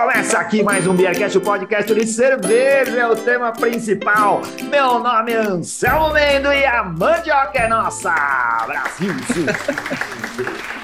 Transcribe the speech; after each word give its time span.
Começa 0.00 0.38
aqui 0.38 0.62
mais 0.62 0.86
um 0.86 0.94
Beercast, 0.94 1.36
o 1.36 1.42
podcast 1.42 1.94
de 1.94 2.06
cerveja, 2.06 3.00
é 3.00 3.06
o 3.06 3.14
tema 3.14 3.52
principal. 3.52 4.40
Meu 4.70 4.98
nome 4.98 5.30
é 5.30 5.36
Anselmo 5.36 6.14
Mendo 6.14 6.50
e 6.50 6.64
a 6.64 6.82
mandioca 6.82 7.58
é 7.58 7.68
nossa. 7.68 8.14
Brasil. 8.66 9.12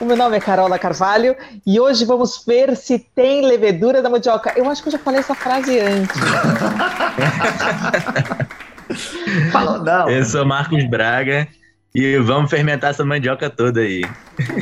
O 0.00 0.04
meu 0.04 0.16
nome 0.16 0.36
é 0.36 0.40
Carola 0.40 0.78
Carvalho 0.78 1.34
e 1.66 1.80
hoje 1.80 2.04
vamos 2.04 2.44
ver 2.46 2.76
se 2.76 3.00
tem 3.00 3.44
levedura 3.44 4.00
da 4.00 4.08
mandioca. 4.08 4.52
Eu 4.56 4.70
acho 4.70 4.80
que 4.80 4.86
eu 4.88 4.92
já 4.92 4.98
falei 4.98 5.18
essa 5.18 5.34
frase 5.34 5.80
antes. 5.80 6.16
Falou 9.50 9.82
não. 9.82 10.08
Eu 10.08 10.24
sou 10.24 10.46
Marcos 10.46 10.88
Braga 10.88 11.48
e 11.94 12.18
vamos 12.18 12.50
fermentar 12.50 12.90
essa 12.90 13.04
mandioca 13.04 13.48
toda 13.48 13.80
aí. 13.80 14.02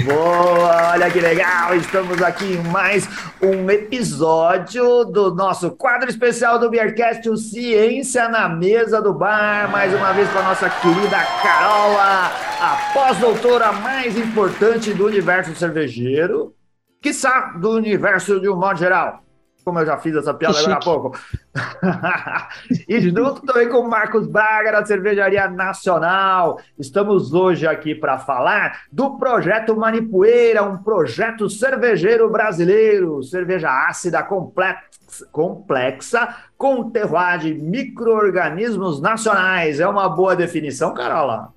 Boa, 0.04 0.92
olha 0.92 1.10
que 1.10 1.20
legal! 1.20 1.74
Estamos 1.74 2.22
aqui 2.22 2.44
em 2.44 2.62
mais 2.68 3.08
um 3.42 3.68
episódio 3.70 5.04
do 5.04 5.34
nosso 5.34 5.72
quadro 5.72 6.08
especial 6.08 6.58
do 6.58 6.70
Beercast, 6.70 7.28
o 7.28 7.36
Ciência 7.36 8.28
na 8.28 8.48
Mesa 8.48 9.02
do 9.02 9.12
Bar. 9.12 9.70
Mais 9.70 9.92
uma 9.92 10.12
vez 10.12 10.30
com 10.30 10.38
a 10.38 10.42
nossa 10.42 10.70
querida 10.70 11.18
Carola, 11.42 12.30
a 12.60 12.90
pós-doutora 12.94 13.72
mais 13.72 14.16
importante 14.16 14.94
do 14.94 15.06
universo 15.06 15.54
cervejeiro, 15.56 16.54
quiçá 17.02 17.52
do 17.58 17.72
universo 17.72 18.40
de 18.40 18.48
um 18.48 18.56
modo 18.56 18.78
geral 18.78 19.25
como 19.66 19.80
eu 19.80 19.86
já 19.86 19.98
fiz 19.98 20.14
essa 20.14 20.32
piada 20.32 20.56
agora 20.60 20.74
há 20.74 20.78
pouco. 20.78 21.18
e 22.88 23.00
junto 23.00 23.44
também 23.44 23.68
com 23.68 23.78
o 23.78 23.90
Marcos 23.90 24.28
Braga, 24.28 24.70
da 24.70 24.86
Cervejaria 24.86 25.48
Nacional. 25.48 26.60
Estamos 26.78 27.34
hoje 27.34 27.66
aqui 27.66 27.92
para 27.92 28.16
falar 28.16 28.82
do 28.92 29.18
projeto 29.18 29.76
Manipoeira, 29.76 30.62
um 30.62 30.78
projeto 30.78 31.50
cervejeiro 31.50 32.30
brasileiro, 32.30 33.24
cerveja 33.24 33.68
ácida 33.88 34.22
complexa, 34.22 35.26
complexa 35.32 36.36
com 36.56 36.88
terroir 36.88 37.40
de 37.40 37.52
micro-organismos 37.52 39.00
nacionais. 39.00 39.80
É 39.80 39.88
uma 39.88 40.08
boa 40.08 40.36
definição, 40.36 40.94
Carola? 40.94 41.52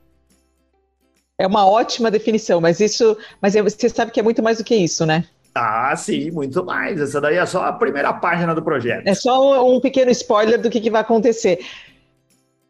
É 1.37 1.45
uma 1.45 1.67
ótima 1.67 2.09
definição, 2.09 2.59
mas 2.59 2.79
isso, 2.79 3.15
mas 3.39 3.55
é, 3.55 3.61
você 3.61 3.87
sabe 3.87 4.09
que 4.11 4.19
é 4.19 4.23
muito 4.23 4.41
mais 4.41 4.57
do 4.57 4.63
que 4.63 4.75
isso, 4.75 5.05
né? 5.05 5.25
Ah, 5.53 5.95
sim, 5.95 6.31
muito 6.31 6.63
mais. 6.63 6.99
Essa 6.99 7.19
daí 7.19 7.35
é 7.35 7.45
só 7.45 7.63
a 7.63 7.73
primeira 7.73 8.13
página 8.13 8.53
do 8.53 8.61
projeto. 8.61 9.07
É 9.07 9.13
só 9.13 9.41
um, 9.41 9.75
um 9.75 9.79
pequeno 9.79 10.11
spoiler 10.11 10.61
do 10.61 10.69
que, 10.69 10.79
que 10.79 10.89
vai 10.89 11.01
acontecer. 11.01 11.59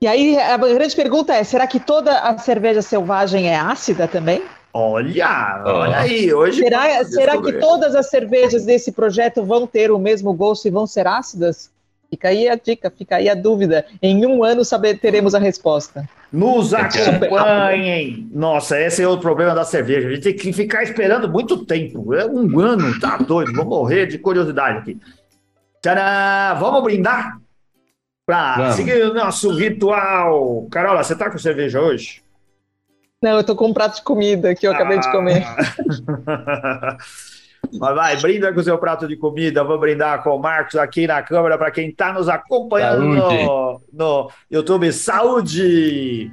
E 0.01 0.07
aí 0.07 0.37
a 0.37 0.57
grande 0.57 0.95
pergunta 0.95 1.33
é: 1.33 1.43
será 1.43 1.67
que 1.67 1.79
toda 1.79 2.19
a 2.19 2.37
cerveja 2.37 2.81
selvagem 2.81 3.49
é 3.49 3.57
ácida 3.57 4.07
também? 4.07 4.41
Olha, 4.73 5.63
olha 5.65 5.97
aí, 5.97 6.33
hoje. 6.33 6.61
Será, 6.61 7.03
será 7.03 7.41
que 7.41 7.53
todas 7.53 7.95
as 7.95 8.07
cervejas 8.07 8.65
desse 8.65 8.91
projeto 8.91 9.43
vão 9.43 9.65
ter 9.65 9.91
o 9.91 9.97
mesmo 9.97 10.31
gosto 10.33 10.67
e 10.67 10.71
vão 10.71 10.85
ser 10.85 11.07
ácidas? 11.07 11.71
Fica 12.09 12.29
aí 12.29 12.49
a 12.49 12.55
dica, 12.55 12.89
fica 12.89 13.17
aí 13.17 13.29
a 13.29 13.35
dúvida. 13.35 13.85
Em 14.01 14.25
um 14.25 14.43
ano 14.43 14.65
saber, 14.65 14.99
teremos 14.99 15.35
a 15.35 15.39
resposta. 15.39 16.09
Nos 16.31 16.73
acompanhem! 16.73 18.27
Nossa, 18.31 18.79
esse 18.79 19.01
é 19.03 19.07
o 19.07 19.17
problema 19.19 19.53
da 19.53 19.63
cerveja. 19.63 20.07
A 20.07 20.11
gente 20.11 20.23
tem 20.23 20.35
que 20.35 20.51
ficar 20.53 20.81
esperando 20.83 21.29
muito 21.29 21.65
tempo. 21.65 22.13
É 22.13 22.25
um 22.25 22.59
ano, 22.59 22.99
tá 22.99 23.17
doido. 23.17 23.53
Vou 23.53 23.65
morrer 23.65 24.07
de 24.07 24.17
curiosidade 24.17 24.79
aqui. 24.79 24.97
Tcharam! 25.81 26.59
Vamos 26.59 26.83
brindar? 26.83 27.37
Para 28.25 28.71
seguir 28.73 29.03
o 29.05 29.13
nosso 29.13 29.51
ritual. 29.55 30.67
Carola, 30.69 31.03
você 31.03 31.15
tá 31.15 31.29
com 31.31 31.37
cerveja 31.37 31.79
hoje? 31.81 32.21
Não, 33.21 33.37
eu 33.37 33.43
tô 33.43 33.55
com 33.55 33.67
um 33.67 33.73
prato 33.73 33.95
de 33.97 34.03
comida 34.03 34.53
que 34.55 34.65
eu 34.67 34.71
acabei 34.71 34.97
Ah. 34.97 35.01
de 35.01 35.11
comer. 35.11 35.43
Mas 37.73 37.95
vai, 37.95 38.17
brinda 38.17 38.53
com 38.53 38.59
o 38.59 38.63
seu 38.63 38.77
prato 38.77 39.07
de 39.07 39.15
comida. 39.15 39.63
Vou 39.63 39.79
brindar 39.79 40.23
com 40.23 40.35
o 40.35 40.39
Marcos 40.39 40.75
aqui 40.75 41.05
na 41.05 41.21
câmera 41.21 41.57
para 41.57 41.71
quem 41.71 41.89
está 41.89 42.13
nos 42.13 42.29
acompanhando 42.29 43.03
no, 43.03 43.81
no 43.91 44.31
YouTube. 44.49 44.91
Saúde! 44.91 46.31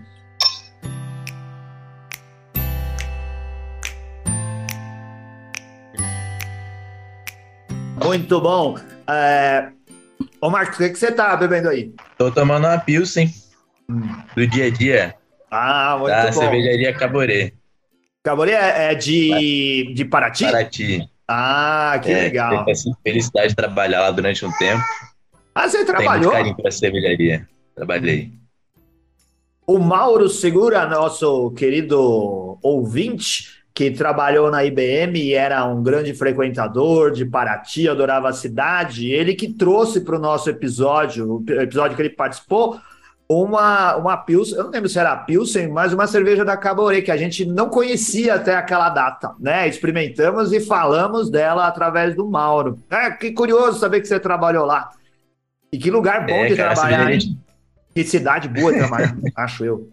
Muito 8.02 8.40
bom. 8.40 8.78
É... 9.08 9.68
Ô, 10.40 10.50
Marcos, 10.50 10.76
o 10.76 10.78
que, 10.78 10.90
que 10.90 10.98
você 10.98 11.10
tá 11.10 11.36
bebendo 11.36 11.68
aí? 11.68 11.92
Tô 12.16 12.30
tomando 12.30 12.66
uma 12.66 12.78
Pilsen 12.78 13.32
do 14.34 14.46
dia 14.46 14.66
a 14.66 14.70
dia 14.70 15.14
Ah, 15.50 15.96
muito 15.98 16.12
da 16.12 16.26
bom. 16.26 16.32
cervejaria 16.32 16.92
Caboré, 16.92 17.52
Caboré 18.22 18.52
é 18.52 18.92
é 18.92 18.94
de, 18.94 19.92
de 19.94 20.04
Paraty? 20.04 20.44
Paraty. 20.44 21.08
Ah, 21.28 21.98
que 22.02 22.10
É, 22.10 22.22
legal. 22.22 22.64
Essa 22.68 22.90
felicidade 23.02 23.48
de 23.48 23.56
trabalhar 23.56 24.00
lá 24.00 24.10
durante 24.10 24.44
um 24.44 24.52
tempo. 24.52 24.82
Ah, 25.54 25.68
você 25.68 25.84
Tenho 25.84 25.86
muito 25.86 26.02
trabalhou? 26.04 26.32
carinho 26.32 26.72
cervejaria. 26.72 27.48
Trabalhei. 27.74 28.32
O 29.66 29.78
Mauro 29.78 30.28
Segura, 30.28 30.86
nosso 30.86 31.50
querido 31.52 32.58
ouvinte, 32.62 33.56
que 33.74 33.90
trabalhou 33.90 34.50
na 34.50 34.64
IBM 34.64 35.18
e 35.20 35.34
era 35.34 35.64
um 35.66 35.82
grande 35.82 36.14
frequentador 36.14 37.10
de 37.10 37.24
Paraty, 37.26 37.88
adorava 37.88 38.28
a 38.28 38.32
cidade, 38.32 39.10
ele 39.10 39.34
que 39.34 39.52
trouxe 39.52 40.00
para 40.00 40.16
o 40.16 40.20
nosso 40.20 40.48
episódio, 40.48 41.44
o 41.46 41.50
episódio 41.60 41.96
que 41.96 42.02
ele 42.02 42.10
participou, 42.10 42.78
uma, 43.28 43.96
uma 43.96 44.16
Pilsen, 44.16 44.56
eu 44.56 44.64
não 44.64 44.70
lembro 44.70 44.88
se 44.88 44.98
era 44.98 45.12
a 45.12 45.16
Pilsen, 45.16 45.68
mas 45.68 45.92
uma 45.92 46.06
cerveja 46.06 46.44
da 46.44 46.56
Caboré, 46.56 47.02
que 47.02 47.10
a 47.10 47.16
gente 47.16 47.44
não 47.44 47.68
conhecia 47.68 48.34
até 48.34 48.54
aquela 48.54 48.88
data, 48.88 49.34
né? 49.40 49.66
Experimentamos 49.66 50.52
e 50.52 50.60
falamos 50.60 51.28
dela 51.28 51.66
através 51.66 52.14
do 52.14 52.28
Mauro. 52.28 52.78
É, 52.88 53.10
que 53.10 53.32
curioso 53.32 53.80
saber 53.80 54.00
que 54.00 54.06
você 54.06 54.20
trabalhou 54.20 54.64
lá. 54.64 54.90
E 55.72 55.78
que 55.78 55.90
lugar 55.90 56.24
bom 56.24 56.34
É, 56.34 56.46
de 56.46 56.56
cara, 56.56 56.74
trabalhar, 56.74 57.12
hein? 57.12 57.38
Que 57.92 58.04
cidade 58.04 58.48
boa 58.48 58.72
de 58.72 58.78
trabalhar, 58.78 59.16
acho 59.36 59.64
eu. 59.64 59.90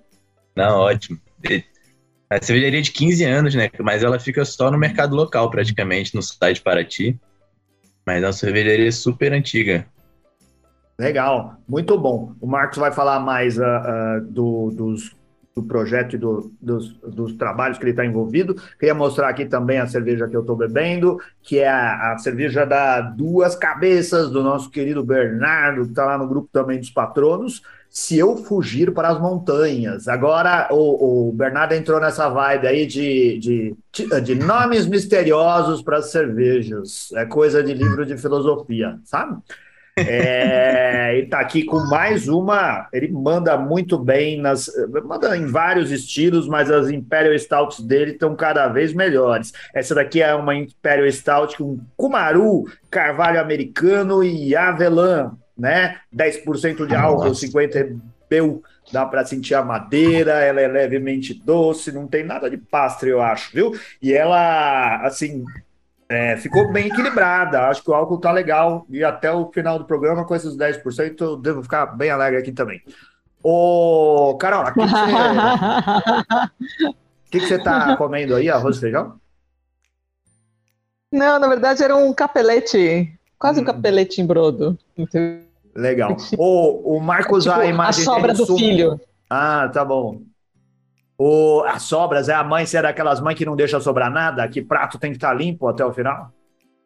Não, 0.56 0.80
ótimo. 0.82 1.20
A 2.30 2.42
cervejaria 2.42 2.82
de 2.82 2.92
15 2.92 3.24
anos, 3.24 3.56
né? 3.56 3.70
Mas 3.80 4.04
ela 4.04 4.20
fica 4.20 4.46
só 4.46 4.70
no 4.70 4.78
mercado 4.78 5.16
local, 5.16 5.50
praticamente, 5.50 6.14
no 6.14 6.22
site 6.22 6.62
Paraty. 6.62 7.20
Mas 8.06 8.22
é 8.22 8.26
uma 8.28 8.34
cervejaria 8.34 8.92
super 8.92 9.34
antiga. 9.34 9.88
Legal, 11.00 11.58
muito 11.68 11.98
bom. 11.98 12.36
O 12.40 12.46
Marcos 12.48 12.78
vai 12.78 12.92
falar 12.92 13.20
mais 13.20 13.60
ah, 13.60 14.18
ah, 14.18 14.20
do, 14.20 14.70
dos, 14.72 15.16
do 15.56 15.64
projeto 15.64 16.14
e 16.16 16.20
do- 16.20 16.54
dos, 16.62 16.94
dos 17.00 17.34
trabalhos 17.34 17.78
que 17.80 17.84
ele 17.84 17.92
está 17.92 18.06
envolvido. 18.06 18.56
Queria 18.80 18.94
mostrar 18.94 19.30
aqui 19.30 19.46
também 19.46 19.80
a 19.80 19.88
cerveja 19.88 20.28
que 20.28 20.36
eu 20.36 20.42
estou 20.42 20.56
bebendo, 20.56 21.18
que 21.42 21.58
é 21.60 21.68
a, 21.68 22.14
a 22.14 22.18
cerveja 22.20 22.64
da 22.66 23.02
Duas 23.02 23.56
Cabeças, 23.56 24.30
do 24.30 24.44
nosso 24.44 24.70
querido 24.70 25.04
Bernardo, 25.04 25.84
que 25.84 25.90
está 25.90 26.06
lá 26.06 26.18
no 26.18 26.28
grupo 26.28 26.48
também 26.52 26.80
dos 26.80 26.92
patronos. 26.92 27.62
Se 27.90 28.18
eu 28.18 28.38
fugir 28.38 28.92
para 28.92 29.10
as 29.10 29.20
montanhas. 29.20 30.08
Agora 30.08 30.68
o, 30.72 31.30
o 31.30 31.32
Bernardo 31.34 31.74
entrou 31.74 32.00
nessa 32.00 32.28
vibe 32.30 32.68
aí 32.68 32.86
de, 32.88 33.38
de, 33.40 33.76
de 34.24 34.36
nomes 34.36 34.86
misteriosos 34.88 35.82
para 35.82 35.98
as 35.98 36.12
cervejas. 36.12 37.12
É 37.14 37.26
coisa 37.26 37.64
de 37.64 37.74
livro 37.74 38.06
de 38.06 38.16
filosofia, 38.18 39.00
sabe? 39.04 39.40
É, 39.96 41.16
ele 41.18 41.28
tá 41.28 41.40
aqui 41.40 41.64
com 41.64 41.80
mais 41.88 42.28
uma. 42.28 42.88
Ele 42.92 43.12
manda 43.12 43.58
muito 43.58 43.98
bem 43.98 44.42
nas, 44.42 44.70
manda 45.06 45.38
em 45.38 45.46
vários 45.46 45.92
estilos, 45.92 46.48
mas 46.48 46.72
as 46.72 46.90
Imperial 46.90 47.38
Stouts 47.38 47.80
dele 47.80 48.12
estão 48.12 48.36
cada 48.36 48.68
vez 48.68 48.94
melhores. 48.94 49.52
Essa 49.74 49.94
daqui 49.94 50.22
é 50.22 50.34
uma 50.34 50.56
Imperial 50.56 51.10
Stout 51.12 51.58
com 51.58 51.80
Kumaru, 51.96 52.66
Carvalho 52.90 53.40
americano 53.40 54.24
e 54.24 54.56
Avelã, 54.56 55.32
né? 55.58 55.98
10% 56.16 56.88
de 56.88 56.96
álcool, 56.96 57.28
Nossa. 57.28 57.42
50 57.42 57.96
BU. 58.30 58.64
Dá 58.92 59.06
para 59.06 59.26
sentir 59.26 59.56
a 59.56 59.64
madeira, 59.64 60.34
ela 60.42 60.60
é 60.60 60.68
levemente 60.68 61.34
doce, 61.34 61.92
não 61.92 62.06
tem 62.06 62.24
nada 62.24 62.50
de 62.50 62.58
pastre, 62.58 63.10
eu 63.10 63.22
acho, 63.22 63.54
viu? 63.54 63.72
E 64.02 64.12
ela, 64.12 64.98
assim, 65.06 65.46
é, 66.14 66.38
ficou 66.38 66.72
bem 66.72 66.88
equilibrada. 66.88 67.68
Acho 67.68 67.84
que 67.84 67.90
o 67.90 67.94
álcool 67.94 68.20
tá 68.20 68.32
legal. 68.32 68.86
E 68.90 69.04
até 69.04 69.32
o 69.32 69.52
final 69.52 69.80
do 69.80 69.86
programa, 69.86 70.26
com 70.26 70.36
esses 70.36 70.56
10%, 70.56 71.24
eu 71.24 71.38
devo 71.38 71.64
ficar 71.64 71.86
bem 71.88 72.10
alegre 72.10 72.40
aqui 72.40 72.52
também. 72.52 72.82
Ô, 73.42 74.38
Carol, 74.40 74.64
o 74.64 74.74
que 77.30 77.40
que 77.40 77.48
você- 77.48 77.60
tá 77.60 77.96
comendo 77.98 78.36
aí? 78.36 78.50
Arroz 78.50 78.78
e 78.78 78.82
feijão? 78.82 79.20
Não, 81.12 81.40
na 81.40 81.48
verdade 81.48 81.84
era 81.84 81.96
um 81.96 82.14
capelete, 82.14 83.14
quase 83.38 83.60
um 83.60 83.64
Hum. 83.64 83.66
capelete 83.66 84.22
em 84.22 84.26
brodo. 84.26 84.78
Legal. 85.76 86.16
O, 86.38 86.98
o 86.98 87.00
Marcos, 87.00 87.44
Tipo, 87.44 87.56
a 87.56 87.60
a 87.60 87.66
imagem 87.66 88.04
sobra 88.04 88.30
tem 88.30 88.38
do 88.38 88.46
sumo. 88.46 88.60
filho. 88.60 89.02
Ah, 89.30 89.70
tá 89.74 89.84
bom. 89.86 90.22
O, 91.18 91.64
as 91.68 91.84
sobras, 91.84 92.28
é 92.30 92.34
a 92.34 92.44
mãe, 92.44 92.66
você 92.66 92.78
é 92.78 92.82
daquelas 92.82 93.22
mães 93.22 93.38
que 93.38 93.46
não 93.46 93.56
deixa 93.56 93.80
sobrar 93.80 94.12
nada? 94.12 94.48
Que 94.48 94.62
prato 94.62 94.98
tem 94.98 95.12
que 95.12 95.18
estar 95.18 95.34
limpo 95.34 95.68
até 95.68 95.86
o 95.86 95.94
final? 95.94 96.32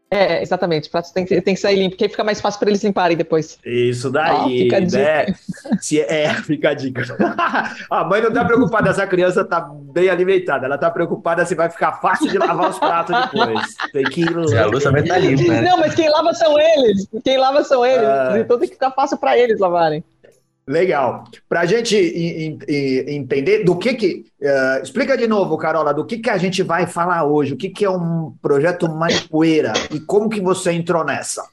É, 0.09 0.41
exatamente. 0.41 0.87
O 0.87 0.91
prato 0.91 1.11
tem 1.13 1.25
que, 1.25 1.41
tem 1.41 1.53
que 1.53 1.59
sair 1.59 1.75
limpo, 1.75 1.91
porque 1.91 2.05
aí 2.05 2.09
fica 2.09 2.23
mais 2.23 2.39
fácil 2.39 2.59
para 2.59 2.69
eles 2.69 2.81
limparem 2.81 3.17
depois. 3.17 3.59
Isso 3.65 4.09
daí, 4.09 4.63
fica 4.63 4.79
né? 4.79 5.35
Se, 5.81 5.99
é, 5.99 6.33
fica 6.35 6.69
a 6.69 6.73
dica. 6.73 7.03
a 7.91 8.03
mãe 8.05 8.21
não 8.21 8.29
está 8.29 8.45
preocupada 8.45 8.93
se 8.93 9.01
a 9.01 9.07
criança 9.07 9.41
está 9.41 9.59
bem 9.59 10.09
alimentada, 10.09 10.65
ela 10.65 10.75
está 10.75 10.89
preocupada 10.89 11.45
se 11.45 11.55
vai 11.55 11.69
ficar 11.69 11.93
fácil 11.99 12.29
de 12.29 12.37
lavar 12.37 12.69
os 12.69 12.79
pratos 12.79 13.15
depois. 13.21 13.75
Tem 13.91 14.03
que 14.03 14.21
ir 14.21 14.47
Se 14.47 14.57
a 14.57 14.65
luz 14.65 14.83
também 14.83 15.03
tá 15.03 15.17
limpa. 15.17 15.51
Né? 15.51 15.61
Não, 15.61 15.77
mas 15.77 15.93
quem 15.93 16.09
lava 16.09 16.33
são 16.33 16.57
eles. 16.57 17.07
Quem 17.23 17.37
lava 17.37 17.63
são 17.65 17.85
eles. 17.85 18.07
Ah. 18.07 18.39
Então 18.39 18.57
tem 18.57 18.69
que 18.69 18.75
ficar 18.75 18.91
fácil 18.91 19.17
para 19.17 19.37
eles 19.37 19.59
lavarem. 19.59 20.03
Legal. 20.67 21.23
Para 21.47 21.61
a 21.61 21.65
gente 21.65 21.95
entender 23.07 23.63
do 23.63 23.77
que 23.77 23.93
que. 23.93 24.25
Uh, 24.41 24.83
explica 24.83 25.17
de 25.17 25.25
novo, 25.25 25.57
Carola, 25.57 25.93
do 25.93 26.05
que, 26.05 26.17
que 26.17 26.29
a 26.29 26.37
gente 26.37 26.61
vai 26.61 26.85
falar 26.85 27.23
hoje. 27.23 27.53
O 27.53 27.57
que, 27.57 27.69
que 27.69 27.85
é 27.85 27.89
um 27.89 28.33
projeto 28.41 28.89
Maripoeira 28.89 29.71
e 29.91 29.99
como 29.99 30.29
que 30.29 30.41
você 30.41 30.73
entrou 30.73 31.05
nessa? 31.05 31.47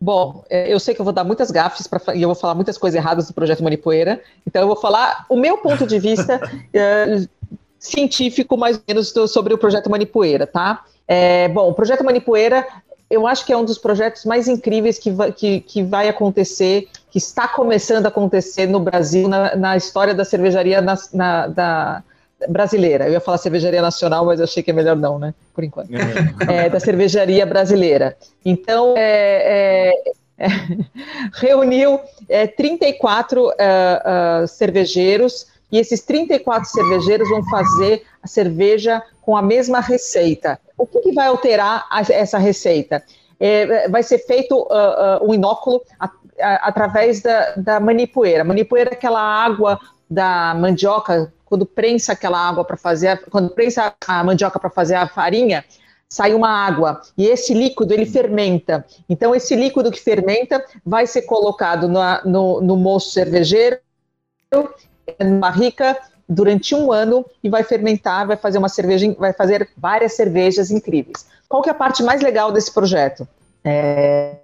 Bom, 0.00 0.44
é, 0.48 0.72
eu 0.72 0.80
sei 0.80 0.94
que 0.94 1.00
eu 1.00 1.04
vou 1.04 1.12
dar 1.12 1.24
muitas 1.24 1.50
gafes 1.50 1.86
pra, 1.86 2.00
e 2.14 2.22
eu 2.22 2.28
vou 2.28 2.34
falar 2.34 2.54
muitas 2.54 2.78
coisas 2.78 2.96
erradas 2.96 3.26
do 3.26 3.34
projeto 3.34 3.64
Manipoeira, 3.64 4.22
então 4.46 4.62
eu 4.62 4.68
vou 4.68 4.76
falar 4.76 5.26
o 5.28 5.36
meu 5.36 5.58
ponto 5.58 5.84
de 5.86 5.98
vista 5.98 6.40
é, 6.72 7.26
científico, 7.80 8.56
mais 8.56 8.76
ou 8.76 8.82
menos, 8.86 9.12
sobre 9.28 9.52
o 9.52 9.58
projeto 9.58 9.90
Manipoeira, 9.90 10.46
tá? 10.46 10.84
É, 11.06 11.48
bom, 11.48 11.68
o 11.68 11.74
projeto 11.74 12.04
Manipoeira 12.04 12.64
eu 13.10 13.26
acho 13.26 13.44
que 13.46 13.52
é 13.52 13.56
um 13.56 13.64
dos 13.64 13.78
projetos 13.78 14.24
mais 14.24 14.48
incríveis 14.48 14.98
que 14.98 15.10
vai, 15.10 15.32
que, 15.32 15.60
que 15.60 15.82
vai 15.82 16.08
acontecer, 16.08 16.88
que 17.10 17.18
está 17.18 17.48
começando 17.48 18.06
a 18.06 18.08
acontecer 18.08 18.66
no 18.66 18.80
Brasil, 18.80 19.28
na, 19.28 19.56
na 19.56 19.76
história 19.76 20.14
da 20.14 20.24
cervejaria 20.24 20.80
na, 20.82 20.94
na, 21.12 21.46
da, 21.46 22.02
brasileira. 22.48 23.06
Eu 23.06 23.12
ia 23.12 23.20
falar 23.20 23.38
cervejaria 23.38 23.80
nacional, 23.80 24.26
mas 24.26 24.38
eu 24.38 24.44
achei 24.44 24.62
que 24.62 24.70
é 24.70 24.74
melhor 24.74 24.94
não, 24.94 25.18
né? 25.18 25.34
Por 25.54 25.64
enquanto. 25.64 25.90
É, 26.48 26.66
é 26.66 26.68
da 26.68 26.78
cervejaria 26.78 27.44
brasileira. 27.46 28.16
Então, 28.44 28.94
é, 28.96 29.92
é, 30.38 30.46
é 30.46 30.48
reuniu 31.34 31.98
34 32.56 33.42
uh, 33.42 33.50
uh, 33.50 34.48
cervejeiros 34.48 35.46
e 35.70 35.78
esses 35.78 36.00
34 36.02 36.68
cervejeiros 36.68 37.28
vão 37.28 37.44
fazer 37.44 38.04
a 38.22 38.26
cerveja 38.26 39.02
com 39.20 39.36
a 39.36 39.42
mesma 39.42 39.80
receita. 39.80 40.58
O 40.76 40.86
que, 40.86 41.00
que 41.00 41.12
vai 41.12 41.28
alterar 41.28 41.86
a, 41.90 42.00
essa 42.00 42.38
receita? 42.38 43.02
É, 43.38 43.88
vai 43.88 44.02
ser 44.02 44.18
feito 44.18 44.56
uh, 44.56 45.22
uh, 45.22 45.28
um 45.28 45.34
inóculo 45.34 45.82
a, 46.00 46.10
a, 46.40 46.68
através 46.68 47.20
da, 47.20 47.54
da 47.56 47.80
manipoeira. 47.80 48.42
Manipoeira 48.42 48.90
é 48.90 48.94
aquela 48.94 49.20
água 49.20 49.78
da 50.10 50.54
mandioca, 50.54 51.32
quando 51.44 51.66
prensa 51.66 52.12
aquela 52.12 52.38
água 52.38 52.64
para 52.64 52.76
fazer, 52.76 53.22
quando 53.30 53.50
prensa 53.50 53.94
a 54.06 54.24
mandioca 54.24 54.58
para 54.58 54.70
fazer 54.70 54.94
a 54.94 55.06
farinha, 55.06 55.64
sai 56.08 56.32
uma 56.32 56.48
água 56.48 57.02
e 57.16 57.26
esse 57.26 57.52
líquido 57.52 57.92
ele 57.92 58.06
fermenta. 58.06 58.84
Então 59.08 59.34
esse 59.34 59.54
líquido 59.54 59.90
que 59.90 60.00
fermenta 60.00 60.64
vai 60.84 61.06
ser 61.06 61.22
colocado 61.22 61.86
no, 61.86 62.00
no, 62.24 62.60
no 62.62 62.76
moço 62.76 63.10
cervejeiro 63.10 63.78
numa 65.20 65.40
barrica 65.40 65.96
durante 66.28 66.74
um 66.74 66.92
ano 66.92 67.24
e 67.42 67.48
vai 67.48 67.62
fermentar, 67.62 68.26
vai 68.26 68.36
fazer 68.36 68.58
uma 68.58 68.68
cerveja, 68.68 69.14
vai 69.18 69.32
fazer 69.32 69.68
várias 69.76 70.12
cervejas 70.12 70.70
incríveis. 70.70 71.26
Qual 71.48 71.62
que 71.62 71.68
é 71.68 71.72
a 71.72 71.74
parte 71.74 72.02
mais 72.02 72.20
legal 72.20 72.52
desse 72.52 72.72
projeto? 72.72 73.26
É, 73.64 74.36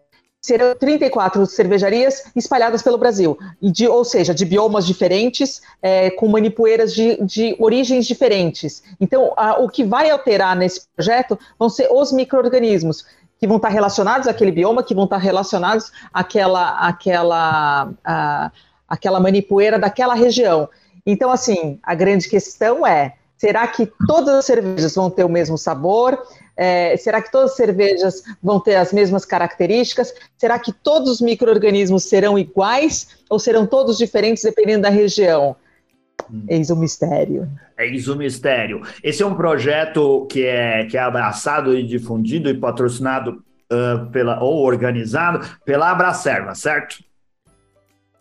serão 0.45 0.75
34 0.75 1.47
cervejarias 1.47 2.25
espalhadas 2.37 2.83
pelo 2.83 2.99
Brasil, 2.99 3.39
de, 3.63 3.89
ou 3.89 4.05
seja, 4.05 4.35
de 4.35 4.45
biomas 4.45 4.87
diferentes, 4.87 5.63
é, 5.81 6.11
com 6.11 6.29
manipoeiras 6.29 6.95
de, 6.95 7.17
de, 7.25 7.57
origens 7.59 8.07
diferentes. 8.07 8.83
Então, 9.01 9.33
a, 9.39 9.59
o 9.59 9.71
que 9.71 9.83
vai 9.83 10.11
alterar 10.11 10.55
nesse 10.55 10.87
projeto 10.95 11.39
vão 11.59 11.71
ser 11.71 11.89
os 11.91 12.13
micro-organismos, 12.13 13.07
que 13.39 13.47
vão 13.47 13.57
estar 13.57 13.71
relacionados 13.71 14.29
àquele 14.29 14.53
bioma, 14.53 14.83
que 14.83 14.95
vão 14.95 15.05
estar 15.05 15.17
relacionados 15.17 15.91
àquela, 16.13 16.79
àquela, 16.79 17.91
à, 18.05 18.53
aquela 18.89 19.21
manipoeira 19.21 19.79
daquela 19.79 20.15
região. 20.15 20.69
Então, 21.07 21.31
assim, 21.31 21.79
a 21.83 21.95
grande 21.95 22.29
questão 22.29 22.87
é: 22.87 23.15
será 23.37 23.67
que 23.67 23.91
todas 24.07 24.35
as 24.35 24.45
cervejas 24.45 24.95
vão 24.95 25.11
ter 25.11 25.25
o 25.25 25.29
mesmo 25.29 25.59
sabor? 25.59 26.19
É, 26.57 26.97
será 26.97 27.21
que 27.21 27.33
todas 27.33 27.51
as 27.51 27.57
cervejas 27.57 28.23
vão 28.43 28.61
ter 28.61 28.77
as 28.77 28.93
mesmas 28.93 29.25
características? 29.25 30.15
Será 30.39 30.59
que 30.59 30.73
todos 30.73 31.11
os 31.11 31.21
micro-organismos 31.21 32.05
serão 32.05 32.39
iguais 32.39 33.09
ou 33.29 33.39
serão 33.39 33.67
todos 33.67 33.99
diferentes 33.99 34.43
dependendo 34.43 34.83
da 34.83 34.91
região? 34.91 35.57
Hum. 36.31 36.45
Eis 36.49 36.71
o 36.71 36.77
mistério. 36.77 37.51
Eis 37.77 38.09
o 38.09 38.17
mistério. 38.17 38.83
Esse 39.03 39.23
é 39.23 39.27
um 39.27 39.35
projeto 39.35 40.27
que 40.31 40.45
é, 40.45 40.87
que 40.87 40.97
é 40.97 41.01
abraçado 41.01 41.77
e 41.77 41.83
difundido 41.83 42.49
e 42.49 42.55
patrocinado 42.55 43.43
uh, 43.73 44.11
pela, 44.11 44.43
ou 44.43 44.65
organizado 44.65 45.45
pela 45.65 45.91
Abracerva, 45.91 46.55
certo? 46.55 47.03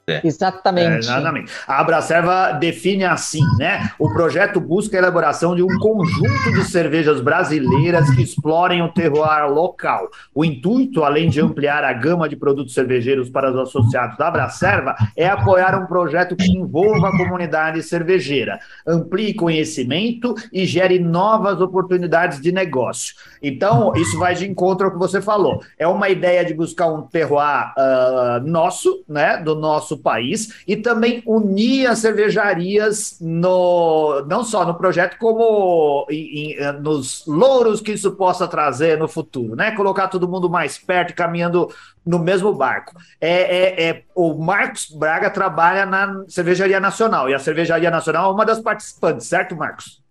É. 0.05 0.21
Exatamente. 0.25 0.87
É, 0.87 0.97
exatamente. 0.97 1.51
A 1.65 1.79
Abracerva 1.79 2.51
define 2.51 3.05
assim, 3.05 3.43
né? 3.57 3.91
O 3.97 4.11
projeto 4.11 4.59
busca 4.59 4.97
a 4.97 4.99
elaboração 4.99 5.55
de 5.55 5.63
um 5.63 5.79
conjunto 5.79 6.51
de 6.53 6.65
cervejas 6.65 7.21
brasileiras 7.21 8.09
que 8.09 8.21
explorem 8.21 8.81
o 8.81 8.89
terroir 8.89 9.49
local. 9.49 10.09
O 10.35 10.43
intuito, 10.43 11.05
além 11.05 11.29
de 11.29 11.39
ampliar 11.39 11.85
a 11.85 11.93
gama 11.93 12.27
de 12.27 12.35
produtos 12.35 12.73
cervejeiros 12.73 13.29
para 13.29 13.49
os 13.49 13.57
associados 13.57 14.17
da 14.17 14.27
Abracerva, 14.27 14.93
é 15.15 15.27
apoiar 15.27 15.73
um 15.81 15.85
projeto 15.85 16.35
que 16.35 16.51
envolva 16.51 17.07
a 17.07 17.17
comunidade 17.17 17.81
cervejeira, 17.81 18.59
amplie 18.85 19.33
conhecimento 19.33 20.35
e 20.51 20.65
gere 20.65 20.99
novas 20.99 21.61
oportunidades 21.61 22.41
de 22.41 22.51
negócio. 22.51 23.15
Então, 23.41 23.93
isso 23.95 24.17
vai 24.17 24.35
de 24.35 24.49
encontro 24.49 24.87
ao 24.87 24.91
que 24.91 24.99
você 24.99 25.21
falou. 25.21 25.61
É 25.77 25.87
uma 25.87 26.09
ideia 26.09 26.43
de 26.43 26.53
buscar 26.53 26.87
um 26.87 27.03
terroir 27.03 27.73
uh, 27.77 28.45
nosso, 28.45 29.03
né? 29.07 29.37
Do 29.37 29.55
nosso 29.55 29.92
nosso 29.93 29.97
país 29.97 30.63
e 30.67 30.75
também 30.75 31.21
unir 31.25 31.87
as 31.87 31.99
cervejarias 31.99 33.17
no, 33.21 34.25
não 34.27 34.43
só 34.43 34.65
no 34.65 34.75
projeto, 34.75 35.17
como 35.17 36.05
em, 36.09 36.15
em, 36.15 36.55
eh, 36.57 36.71
nos 36.73 37.25
louros 37.27 37.81
que 37.81 37.91
isso 37.91 38.11
possa 38.13 38.47
trazer 38.47 38.97
no 38.97 39.07
futuro, 39.07 39.55
né? 39.55 39.71
Colocar 39.71 40.07
todo 40.07 40.27
mundo 40.27 40.49
mais 40.49 40.77
perto, 40.77 41.13
caminhando 41.13 41.69
no 42.05 42.19
mesmo 42.19 42.53
barco. 42.53 42.95
É, 43.21 43.29
é, 43.31 43.89
é, 43.89 44.03
o 44.15 44.33
Marcos 44.33 44.89
Braga 44.89 45.29
trabalha 45.29 45.85
na 45.85 46.23
Cervejaria 46.27 46.79
Nacional 46.79 47.29
e 47.29 47.33
a 47.33 47.39
Cervejaria 47.39 47.91
Nacional 47.91 48.31
é 48.31 48.33
uma 48.33 48.45
das 48.45 48.59
participantes, 48.59 49.27
certo, 49.27 49.55
Marcos? 49.55 50.01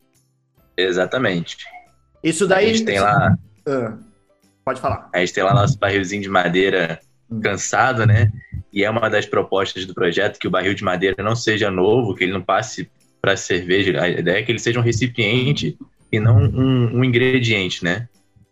Exatamente. 0.77 1.57
Isso 2.23 2.47
daí. 2.47 2.67
A 2.67 2.69
gente 2.69 2.85
tem 2.85 3.01
lá. 3.01 3.37
Uh, 3.69 3.99
pode 4.65 4.81
falar. 4.81 5.09
A 5.13 5.19
gente 5.19 5.35
tem 5.35 5.45
lá 5.45 5.53
nosso 5.53 5.79
barrilzinho 5.79 6.23
de 6.23 6.29
madeira. 6.29 6.99
Cansado, 7.41 8.07
né? 8.07 8.31
e 8.73 8.83
é 8.85 8.91
uma 8.91 9.11
das 9.11 9.27
propostas 9.27 9.85
do 9.85 9.93
projeto 9.93 10.39
que 10.39 10.49
o 10.49 10.51
barril 10.51 10.73
de 10.75 10.83
madeira 10.83 11.23
não 11.23 11.37
seja 11.37 11.71
novo, 11.71 12.15
que 12.15 12.25
ele 12.25 12.33
não 12.33 12.41
passe 12.41 12.91
para 13.21 13.37
cerveja. 13.37 14.01
A 14.03 14.09
ideia 14.09 14.39
é 14.39 14.43
que 14.43 14.51
ele 14.51 14.59
seja 14.59 14.81
um 14.81 14.83
recipiente 14.83 15.77
e 16.11 16.19
não 16.19 16.39
um, 16.39 16.99
um 16.99 17.05
ingrediente, 17.05 17.85
né? 17.85 18.09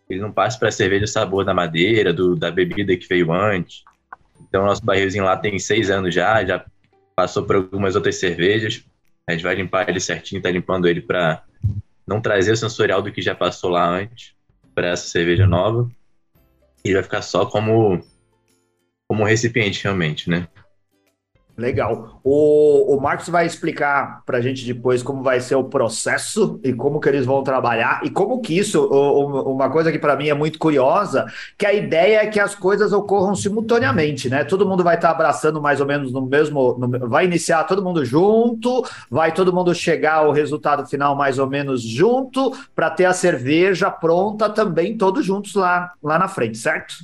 Ele 0.07 0.21
não 0.21 0.31
passe 0.31 0.59
para 0.59 0.69
cerveja 0.71 1.05
o 1.05 1.07
sabor 1.07 1.43
da 1.43 1.53
madeira, 1.53 2.13
do, 2.13 2.35
da 2.35 2.51
bebida 2.51 2.95
que 2.95 3.07
veio 3.07 3.31
antes. 3.31 3.83
Então, 4.47 4.65
nosso 4.65 4.85
barrilzinho 4.85 5.23
lá 5.23 5.35
tem 5.35 5.57
seis 5.57 5.89
anos 5.89 6.13
já, 6.13 6.45
já 6.45 6.63
passou 7.15 7.43
por 7.43 7.55
algumas 7.55 7.95
outras 7.95 8.17
cervejas. 8.17 8.83
A 9.27 9.31
gente 9.31 9.43
vai 9.43 9.55
limpar 9.55 9.89
ele 9.89 9.99
certinho, 9.99 10.41
tá 10.41 10.51
limpando 10.51 10.87
ele 10.87 11.01
para 11.01 11.43
não 12.05 12.21
trazer 12.21 12.51
o 12.51 12.57
sensorial 12.57 13.01
do 13.01 13.11
que 13.11 13.21
já 13.21 13.33
passou 13.33 13.71
lá 13.71 13.87
antes 13.89 14.33
para 14.75 14.89
essa 14.89 15.07
cerveja 15.07 15.47
nova. 15.47 15.89
E 16.83 16.93
vai 16.93 17.01
ficar 17.01 17.21
só 17.21 17.45
como 17.45 18.03
como 19.11 19.25
recipiente, 19.25 19.83
realmente, 19.83 20.29
né? 20.29 20.47
Legal. 21.57 22.21
O, 22.23 22.95
o 22.95 23.01
Marcos 23.01 23.27
vai 23.27 23.45
explicar 23.45 24.23
para 24.25 24.37
a 24.37 24.41
gente 24.41 24.65
depois 24.65 25.03
como 25.03 25.21
vai 25.21 25.41
ser 25.41 25.55
o 25.55 25.65
processo 25.65 26.61
e 26.63 26.71
como 26.71 26.97
que 26.97 27.09
eles 27.09 27.25
vão 27.25 27.43
trabalhar 27.43 27.99
e 28.05 28.09
como 28.09 28.39
que 28.39 28.57
isso, 28.57 28.87
uma 28.87 29.69
coisa 29.69 29.91
que 29.91 29.99
para 29.99 30.15
mim 30.15 30.29
é 30.29 30.33
muito 30.33 30.57
curiosa, 30.57 31.25
que 31.57 31.65
a 31.65 31.73
ideia 31.73 32.23
é 32.23 32.27
que 32.27 32.39
as 32.39 32.55
coisas 32.55 32.93
ocorram 32.93 33.35
simultaneamente, 33.35 34.29
né? 34.29 34.45
Todo 34.45 34.65
mundo 34.65 34.81
vai 34.81 34.95
estar 34.95 35.09
tá 35.09 35.13
abraçando 35.13 35.61
mais 35.61 35.81
ou 35.81 35.85
menos 35.85 36.13
no 36.13 36.25
mesmo, 36.25 36.77
no, 36.79 37.09
vai 37.09 37.25
iniciar 37.25 37.65
todo 37.65 37.83
mundo 37.83 38.05
junto, 38.05 38.81
vai 39.09 39.33
todo 39.33 39.53
mundo 39.53 39.75
chegar 39.75 40.19
ao 40.19 40.31
resultado 40.31 40.87
final 40.87 41.17
mais 41.17 41.37
ou 41.37 41.47
menos 41.47 41.81
junto 41.81 42.57
para 42.73 42.89
ter 42.89 43.03
a 43.03 43.13
cerveja 43.13 43.91
pronta 43.91 44.49
também 44.49 44.97
todos 44.97 45.25
juntos 45.25 45.53
lá 45.53 45.91
lá 46.01 46.17
na 46.17 46.29
frente, 46.29 46.57
certo? 46.57 46.95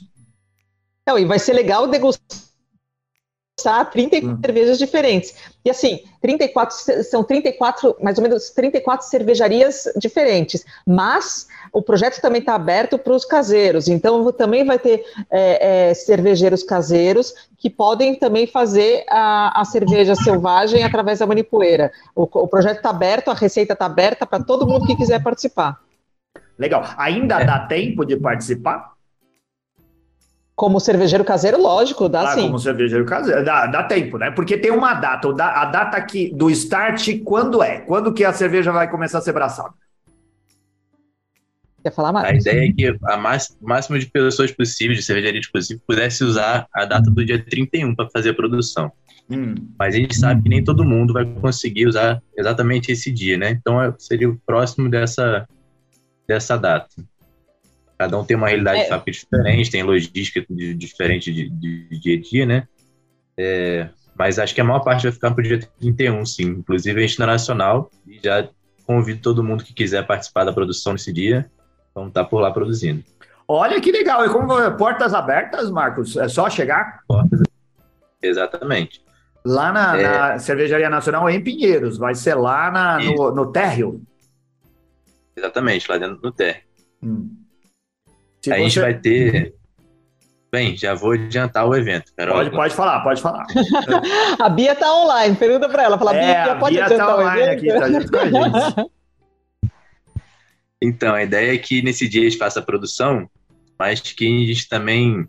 Não, 1.08 1.18
e 1.18 1.24
vai 1.24 1.40
ser 1.40 1.54
legal 1.54 1.88
degustar 1.88 2.30
34 3.92 4.30
hum. 4.30 4.40
cervejas 4.44 4.78
diferentes. 4.78 5.34
E 5.64 5.70
assim, 5.70 6.02
34 6.22 7.04
são 7.06 7.24
34, 7.24 7.96
mais 8.02 8.18
ou 8.18 8.24
menos 8.24 8.50
34 8.50 9.08
cervejarias 9.08 9.88
diferentes. 9.98 10.66
Mas 10.86 11.48
o 11.72 11.82
projeto 11.82 12.22
também 12.22 12.42
está 12.42 12.56
aberto 12.56 13.00
para 13.00 13.14
os 13.14 13.24
caseiros. 13.24 13.88
Então 13.88 14.34
também 14.34 14.66
vai 14.66 14.78
ter 14.78 15.06
é, 15.32 15.90
é, 15.90 15.94
cervejeiros 15.94 16.62
caseiros 16.62 17.34
que 17.58 17.70
podem 17.70 18.14
também 18.14 18.46
fazer 18.46 19.06
a, 19.10 19.62
a 19.62 19.64
cerveja 19.64 20.14
selvagem 20.14 20.84
através 20.84 21.20
da 21.20 21.26
manipoeira. 21.26 21.90
O, 22.14 22.24
o 22.24 22.48
projeto 22.50 22.78
está 22.78 22.90
aberto, 22.90 23.32
a 23.32 23.34
receita 23.34 23.72
está 23.72 23.86
aberta 23.86 24.26
para 24.26 24.44
todo 24.44 24.68
mundo 24.68 24.86
que 24.86 24.96
quiser 24.98 25.24
participar. 25.24 25.80
Legal. 26.60 26.84
Ainda 26.98 27.42
é. 27.42 27.46
dá 27.46 27.60
tempo 27.60 28.04
de 28.06 28.18
participar? 28.18 28.97
Como 30.58 30.80
cervejeiro 30.80 31.24
caseiro, 31.24 31.62
lógico, 31.62 32.10
dá 32.10 32.22
ah, 32.22 32.34
sim. 32.34 32.48
Como 32.48 32.58
cervejeiro 32.58 33.06
caseiro, 33.06 33.46
dá, 33.46 33.68
dá 33.68 33.84
tempo, 33.84 34.18
né? 34.18 34.32
Porque 34.32 34.58
tem 34.58 34.72
uma 34.72 34.96
data, 34.96 35.30
a 35.30 35.66
data 35.66 36.02
que, 36.02 36.34
do 36.34 36.50
start, 36.50 37.22
quando 37.24 37.62
é? 37.62 37.82
Quando 37.82 38.12
que 38.12 38.26
a 38.26 38.34
cerveja 38.34 38.72
vai 38.72 38.90
começar 38.90 39.20
a 39.20 39.22
ser 39.22 39.34
braçada? 39.34 39.70
Quer 41.84 41.94
falar 41.94 42.12
mais? 42.12 42.26
A 42.26 42.34
ideia 42.34 42.70
é 42.70 42.74
que 42.74 42.98
a 43.04 43.18
máximo 43.62 44.00
de 44.00 44.08
pessoas 44.08 44.52
possível, 44.52 44.96
de 44.96 45.04
cervejaria 45.04 45.40
possível, 45.54 45.80
pudesse 45.86 46.24
usar 46.24 46.68
a 46.74 46.86
data 46.86 47.12
do 47.12 47.24
dia 47.24 47.38
31 47.38 47.94
para 47.94 48.10
fazer 48.10 48.32
a 48.32 48.34
produção. 48.34 48.92
Hum. 49.30 49.54
Mas 49.78 49.94
a 49.94 49.98
gente 50.00 50.16
sabe 50.18 50.42
que 50.42 50.50
nem 50.50 50.64
todo 50.64 50.84
mundo 50.84 51.14
vai 51.14 51.24
conseguir 51.24 51.86
usar 51.86 52.20
exatamente 52.36 52.92
esse 52.92 53.12
dia, 53.12 53.38
né? 53.38 53.52
Então 53.52 53.78
seria 54.00 54.28
o 54.28 54.42
próximo 54.44 54.90
dessa, 54.90 55.48
dessa 56.28 56.58
data. 56.58 56.90
Cada 57.98 58.18
um 58.18 58.24
tem 58.24 58.38
uma 58.38 58.48
realidade 58.48 58.82
é. 58.82 58.86
fábrica 58.86 59.12
diferente, 59.12 59.72
tem 59.72 59.82
logística 59.82 60.46
de, 60.50 60.74
diferente 60.76 61.34
de, 61.34 61.50
de, 61.50 61.90
de, 61.90 62.00
dia 62.00 62.18
a 62.18 62.22
dia, 62.22 62.46
né? 62.46 62.68
É, 63.36 63.90
mas 64.18 64.38
acho 64.38 64.54
que 64.54 64.62
a 64.62 64.64
maior 64.64 64.82
parte 64.82 65.04
vai 65.04 65.12
ficar 65.12 65.32
para 65.32 65.42
o 65.42 65.44
dia 65.44 65.60
31, 65.80 66.26
sim. 66.26 66.44
Inclusive 66.44 67.00
a 67.00 67.08
gente 67.08 67.20
na 67.20 67.28
Nacional 67.28 67.90
e 68.06 68.20
já 68.24 68.48
convido 68.86 69.22
todo 69.22 69.44
mundo 69.44 69.64
que 69.64 69.74
quiser 69.74 70.06
participar 70.06 70.44
da 70.44 70.54
produção 70.54 70.94
nesse 70.94 71.12
dia. 71.12 71.50
Vamos 71.94 72.10
estar 72.10 72.26
por 72.26 72.40
lá 72.40 72.52
produzindo. 72.52 73.04
Olha 73.48 73.82
que 73.82 73.92
legal. 73.92 74.26
E 74.26 74.30
como 74.30 74.54
portas 74.78 75.14
abertas, 75.14 75.70
Marcos? 75.72 76.16
É 76.18 76.28
só 76.28 76.50
chegar? 76.50 77.02
Portas. 77.08 77.42
Exatamente. 78.22 79.02
Lá 79.46 79.72
na, 79.72 79.98
é... 79.98 80.04
na, 80.04 80.40
Cervejaria 80.40 80.90
Nacional 80.90 81.30
em 81.30 81.42
Pinheiros, 81.42 81.98
vai 81.98 82.14
ser 82.14 82.36
lá 82.36 82.70
na, 82.70 83.00
no, 83.00 83.34
no 83.34 83.52
térreo? 83.52 84.02
Exatamente, 85.36 85.90
lá 85.90 85.98
dentro 85.98 86.18
do 86.18 86.32
térreo. 86.32 86.64
Hum. 87.02 87.47
A 88.52 88.56
você... 88.56 88.64
gente 88.64 88.80
vai 88.80 88.94
ter. 88.94 89.54
Bem, 90.52 90.78
já 90.78 90.94
vou 90.94 91.12
adiantar 91.12 91.68
o 91.68 91.76
evento. 91.76 92.14
Carol. 92.16 92.36
Pode, 92.36 92.52
pode 92.52 92.74
falar, 92.74 93.02
pode 93.02 93.22
falar. 93.22 93.46
a 94.40 94.50
Bia 94.50 94.76
tá 94.76 94.94
online, 94.94 95.36
pergunta 95.36 95.68
para 95.68 95.84
ela. 95.84 95.98
Fala, 95.98 96.16
é, 96.16 96.44
Bia, 96.44 96.56
pode 96.56 96.76
Bia 96.76 96.98
tá 96.98 97.18
online 97.18 97.50
aqui, 97.50 97.68
tá 97.68 97.92
junto 97.92 98.12
com 98.12 98.18
a 98.18 98.26
gente. 98.26 98.92
Então, 100.80 101.16
a 101.16 101.24
ideia 101.24 101.56
é 101.56 101.58
que 101.58 101.82
nesse 101.82 102.08
dia 102.08 102.22
a 102.22 102.24
gente 102.26 102.38
faça 102.38 102.60
a 102.60 102.64
produção, 102.64 103.28
mas 103.80 104.00
que 104.00 104.26
a 104.26 104.46
gente 104.46 104.70
também 104.70 105.28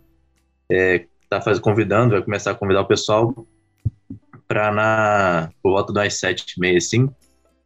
está 0.69 1.37
é, 1.37 1.39
tá 1.39 1.59
convidando, 1.59 2.11
vai 2.11 2.21
começar 2.21 2.51
a 2.51 2.55
convidar 2.55 2.81
o 2.81 2.87
pessoal 2.87 3.33
para 4.47 4.71
na 4.71 5.49
por 5.61 5.71
volta 5.71 5.93
das 5.93 6.19
sete 6.19 6.53
e 6.55 6.59
meia, 6.59 6.77
assim, 6.77 7.09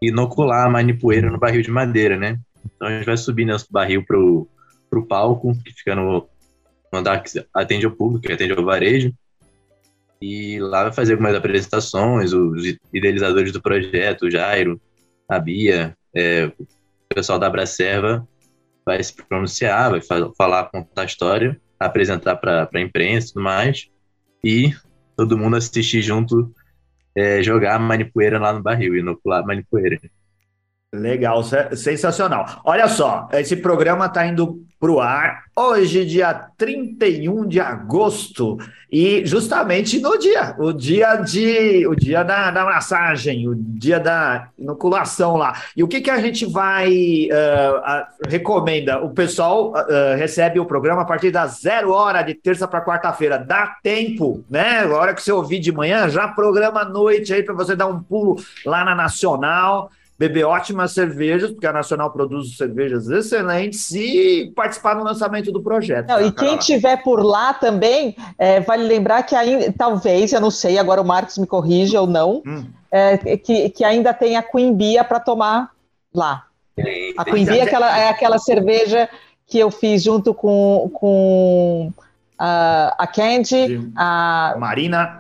inocular 0.01 0.65
a 0.65 0.69
manipoeira 0.69 1.29
no 1.29 1.39
barril 1.39 1.61
de 1.61 1.71
madeira, 1.71 2.17
né? 2.17 2.39
Então 2.75 2.87
a 2.87 2.91
gente 2.91 3.05
vai 3.05 3.17
subir 3.17 3.45
nesse 3.45 3.71
barril 3.71 4.05
pro, 4.05 4.47
pro 4.93 5.07
palco, 5.07 5.57
que 5.63 5.73
fica 5.73 5.95
no, 5.95 6.29
no 6.91 6.99
andar 6.99 7.23
que 7.23 7.43
atende 7.51 7.85
ao 7.85 7.91
público, 7.91 8.27
que 8.27 8.33
atende 8.33 8.53
ao 8.53 8.63
varejo. 8.63 9.11
E 10.21 10.59
lá 10.59 10.83
vai 10.83 10.93
fazer 10.93 11.13
algumas 11.13 11.35
apresentações, 11.35 12.31
os 12.31 12.77
idealizadores 12.93 13.51
do 13.51 13.61
projeto, 13.61 14.25
o 14.25 14.31
Jairo, 14.31 14.79
a 15.27 15.39
Bia, 15.39 15.97
é, 16.15 16.45
o 16.45 17.15
pessoal 17.15 17.39
da 17.39 17.47
Abracerva 17.47 18.25
vai 18.85 19.03
se 19.03 19.13
pronunciar, 19.15 19.91
vai 19.91 20.01
falar, 20.37 20.65
contar 20.65 21.01
a 21.01 21.05
história, 21.05 21.59
apresentar 21.79 22.35
para 22.35 22.69
a 22.71 22.79
imprensa 22.79 23.27
e 23.27 23.33
tudo 23.33 23.43
mais. 23.43 23.89
E 24.43 24.73
todo 25.17 25.37
mundo 25.37 25.55
assistir 25.55 26.01
junto 26.01 26.53
é, 27.15 27.41
jogar 27.41 27.79
manipoeira 27.79 28.39
lá 28.39 28.53
no 28.53 28.61
barril, 28.61 28.95
inocular 28.95 29.45
manipoeira. 29.45 29.99
Legal, 30.93 31.41
sensacional. 31.75 32.61
Olha 32.63 32.87
só, 32.87 33.27
esse 33.33 33.55
programa 33.55 34.05
está 34.05 34.27
indo 34.27 34.63
para 34.79 34.91
o 34.91 35.01
ar 35.01 35.45
hoje, 35.55 36.05
dia 36.05 36.33
31 36.55 37.47
de 37.47 37.59
agosto, 37.59 38.59
e 38.91 39.25
justamente 39.25 39.99
no 39.99 40.19
dia, 40.19 40.55
o 40.59 40.71
dia 40.71 41.15
de 41.15 41.87
o 41.87 41.95
dia 41.95 42.21
da, 42.21 42.51
da 42.51 42.63
massagem, 42.63 43.47
o 43.47 43.55
dia 43.55 43.99
da 43.99 44.49
inoculação 44.59 45.35
lá. 45.35 45.59
E 45.75 45.81
o 45.81 45.87
que, 45.87 45.99
que 45.99 46.11
a 46.11 46.19
gente 46.19 46.45
vai 46.45 47.27
uh, 47.31 48.27
recomenda? 48.27 49.01
O 49.01 49.09
pessoal 49.09 49.71
uh, 49.71 50.15
recebe 50.15 50.59
o 50.59 50.65
programa 50.65 51.01
a 51.01 51.05
partir 51.05 51.31
das 51.31 51.61
zero 51.61 51.91
hora 51.91 52.21
de 52.21 52.35
terça 52.35 52.67
para 52.67 52.85
quarta-feira. 52.85 53.39
Dá 53.39 53.77
tempo, 53.81 54.43
né? 54.47 54.81
A 54.81 54.95
hora 54.95 55.15
que 55.15 55.23
você 55.23 55.31
ouvir 55.31 55.57
de 55.57 55.71
manhã, 55.71 56.07
já 56.07 56.27
programa 56.27 56.81
à 56.81 56.85
noite 56.85 57.33
aí 57.33 57.41
para 57.41 57.55
você 57.55 57.75
dar 57.75 57.87
um 57.87 58.03
pulo 58.03 58.35
lá 58.63 58.85
na 58.85 58.93
Nacional 58.93 59.89
beber 60.27 60.45
ótimas 60.45 60.93
cervejas, 60.93 61.51
porque 61.51 61.67
a 61.67 61.73
Nacional 61.73 62.09
produz 62.11 62.55
cervejas 62.55 63.09
excelentes, 63.09 63.91
e 63.91 64.51
participar 64.55 64.95
no 64.95 65.03
lançamento 65.03 65.51
do 65.51 65.61
projeto. 65.61 66.07
Não, 66.07 66.25
e 66.25 66.31
quem 66.31 66.57
estiver 66.57 67.03
por 67.03 67.21
lá 67.21 67.53
também, 67.53 68.15
é, 68.37 68.61
vale 68.61 68.83
lembrar 68.83 69.23
que 69.23 69.35
ainda, 69.35 69.73
talvez, 69.77 70.31
eu 70.31 70.39
não 70.39 70.49
sei, 70.49 70.77
agora 70.77 71.01
o 71.01 71.05
Marcos 71.05 71.37
me 71.37 71.45
corrige 71.45 71.97
ou 71.97 72.07
não, 72.07 72.41
hum. 72.45 72.65
é, 72.89 73.17
que, 73.37 73.69
que 73.69 73.83
ainda 73.83 74.13
tem 74.13 74.37
a 74.37 74.43
Queen 74.43 74.73
Bia 74.73 75.03
para 75.03 75.19
tomar 75.19 75.71
lá. 76.13 76.45
A 77.17 77.25
Queen 77.25 77.45
Bia 77.45 77.57
é 77.57 77.61
aquela, 77.63 77.99
é 77.99 78.09
aquela 78.09 78.37
cerveja 78.37 79.09
que 79.45 79.59
eu 79.59 79.69
fiz 79.69 80.01
junto 80.03 80.33
com, 80.33 80.89
com 80.93 81.91
a, 82.39 82.95
a 82.97 83.07
Candy, 83.07 83.91
a 83.95 84.55
Marina. 84.57 85.17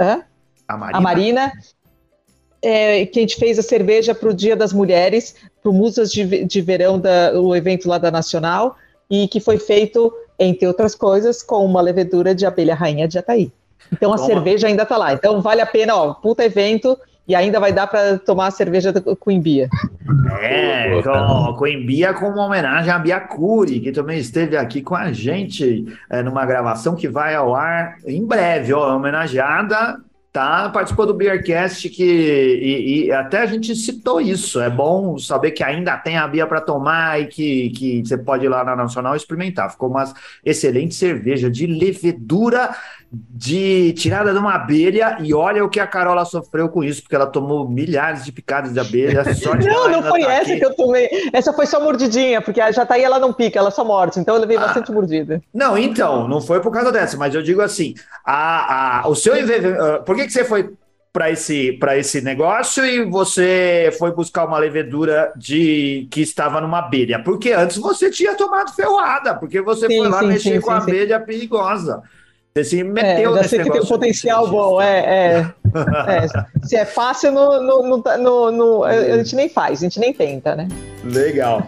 A 0.65 0.77
Marina. 0.77 0.97
A 0.97 1.01
Marina 1.01 1.51
é, 2.63 3.05
que 3.05 3.19
a 3.19 3.21
gente 3.21 3.35
fez 3.35 3.59
a 3.59 3.61
cerveja 3.61 4.15
para 4.15 4.29
o 4.29 4.33
Dia 4.33 4.55
das 4.55 4.71
Mulheres, 4.71 5.35
para 5.61 5.69
o 5.69 5.73
Musas 5.73 6.11
de, 6.11 6.45
de 6.45 6.61
Verão, 6.61 6.97
da, 6.97 7.33
o 7.39 7.53
evento 7.53 7.89
lá 7.89 7.97
da 7.97 8.09
Nacional, 8.09 8.77
e 9.09 9.27
que 9.27 9.41
foi 9.41 9.57
feito, 9.57 10.11
entre 10.39 10.65
outras 10.65 10.95
coisas, 10.95 11.43
com 11.43 11.65
uma 11.65 11.81
levedura 11.81 12.33
de 12.33 12.45
abelha 12.45 12.73
rainha 12.73 13.07
de 13.07 13.15
Jataí. 13.15 13.51
Então 13.91 14.13
a 14.13 14.15
Toma. 14.15 14.27
cerveja 14.27 14.67
ainda 14.67 14.83
está 14.83 14.97
lá. 14.97 15.13
Então 15.13 15.41
vale 15.41 15.59
a 15.59 15.65
pena, 15.65 15.93
ó, 15.95 16.13
puta 16.13 16.45
evento, 16.45 16.97
e 17.27 17.35
ainda 17.35 17.59
vai 17.59 17.73
dar 17.73 17.87
para 17.87 18.17
tomar 18.17 18.47
a 18.47 18.51
cerveja 18.51 18.93
do 18.93 19.15
Coimbia. 19.15 19.69
É, 20.39 20.97
então, 20.97 21.53
Coimbia 21.57 22.13
com 22.13 22.29
uma 22.29 22.45
homenagem 22.45 22.91
a 22.91 22.99
Bia 22.99 23.19
Curi, 23.19 23.81
que 23.81 23.91
também 23.91 24.19
esteve 24.19 24.55
aqui 24.55 24.81
com 24.81 24.95
a 24.95 25.11
gente 25.11 25.85
é, 26.09 26.23
numa 26.23 26.45
gravação 26.45 26.95
que 26.95 27.07
vai 27.07 27.35
ao 27.35 27.53
ar 27.53 27.97
em 28.05 28.25
breve, 28.25 28.73
ó, 28.73 28.95
homenageada 28.95 29.99
tá? 30.33 30.67
Participou 30.69 31.05
do 31.05 31.13
Beercast 31.13 31.87
que 31.89 32.03
e, 32.03 33.05
e, 33.05 33.11
até 33.11 33.41
a 33.41 33.45
gente 33.45 33.75
citou 33.75 34.19
isso. 34.19 34.59
É 34.59 34.69
bom 34.69 35.15
saber 35.19 35.51
que 35.51 35.63
ainda 35.63 35.95
tem 35.95 36.17
a 36.17 36.27
Bia 36.27 36.47
para 36.47 36.59
tomar 36.59 37.21
e 37.21 37.27
que, 37.27 37.69
que 37.69 38.01
você 38.03 38.17
pode 38.17 38.43
ir 38.43 38.49
lá 38.49 38.63
na 38.63 38.75
Nacional 38.75 39.15
experimentar. 39.15 39.69
Ficou 39.69 39.89
uma 39.89 40.11
excelente 40.43 40.95
cerveja 40.95 41.51
de 41.51 41.67
levedura 41.67 42.75
de 43.13 43.93
tirada 43.93 44.33
de 44.33 44.39
uma 44.39 44.55
abelha 44.55 45.17
e 45.21 45.35
olha 45.35 45.63
o 45.63 45.69
que 45.69 45.79
a 45.79 45.85
Carola 45.85 46.25
sofreu 46.25 46.67
com 46.67 46.83
isso, 46.83 47.03
porque 47.03 47.15
ela 47.15 47.27
tomou 47.27 47.69
milhares 47.69 48.25
de 48.25 48.31
picadas 48.31 48.73
de 48.73 48.79
abelha. 48.79 49.23
não, 49.63 49.87
não 49.87 50.03
foi 50.03 50.21
tá 50.21 50.33
essa 50.33 50.49
aqui. 50.49 50.59
que 50.59 50.65
eu 50.65 50.75
tomei. 50.75 51.07
Essa 51.31 51.53
foi 51.53 51.67
só 51.67 51.79
mordidinha, 51.79 52.41
porque 52.41 52.59
a 52.59 52.71
Jataí 52.71 53.03
ela 53.03 53.19
não 53.19 53.31
pica, 53.31 53.59
ela 53.59 53.69
só 53.69 53.85
morde, 53.85 54.19
então 54.19 54.33
eu 54.33 54.41
levei 54.41 54.57
ah, 54.57 54.61
bastante 54.61 54.91
mordida. 54.91 55.43
Não, 55.53 55.77
então, 55.77 56.27
não 56.27 56.41
foi 56.41 56.59
por 56.59 56.71
causa 56.71 56.91
dessa, 56.91 57.15
mas 57.15 57.35
eu 57.35 57.43
digo 57.43 57.61
assim, 57.61 57.93
a, 58.25 59.01
a, 59.01 59.07
o 59.07 59.15
seu 59.15 59.33
ah, 59.35 59.99
por 59.99 60.15
que, 60.15 60.22
que 60.25 60.33
você 60.33 60.43
foi 60.43 60.73
para 61.11 61.29
esse, 61.29 61.79
esse 61.97 62.21
negócio 62.21 62.83
e 62.83 63.05
você 63.05 63.95
foi 63.99 64.11
buscar 64.11 64.45
uma 64.45 64.57
levedura 64.57 65.31
de 65.35 66.07
que 66.09 66.21
estava 66.21 66.59
numa 66.59 66.79
abelha? 66.79 67.21
Porque 67.23 67.51
antes 67.51 67.77
você 67.77 68.09
tinha 68.09 68.35
tomado 68.35 68.73
ferroada, 68.73 69.35
porque 69.35 69.61
você 69.61 69.87
sim, 69.87 69.99
foi 69.99 70.09
lá 70.09 70.19
sim, 70.19 70.27
mexer 70.27 70.55
sim, 70.55 70.61
com 70.61 70.71
a 70.71 70.77
abelha 70.77 71.19
perigosa. 71.19 72.01
Você 72.55 72.63
se 72.63 72.83
meteu 72.83 73.35
é, 73.35 73.41
já 73.41 73.49
sei 73.49 73.63
que 73.63 73.71
tem 73.71 73.81
um 73.81 73.85
potencial 73.85 74.47
bom, 74.47 74.79
é, 74.79 74.99
é, 74.99 75.53
é, 76.07 76.27
Se 76.67 76.75
é 76.75 76.85
fácil, 76.85 77.31
no, 77.31 77.61
no, 77.61 78.03
no, 78.19 78.51
no, 78.51 78.83
a 78.83 79.17
gente 79.17 79.35
nem 79.35 79.49
faz, 79.49 79.79
a 79.79 79.83
gente 79.83 79.99
nem 79.99 80.13
tenta, 80.13 80.55
né? 80.55 80.67
Legal. 81.03 81.67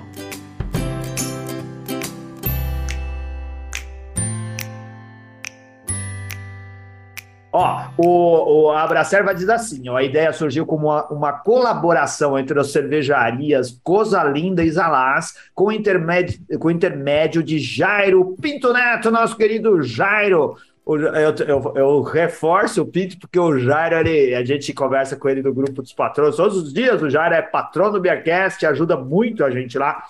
Ó, 7.57 7.87
o, 7.97 8.63
o 8.65 8.71
Abracerva 8.71 9.33
diz 9.33 9.47
assim: 9.47 9.87
ó, 9.87 9.95
a 9.95 10.03
ideia 10.03 10.33
surgiu 10.33 10.65
como 10.65 10.87
uma, 10.87 11.07
uma, 11.07 11.31
colaboração 11.31 12.37
entre 12.37 12.59
as 12.59 12.67
cervejarias 12.67 13.79
Coisa 13.81 14.21
Linda 14.25 14.61
e 14.61 14.69
Zalaz, 14.69 15.35
com 15.53 15.71
intermédio, 15.71 16.37
com 16.59 16.69
intermédio 16.69 17.41
de 17.41 17.57
Jairo 17.57 18.35
Pinto 18.41 18.73
Neto, 18.73 19.09
nosso 19.09 19.37
querido 19.37 19.81
Jairo. 19.81 20.57
Eu, 20.85 20.99
eu, 20.99 21.73
eu, 21.75 22.01
reforço 22.01 22.81
o 22.81 22.85
Pinto, 22.85 23.17
porque 23.17 23.39
o 23.39 23.57
Jairo, 23.57 23.95
ele, 24.05 24.35
a 24.35 24.43
gente 24.43 24.73
conversa 24.73 25.15
com 25.15 25.29
ele 25.29 25.41
no 25.41 25.53
grupo 25.53 25.81
dos 25.81 25.93
patrões 25.93 26.35
todos 26.35 26.57
os 26.57 26.73
dias. 26.73 27.01
O 27.01 27.09
Jairo 27.09 27.35
é 27.35 27.41
patrão 27.41 27.89
do 27.89 28.01
Beercast, 28.01 28.65
ajuda 28.65 28.97
muito 28.97 29.45
a 29.45 29.49
gente 29.49 29.77
lá. 29.77 30.03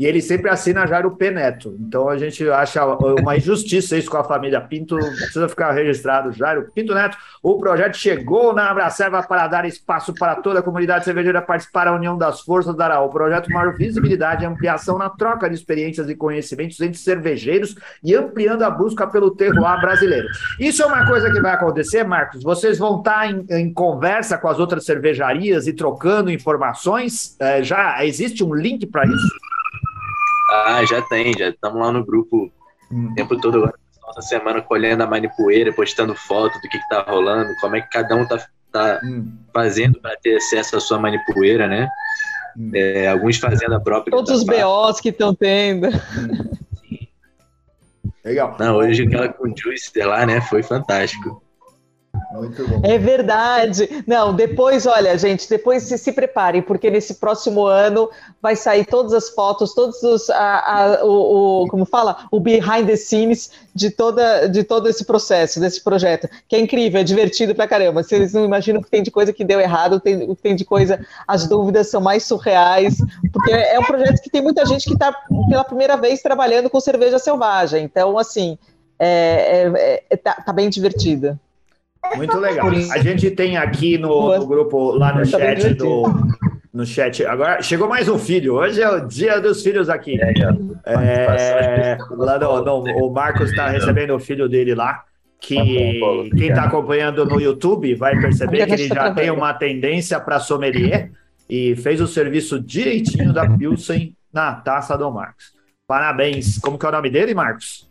E 0.00 0.06
ele 0.06 0.22
sempre 0.22 0.48
assina 0.48 0.86
Jairo 0.86 1.10
Peneto. 1.10 1.76
Então 1.78 2.08
a 2.08 2.16
gente 2.16 2.48
acha 2.48 2.82
uma 2.86 3.36
injustiça 3.36 3.98
isso 3.98 4.10
com 4.10 4.16
a 4.16 4.24
família 4.24 4.58
Pinto. 4.58 4.96
Precisa 4.96 5.46
ficar 5.46 5.72
registrado, 5.72 6.32
Jairo 6.32 6.70
Pinto 6.74 6.94
Neto. 6.94 7.18
O 7.42 7.58
projeto 7.58 7.98
chegou 7.98 8.54
na 8.54 8.70
Abracerva 8.70 9.22
para 9.22 9.46
dar 9.46 9.66
espaço 9.66 10.14
para 10.14 10.36
toda 10.36 10.60
a 10.60 10.62
comunidade 10.62 11.04
cervejeira 11.04 11.42
participar 11.42 11.84
da 11.84 11.94
União 11.94 12.16
das 12.16 12.40
Forças 12.40 12.74
dará 12.74 12.98
o 13.02 13.10
projeto 13.10 13.50
maior 13.50 13.76
visibilidade 13.76 14.42
e 14.42 14.46
ampliação 14.46 14.96
na 14.96 15.10
troca 15.10 15.50
de 15.50 15.54
experiências 15.54 16.08
e 16.08 16.14
conhecimentos 16.14 16.80
entre 16.80 16.98
cervejeiros 16.98 17.76
e 18.02 18.14
ampliando 18.14 18.62
a 18.62 18.70
busca 18.70 19.06
pelo 19.06 19.30
terroir 19.32 19.82
brasileiro. 19.82 20.28
Isso 20.58 20.82
é 20.82 20.86
uma 20.86 21.06
coisa 21.06 21.30
que 21.30 21.42
vai 21.42 21.52
acontecer, 21.52 22.04
Marcos? 22.04 22.42
Vocês 22.42 22.78
vão 22.78 23.00
estar 23.00 23.30
em, 23.30 23.44
em 23.50 23.70
conversa 23.70 24.38
com 24.38 24.48
as 24.48 24.58
outras 24.58 24.86
cervejarias 24.86 25.66
e 25.66 25.74
trocando 25.74 26.30
informações? 26.30 27.36
É, 27.38 27.62
já 27.62 28.02
existe 28.02 28.42
um 28.42 28.54
link 28.54 28.86
para 28.86 29.04
isso? 29.04 29.49
Ah, 30.50 30.84
já 30.84 31.00
tem, 31.02 31.32
já 31.38 31.48
estamos 31.48 31.80
lá 31.80 31.92
no 31.92 32.04
grupo 32.04 32.50
hum. 32.90 33.10
o 33.10 33.14
tempo 33.14 33.40
todo 33.40 33.58
agora, 33.58 33.74
nossa 34.04 34.22
semana 34.22 34.60
colhendo 34.60 35.02
a 35.02 35.06
manipoeira, 35.06 35.72
postando 35.72 36.14
foto 36.14 36.54
do 36.54 36.68
que, 36.68 36.78
que 36.78 36.88
tá 36.88 37.02
rolando, 37.02 37.54
como 37.60 37.76
é 37.76 37.80
que 37.80 37.90
cada 37.90 38.16
um 38.16 38.26
tá, 38.26 38.44
tá 38.72 39.00
hum. 39.04 39.38
fazendo 39.54 40.00
para 40.00 40.16
ter 40.16 40.36
acesso 40.36 40.76
à 40.76 40.80
sua 40.80 40.98
manipoeira, 40.98 41.68
né? 41.68 41.88
Hum. 42.56 42.70
É, 42.74 43.08
alguns 43.08 43.36
fazendo 43.36 43.74
a 43.74 43.80
própria. 43.80 44.10
Todos 44.10 44.30
os 44.32 44.44
BOs 44.44 45.00
que 45.00 45.10
estão 45.10 45.34
tendo. 45.34 45.86
Hum. 45.86 46.60
Legal. 48.24 48.56
Não, 48.58 48.76
hoje 48.76 49.06
aquela 49.06 49.28
com 49.28 49.48
o 49.48 49.54
Juice 49.56 49.90
lá, 50.00 50.26
né? 50.26 50.40
Foi 50.40 50.62
fantástico. 50.62 51.42
Muito 52.32 52.66
bom. 52.66 52.80
É 52.84 52.96
verdade. 52.96 54.04
Não, 54.06 54.34
depois, 54.34 54.86
olha, 54.86 55.18
gente, 55.18 55.48
depois 55.48 55.82
se, 55.82 55.98
se 55.98 56.12
preparem, 56.12 56.62
porque 56.62 56.88
nesse 56.88 57.14
próximo 57.14 57.66
ano 57.66 58.08
vai 58.40 58.54
sair 58.54 58.86
todas 58.86 59.12
as 59.12 59.30
fotos, 59.30 59.74
todos 59.74 60.00
os, 60.02 60.30
a, 60.30 60.98
a, 61.00 61.04
o, 61.04 61.64
o, 61.64 61.68
como 61.68 61.84
fala, 61.84 62.28
o 62.30 62.38
behind 62.38 62.86
the 62.86 62.96
scenes 62.96 63.50
de, 63.74 63.90
toda, 63.90 64.46
de 64.46 64.62
todo 64.62 64.88
esse 64.88 65.04
processo, 65.04 65.58
desse 65.58 65.82
projeto, 65.82 66.28
que 66.48 66.54
é 66.54 66.60
incrível, 66.60 67.00
é 67.00 67.04
divertido 67.04 67.54
pra 67.54 67.66
caramba. 67.66 68.02
Vocês 68.02 68.32
não 68.32 68.44
imaginam 68.44 68.80
que 68.80 68.90
tem 68.90 69.02
de 69.02 69.10
coisa 69.10 69.32
que 69.32 69.44
deu 69.44 69.60
errado, 69.60 69.98
tem, 69.98 70.32
tem 70.36 70.54
de 70.54 70.64
coisa, 70.64 71.04
as 71.26 71.48
dúvidas 71.48 71.88
são 71.88 72.00
mais 72.00 72.22
surreais, 72.22 72.96
porque 73.32 73.50
é 73.50 73.78
um 73.78 73.84
projeto 73.84 74.22
que 74.22 74.30
tem 74.30 74.42
muita 74.42 74.64
gente 74.64 74.86
que 74.86 74.94
está 74.94 75.12
pela 75.48 75.64
primeira 75.64 75.96
vez 75.96 76.22
trabalhando 76.22 76.70
com 76.70 76.80
cerveja 76.80 77.18
selvagem. 77.18 77.84
Então, 77.84 78.16
assim, 78.16 78.56
é, 79.00 79.68
é, 79.74 80.04
é 80.10 80.16
tá, 80.16 80.34
tá 80.34 80.52
bem 80.52 80.70
divertido. 80.70 81.38
Muito 82.16 82.38
legal. 82.38 82.68
A 82.68 82.98
gente 82.98 83.30
tem 83.30 83.56
aqui 83.56 83.98
no, 83.98 84.36
no 84.38 84.46
grupo, 84.46 84.92
lá 84.92 85.14
no 85.14 85.24
chat 85.24 85.74
do. 85.74 86.04
No 86.72 86.86
chat. 86.86 87.24
Agora 87.26 87.62
chegou 87.62 87.88
mais 87.88 88.08
um 88.08 88.18
filho. 88.18 88.54
Hoje 88.54 88.80
é 88.80 88.88
o 88.88 89.06
dia 89.06 89.40
dos 89.40 89.62
filhos 89.62 89.88
aqui. 89.88 90.18
É, 90.22 90.32
é, 90.86 91.98
lá 92.10 92.38
no, 92.38 92.64
no, 92.64 93.06
o 93.06 93.12
Marcos 93.12 93.50
está 93.50 93.68
recebendo 93.68 94.14
o 94.14 94.20
filho 94.20 94.48
dele 94.48 94.74
lá. 94.74 95.04
Que 95.40 95.56
tá 95.56 96.36
quem 96.36 96.48
está 96.48 96.64
acompanhando 96.64 97.24
no 97.24 97.40
YouTube 97.40 97.94
vai 97.94 98.18
perceber 98.20 98.66
que 98.66 98.74
ele 98.74 98.88
já 98.88 99.12
tem 99.14 99.30
uma 99.30 99.54
tendência 99.54 100.20
para 100.20 100.38
sommelier 100.38 101.10
e 101.48 101.74
fez 101.76 102.00
o 102.00 102.06
serviço 102.06 102.60
direitinho 102.60 103.32
da 103.32 103.48
Pilsen 103.48 104.14
na 104.32 104.54
taça 104.54 104.96
do 104.98 105.10
Marcos. 105.10 105.52
Parabéns. 105.86 106.58
Como 106.58 106.78
que 106.78 106.86
é 106.86 106.88
o 106.88 106.92
nome 106.92 107.10
dele, 107.10 107.34
Marcos? 107.34 107.90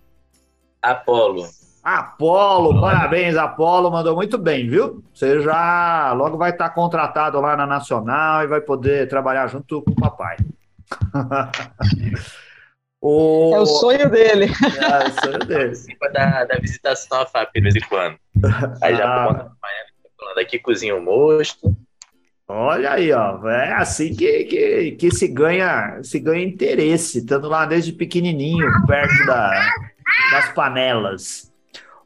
Apolo. 0.82 1.44
Apolo, 1.84 2.82
parabéns, 2.82 3.38
Apolo, 3.38 3.90
mandou 3.90 4.16
muito 4.16 4.38
bem, 4.38 4.68
viu? 4.68 5.04
Você 5.14 5.42
já 5.42 6.12
logo 6.14 6.38
vai 6.38 6.52
estar 6.52 6.70
contratado 6.72 7.40
lá 7.40 7.56
na 7.56 7.66
Nacional 7.66 8.44
e 8.44 8.48
vai 8.48 8.62
poder 8.62 9.08
trabalhar 9.08 9.48
junto 9.48 9.82
com 9.82 9.92
o 9.92 9.96
papai. 9.96 10.36
o... 13.02 13.56
É 13.56 13.60
o 13.60 13.66
sonho 13.66 14.10
dele. 14.10 14.46
É, 14.46 15.08
o 15.08 15.24
sonho 15.24 15.40
dele. 15.40 15.74
Da, 16.12 16.44
da 16.46 16.58
visitação 16.58 17.22
à 17.22 17.26
FAP 17.28 17.54
de 17.54 17.62
vez 17.62 17.76
em 17.76 17.82
quando. 17.82 18.18
Aí 18.82 18.96
já 18.96 19.06
ah. 19.06 19.52
falando 20.18 20.40
aqui 20.40 20.58
cozinha 20.58 20.96
o 20.96 21.04
mosto. 21.04 21.78
Olha 22.48 22.94
aí, 22.94 23.12
ó, 23.12 23.48
é 23.48 23.74
assim 23.74 24.16
que, 24.16 24.46
que, 24.46 24.92
que 24.94 25.12
se 25.12 25.28
ganha 25.28 26.00
se 26.02 26.20
ganha 26.20 26.44
interesse, 26.44 27.20
estando 27.20 27.48
lá 27.48 27.64
desde 27.64 27.94
pequenininho, 27.94 28.66
perto 28.88 29.24
da, 29.28 29.52
das 30.32 30.52
panelas. 30.54 31.49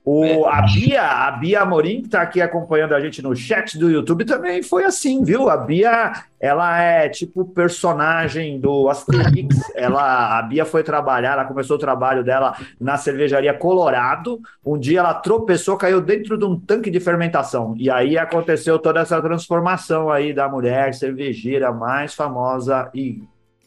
O, 0.05 0.25
é. 0.25 0.41
a 0.49 0.61
Bia, 0.63 1.01
a 1.01 1.31
Bia 1.31 1.61
Amorim, 1.61 2.01
que 2.01 2.07
está 2.07 2.21
aqui 2.21 2.41
acompanhando 2.41 2.93
a 2.93 2.99
gente 2.99 3.21
no 3.21 3.33
chat 3.33 3.77
do 3.79 3.89
YouTube, 3.89 4.25
também 4.25 4.61
foi 4.61 4.83
assim, 4.83 5.23
viu? 5.23 5.49
A 5.49 5.55
Bia, 5.55 6.11
ela 6.41 6.77
é 6.77 7.07
tipo 7.07 7.45
personagem 7.45 8.59
do 8.59 8.89
Asterix. 8.89 9.55
Ela, 9.73 10.37
a 10.37 10.41
Bia 10.41 10.65
foi 10.65 10.83
trabalhar, 10.83 11.33
ela 11.33 11.45
começou 11.45 11.77
o 11.77 11.79
trabalho 11.79 12.21
dela 12.21 12.53
na 12.79 12.97
cervejaria 12.97 13.53
Colorado. 13.53 14.41
Um 14.65 14.77
dia 14.77 14.99
ela 14.99 15.13
tropeçou, 15.13 15.77
caiu 15.77 16.01
dentro 16.01 16.37
de 16.37 16.43
um 16.43 16.59
tanque 16.59 16.91
de 16.91 16.99
fermentação. 16.99 17.73
E 17.77 17.89
aí 17.89 18.17
aconteceu 18.17 18.77
toda 18.79 18.99
essa 18.99 19.21
transformação 19.21 20.11
aí 20.11 20.33
da 20.33 20.49
mulher 20.49 20.93
cervejeira 20.93 21.71
mais 21.71 22.13
famosa 22.13 22.91
e, 22.93 23.23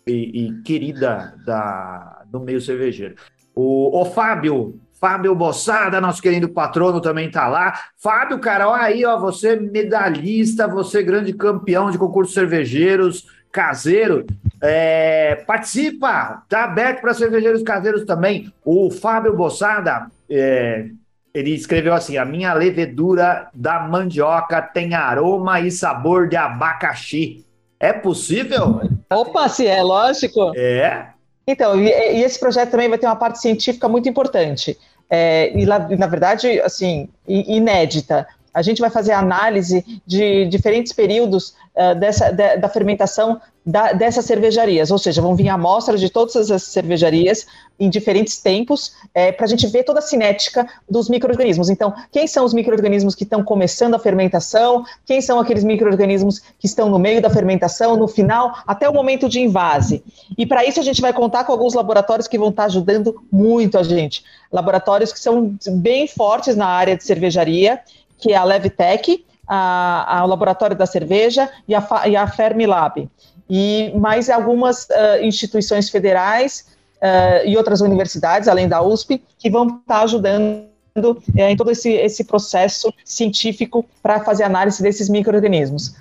e, 0.06 0.48
e 0.48 0.62
querida 0.62 1.34
da, 1.46 2.24
do 2.26 2.40
meio 2.40 2.60
cervejeiro. 2.60 3.14
O, 3.54 4.02
o 4.02 4.04
Fábio, 4.04 4.78
Fábio 5.06 5.36
Bossada, 5.36 6.00
nosso 6.00 6.20
querido 6.20 6.48
patrono, 6.48 7.00
também 7.00 7.28
está 7.28 7.46
lá. 7.46 7.78
Fábio, 7.96 8.40
cara, 8.40 8.68
olha 8.68 8.82
aí, 8.82 9.04
ó, 9.04 9.16
você 9.16 9.54
medalhista, 9.54 10.66
você 10.66 11.00
grande 11.00 11.32
campeão 11.32 11.92
de 11.92 11.96
concursos 11.96 12.34
cervejeiros, 12.34 13.24
caseiro. 13.52 14.26
É, 14.60 15.44
participa, 15.46 16.42
tá 16.48 16.64
aberto 16.64 17.02
para 17.02 17.14
cervejeiros 17.14 17.62
caseiros 17.62 18.04
também. 18.04 18.52
O 18.64 18.90
Fábio 18.90 19.36
Bossada, 19.36 20.08
é, 20.28 20.86
ele 21.32 21.50
escreveu 21.54 21.94
assim: 21.94 22.16
a 22.16 22.24
minha 22.24 22.52
levedura 22.52 23.46
da 23.54 23.78
mandioca 23.78 24.60
tem 24.60 24.92
aroma 24.92 25.60
e 25.60 25.70
sabor 25.70 26.28
de 26.28 26.34
abacaxi. 26.34 27.44
É 27.78 27.92
possível? 27.92 28.80
Opa, 29.08 29.48
se 29.48 29.68
é, 29.68 29.80
lógico. 29.84 30.50
É. 30.56 31.10
Então, 31.46 31.80
e, 31.80 31.88
e, 31.88 32.24
esse 32.24 32.40
projeto 32.40 32.72
também 32.72 32.88
vai 32.88 32.98
ter 32.98 33.06
uma 33.06 33.14
parte 33.14 33.40
científica 33.40 33.88
muito 33.88 34.08
importante. 34.08 34.76
É, 35.08 35.52
e, 35.56 35.64
na 35.66 36.06
verdade, 36.06 36.60
assim, 36.60 37.08
inédita. 37.26 38.26
A 38.56 38.62
gente 38.62 38.80
vai 38.80 38.88
fazer 38.88 39.12
análise 39.12 39.84
de 40.06 40.46
diferentes 40.46 40.90
períodos 40.90 41.54
uh, 41.74 41.94
dessa, 41.94 42.30
de, 42.30 42.56
da 42.56 42.68
fermentação 42.70 43.38
da, 43.66 43.92
dessas 43.92 44.24
cervejarias, 44.24 44.92
ou 44.92 44.98
seja, 44.98 45.20
vão 45.20 45.34
vir 45.34 45.48
amostras 45.48 46.00
de 46.00 46.08
todas 46.08 46.50
as 46.52 46.62
cervejarias 46.62 47.46
em 47.80 47.90
diferentes 47.90 48.40
tempos, 48.40 48.92
é, 49.12 49.32
para 49.32 49.44
a 49.44 49.48
gente 49.48 49.66
ver 49.66 49.82
toda 49.82 49.98
a 49.98 50.02
cinética 50.02 50.66
dos 50.88 51.08
micro-organismos. 51.08 51.68
Então, 51.68 51.92
quem 52.12 52.28
são 52.28 52.44
os 52.44 52.54
micro-organismos 52.54 53.14
que 53.16 53.24
estão 53.24 53.42
começando 53.42 53.94
a 53.94 53.98
fermentação, 53.98 54.84
quem 55.04 55.20
são 55.20 55.40
aqueles 55.40 55.64
micro-organismos 55.64 56.38
que 56.38 56.66
estão 56.66 56.88
no 56.88 56.98
meio 56.98 57.20
da 57.20 57.28
fermentação, 57.28 57.96
no 57.96 58.06
final, 58.06 58.56
até 58.66 58.88
o 58.88 58.94
momento 58.94 59.28
de 59.28 59.40
invase. 59.40 60.02
E 60.38 60.46
para 60.46 60.64
isso 60.64 60.78
a 60.78 60.84
gente 60.84 61.02
vai 61.02 61.12
contar 61.12 61.44
com 61.44 61.52
alguns 61.52 61.74
laboratórios 61.74 62.28
que 62.28 62.38
vão 62.38 62.50
estar 62.50 62.64
ajudando 62.64 63.20
muito 63.30 63.76
a 63.76 63.82
gente. 63.82 64.24
Laboratórios 64.52 65.12
que 65.12 65.18
são 65.18 65.56
bem 65.72 66.06
fortes 66.06 66.54
na 66.54 66.66
área 66.66 66.96
de 66.96 67.02
cervejaria, 67.04 67.80
que 68.18 68.32
é 68.32 68.36
a 68.36 68.44
Levtech, 68.44 69.24
o 69.48 70.26
Laboratório 70.26 70.76
da 70.76 70.86
Cerveja 70.86 71.48
e 71.68 71.74
a, 71.74 71.86
e 72.06 72.16
a 72.16 72.26
Fermilab 72.26 73.08
e 73.48 73.92
mais 73.94 74.28
algumas 74.28 74.84
uh, 74.84 75.22
instituições 75.22 75.88
federais 75.88 76.66
uh, 76.96 77.46
e 77.46 77.56
outras 77.56 77.80
universidades, 77.80 78.48
além 78.48 78.68
da 78.68 78.82
USP, 78.82 79.22
que 79.38 79.48
vão 79.48 79.78
estar 79.80 80.02
ajudando 80.02 80.66
uh, 80.98 81.22
em 81.36 81.56
todo 81.56 81.70
esse, 81.70 81.92
esse 81.92 82.24
processo 82.24 82.92
científico 83.04 83.84
para 84.02 84.24
fazer 84.24 84.44
análise 84.44 84.82
desses 84.82 85.08
micro-organismos. 85.08 85.94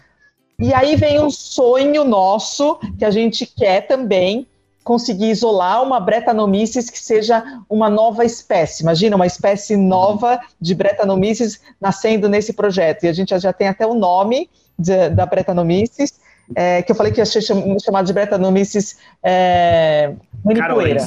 E 0.60 0.74
aí 0.74 0.96
vem 0.96 1.20
um 1.20 1.30
sonho 1.30 2.04
nosso, 2.04 2.80
que 2.98 3.06
a 3.06 3.12
gente 3.12 3.46
quer 3.46 3.82
também 3.82 4.48
conseguir 4.86 5.32
isolar 5.32 5.82
uma 5.82 6.00
Brettanomyces 6.00 6.92
que 6.92 7.00
seja 7.00 7.44
uma 7.68 7.90
nova 7.90 8.24
espécie. 8.24 8.84
Imagina, 8.84 9.16
uma 9.16 9.26
espécie 9.26 9.76
nova 9.76 10.40
de 10.62 10.76
Brettanomyces 10.76 11.60
nascendo 11.82 12.30
nesse 12.30 12.54
projeto. 12.54 13.04
E 13.04 13.08
a 13.08 13.14
gente 13.14 13.38
já 13.38 13.52
tem 13.52 13.68
até 13.68 13.86
o 13.86 13.96
nome 13.96 14.48
de, 14.78 15.10
da 15.10 15.26
Brettanomyces, 15.26 16.14
é, 16.56 16.84
que 16.84 16.92
eu 16.92 16.96
falei 16.96 17.12
que 17.12 17.20
ia 17.20 17.26
ser 17.26 17.42
chamado 17.42 18.06
de 18.06 18.14
Brettanomyces 18.14 19.00
é, 19.24 20.14
manipoeira. 20.44 21.04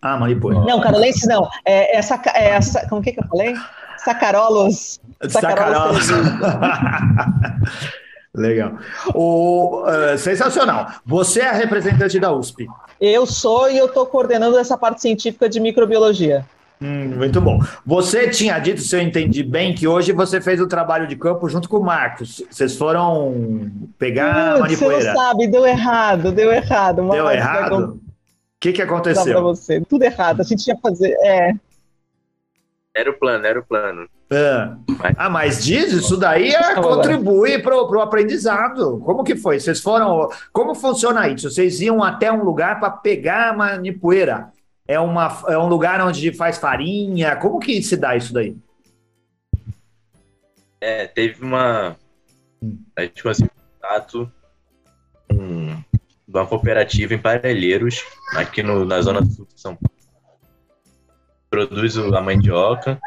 Ah, 0.00 0.16
manipoeira. 0.16 0.60
Não, 0.60 0.80
carolenses 0.80 1.26
não. 1.26 1.48
É, 1.64 1.98
é, 1.98 2.02
saca, 2.02 2.30
é 2.30 2.50
essa, 2.50 2.88
como 2.88 3.02
que, 3.02 3.10
que 3.10 3.18
eu 3.18 3.26
falei? 3.26 3.54
Sacarolos. 3.98 5.00
Sacarolos. 5.28 6.06
Legal. 8.36 8.72
O, 9.14 9.82
uh, 9.84 10.18
sensacional. 10.18 10.88
Você 11.04 11.40
é 11.40 11.48
a 11.48 11.52
representante 11.52 12.18
da 12.20 12.32
USP. 12.32 12.66
Eu 13.00 13.26
sou 13.26 13.70
e 13.70 13.78
eu 13.78 13.86
estou 13.86 14.06
coordenando 14.06 14.58
essa 14.58 14.76
parte 14.76 15.00
científica 15.00 15.48
de 15.48 15.58
microbiologia. 15.58 16.44
Hum, 16.80 17.14
muito 17.16 17.40
bom. 17.40 17.58
Você 17.86 18.28
tinha 18.28 18.58
dito, 18.58 18.82
se 18.82 18.94
eu 18.94 19.00
entendi 19.00 19.42
bem, 19.42 19.74
que 19.74 19.88
hoje 19.88 20.12
você 20.12 20.40
fez 20.40 20.60
o 20.60 20.66
trabalho 20.66 21.06
de 21.06 21.16
campo 21.16 21.48
junto 21.48 21.68
com 21.68 21.78
o 21.78 21.84
Marcos. 21.84 22.42
Vocês 22.50 22.76
foram 22.76 23.70
pegar 23.98 24.56
a 24.56 24.58
manipoeira. 24.58 25.00
Você 25.00 25.08
não 25.08 25.14
sabe, 25.14 25.46
deu 25.46 25.66
errado, 25.66 26.32
deu 26.32 26.52
errado. 26.52 27.08
Deu 27.10 27.30
errado? 27.30 28.00
que, 28.66 28.72
que 28.72 28.82
aconteceu? 28.82 29.54
Tudo 29.88 30.02
errado. 30.02 30.40
A 30.40 30.44
gente 30.44 30.66
ia 30.66 30.76
fazer. 30.76 31.14
É. 31.22 31.52
Era 32.96 33.10
o 33.10 33.14
plano, 33.14 33.46
era 33.46 33.60
o 33.60 33.62
plano. 33.62 34.08
É. 34.30 34.70
Ah, 35.18 35.28
mas 35.28 35.62
diz, 35.62 35.92
isso 35.92 36.16
daí 36.16 36.48
é, 36.48 36.74
contribui 36.76 37.58
para 37.58 37.76
o 37.76 38.00
aprendizado. 38.00 38.98
Como 39.00 39.22
que 39.22 39.36
foi? 39.36 39.60
Vocês 39.60 39.82
foram. 39.82 40.30
Como 40.50 40.74
funciona 40.74 41.28
isso? 41.28 41.50
Vocês 41.50 41.78
iam 41.82 42.02
até 42.02 42.32
um 42.32 42.42
lugar 42.42 42.80
para 42.80 42.88
pegar 42.90 43.50
a 43.50 43.52
manipoeira? 43.52 44.50
É, 44.88 44.98
uma, 44.98 45.42
é 45.46 45.58
um 45.58 45.68
lugar 45.68 46.00
onde 46.00 46.32
faz 46.32 46.56
farinha? 46.56 47.36
Como 47.36 47.58
que 47.58 47.82
se 47.82 47.98
dá 47.98 48.16
isso 48.16 48.32
daí? 48.32 48.56
É, 50.80 51.06
teve 51.06 51.44
uma. 51.44 51.96
A 52.96 53.02
gente 53.02 53.22
conseguiu 53.22 53.50
contato 53.74 54.32
um, 55.30 55.76
de 55.76 56.38
uma 56.38 56.46
cooperativa 56.46 57.12
em 57.12 57.18
Parelheiros, 57.18 58.02
aqui 58.32 58.62
no, 58.62 58.86
na 58.86 59.02
zona 59.02 59.22
sul 59.26 59.46
de 59.54 59.60
São 59.60 59.76
Paulo. 59.76 59.95
Produz 61.50 61.96
a 61.96 62.20
mandioca 62.20 63.00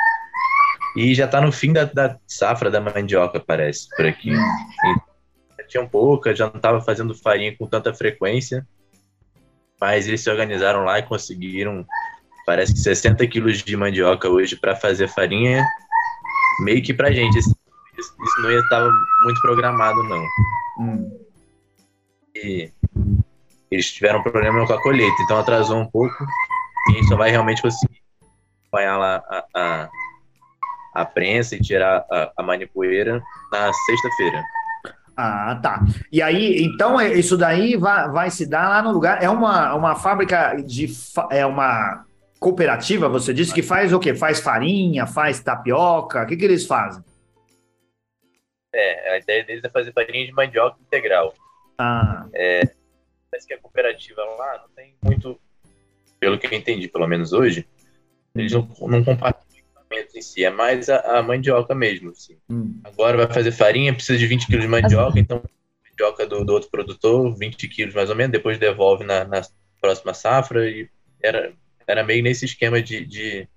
e 0.96 1.14
já 1.14 1.26
está 1.26 1.40
no 1.40 1.52
fim 1.52 1.72
da, 1.72 1.86
da, 1.86 2.18
safra 2.28 2.70
da 2.72 2.82
mandioca, 2.82 3.40
parece, 3.40 3.88
por 3.96 4.06
aqui. 4.06 4.32
E 4.32 5.10
tinha 5.70 5.84
um 5.84 5.88
pouca, 5.88 6.36
já 6.36 6.48
não 6.48 6.56
estava 6.56 6.82
fazendo 6.82 7.14
farinha 7.14 7.56
com 7.56 7.68
tanta 7.68 7.94
frequência, 7.94 8.68
mas 9.80 10.08
eles 10.08 10.22
se 10.22 10.30
organizaram 10.30 10.84
lá 10.84 11.00
e 11.00 11.04
conseguiram, 11.04 11.86
parece 12.46 12.74
que 12.74 12.80
60 12.80 13.26
quilos 13.28 13.60
de 13.60 13.78
mandioca 13.78 14.28
hoje 14.28 14.56
para 14.56 14.76
fazer 14.76 15.08
farinha, 15.08 15.64
meio 16.62 16.82
que 16.82 16.94
para 16.94 17.12
gente. 17.12 17.38
Isso, 17.38 17.56
isso 17.98 18.42
não 18.42 18.52
ia 18.52 18.60
estar 18.60 18.90
muito 19.24 19.42
programado, 19.42 20.04
não. 20.04 20.26
Hum. 20.80 21.20
E 22.36 22.72
eles 23.70 23.92
tiveram 23.94 24.24
problema 24.24 24.66
com 24.66 24.74
a 24.74 24.82
colheita, 24.82 25.22
então 25.24 25.38
atrasou 25.38 25.78
um 25.78 25.86
pouco 25.86 26.26
e 26.90 26.92
a 26.92 26.96
gente 26.96 27.08
só 27.08 27.16
vai 27.16 27.30
realmente 27.30 27.62
conseguir 27.62 27.89
acompanhar 28.70 28.98
lá 28.98 29.24
a, 29.28 29.46
a 29.54 29.90
a 30.94 31.06
prensa 31.06 31.56
e 31.56 31.62
tirar 31.62 32.06
a, 32.10 32.32
a 32.38 32.44
manipoeira 32.44 33.22
na 33.52 33.72
sexta-feira. 33.74 34.44
Ah, 35.16 35.60
tá. 35.62 35.82
E 36.12 36.22
aí, 36.22 36.64
então, 36.64 37.00
é, 37.00 37.14
isso 37.14 37.38
daí 37.38 37.76
vai, 37.76 38.10
vai 38.10 38.32
se 38.32 38.46
dar 38.46 38.70
lá 38.70 38.82
no 38.82 38.92
lugar. 38.92 39.22
É 39.22 39.30
uma, 39.30 39.74
uma 39.76 39.96
fábrica 39.96 40.56
de. 40.56 40.88
É 41.30 41.46
uma 41.46 42.06
cooperativa, 42.40 43.10
você 43.10 43.34
disse, 43.34 43.54
que 43.54 43.62
faz 43.62 43.92
o 43.92 44.00
quê? 44.00 44.16
Faz 44.16 44.40
farinha, 44.40 45.06
faz 45.06 45.42
tapioca? 45.42 46.24
O 46.24 46.26
que, 46.26 46.38
que 46.38 46.46
eles 46.46 46.66
fazem? 46.66 47.04
É, 48.74 49.14
a 49.14 49.18
ideia 49.18 49.44
deles 49.44 49.64
é 49.64 49.70
fazer 49.70 49.92
farinha 49.92 50.26
de 50.26 50.32
mandioca 50.32 50.78
integral. 50.80 51.34
Ah. 51.78 52.26
É, 52.34 52.62
parece 53.30 53.46
que 53.46 53.54
a 53.54 53.60
cooperativa 53.60 54.24
lá 54.24 54.60
não 54.60 54.70
tem 54.74 54.96
muito, 55.04 55.38
pelo 56.18 56.40
que 56.40 56.48
eu 56.48 56.54
entendi, 56.54 56.88
pelo 56.88 57.08
menos 57.08 57.34
hoje, 57.34 57.68
eles 58.40 58.52
não, 58.52 58.68
não 58.82 59.04
compartilham 59.04 59.50
em 60.14 60.22
si, 60.22 60.44
é 60.44 60.50
mais 60.50 60.90
a, 60.90 61.20
a 61.20 61.24
mandioca 61.24 61.74
mesmo. 61.74 62.12
Assim. 62.12 62.38
Hum. 62.50 62.80
Agora 62.84 63.18
vai 63.18 63.34
fazer 63.34 63.52
farinha, 63.52 63.94
precisa 63.94 64.18
de 64.18 64.28
20 64.28 64.48
quilos 64.48 64.64
de 64.64 64.68
mandioca, 64.68 65.20
então 65.20 65.42
mandioca 65.90 66.26
do, 66.26 66.46
do 66.46 66.54
outro 66.54 66.70
produtor, 66.70 67.36
20 67.38 67.68
quilos 67.68 67.94
mais 67.94 68.10
ou 68.10 68.16
menos, 68.16 68.32
depois 68.32 68.58
devolve 68.58 69.04
na, 69.04 69.24
na 69.26 69.42
próxima 69.82 70.14
safra 70.14 70.70
e 70.70 70.88
era, 71.22 71.52
era 71.88 72.04
meio 72.04 72.24
nesse 72.24 72.46
esquema 72.46 72.82
de, 72.82 73.06
de, 73.06 73.48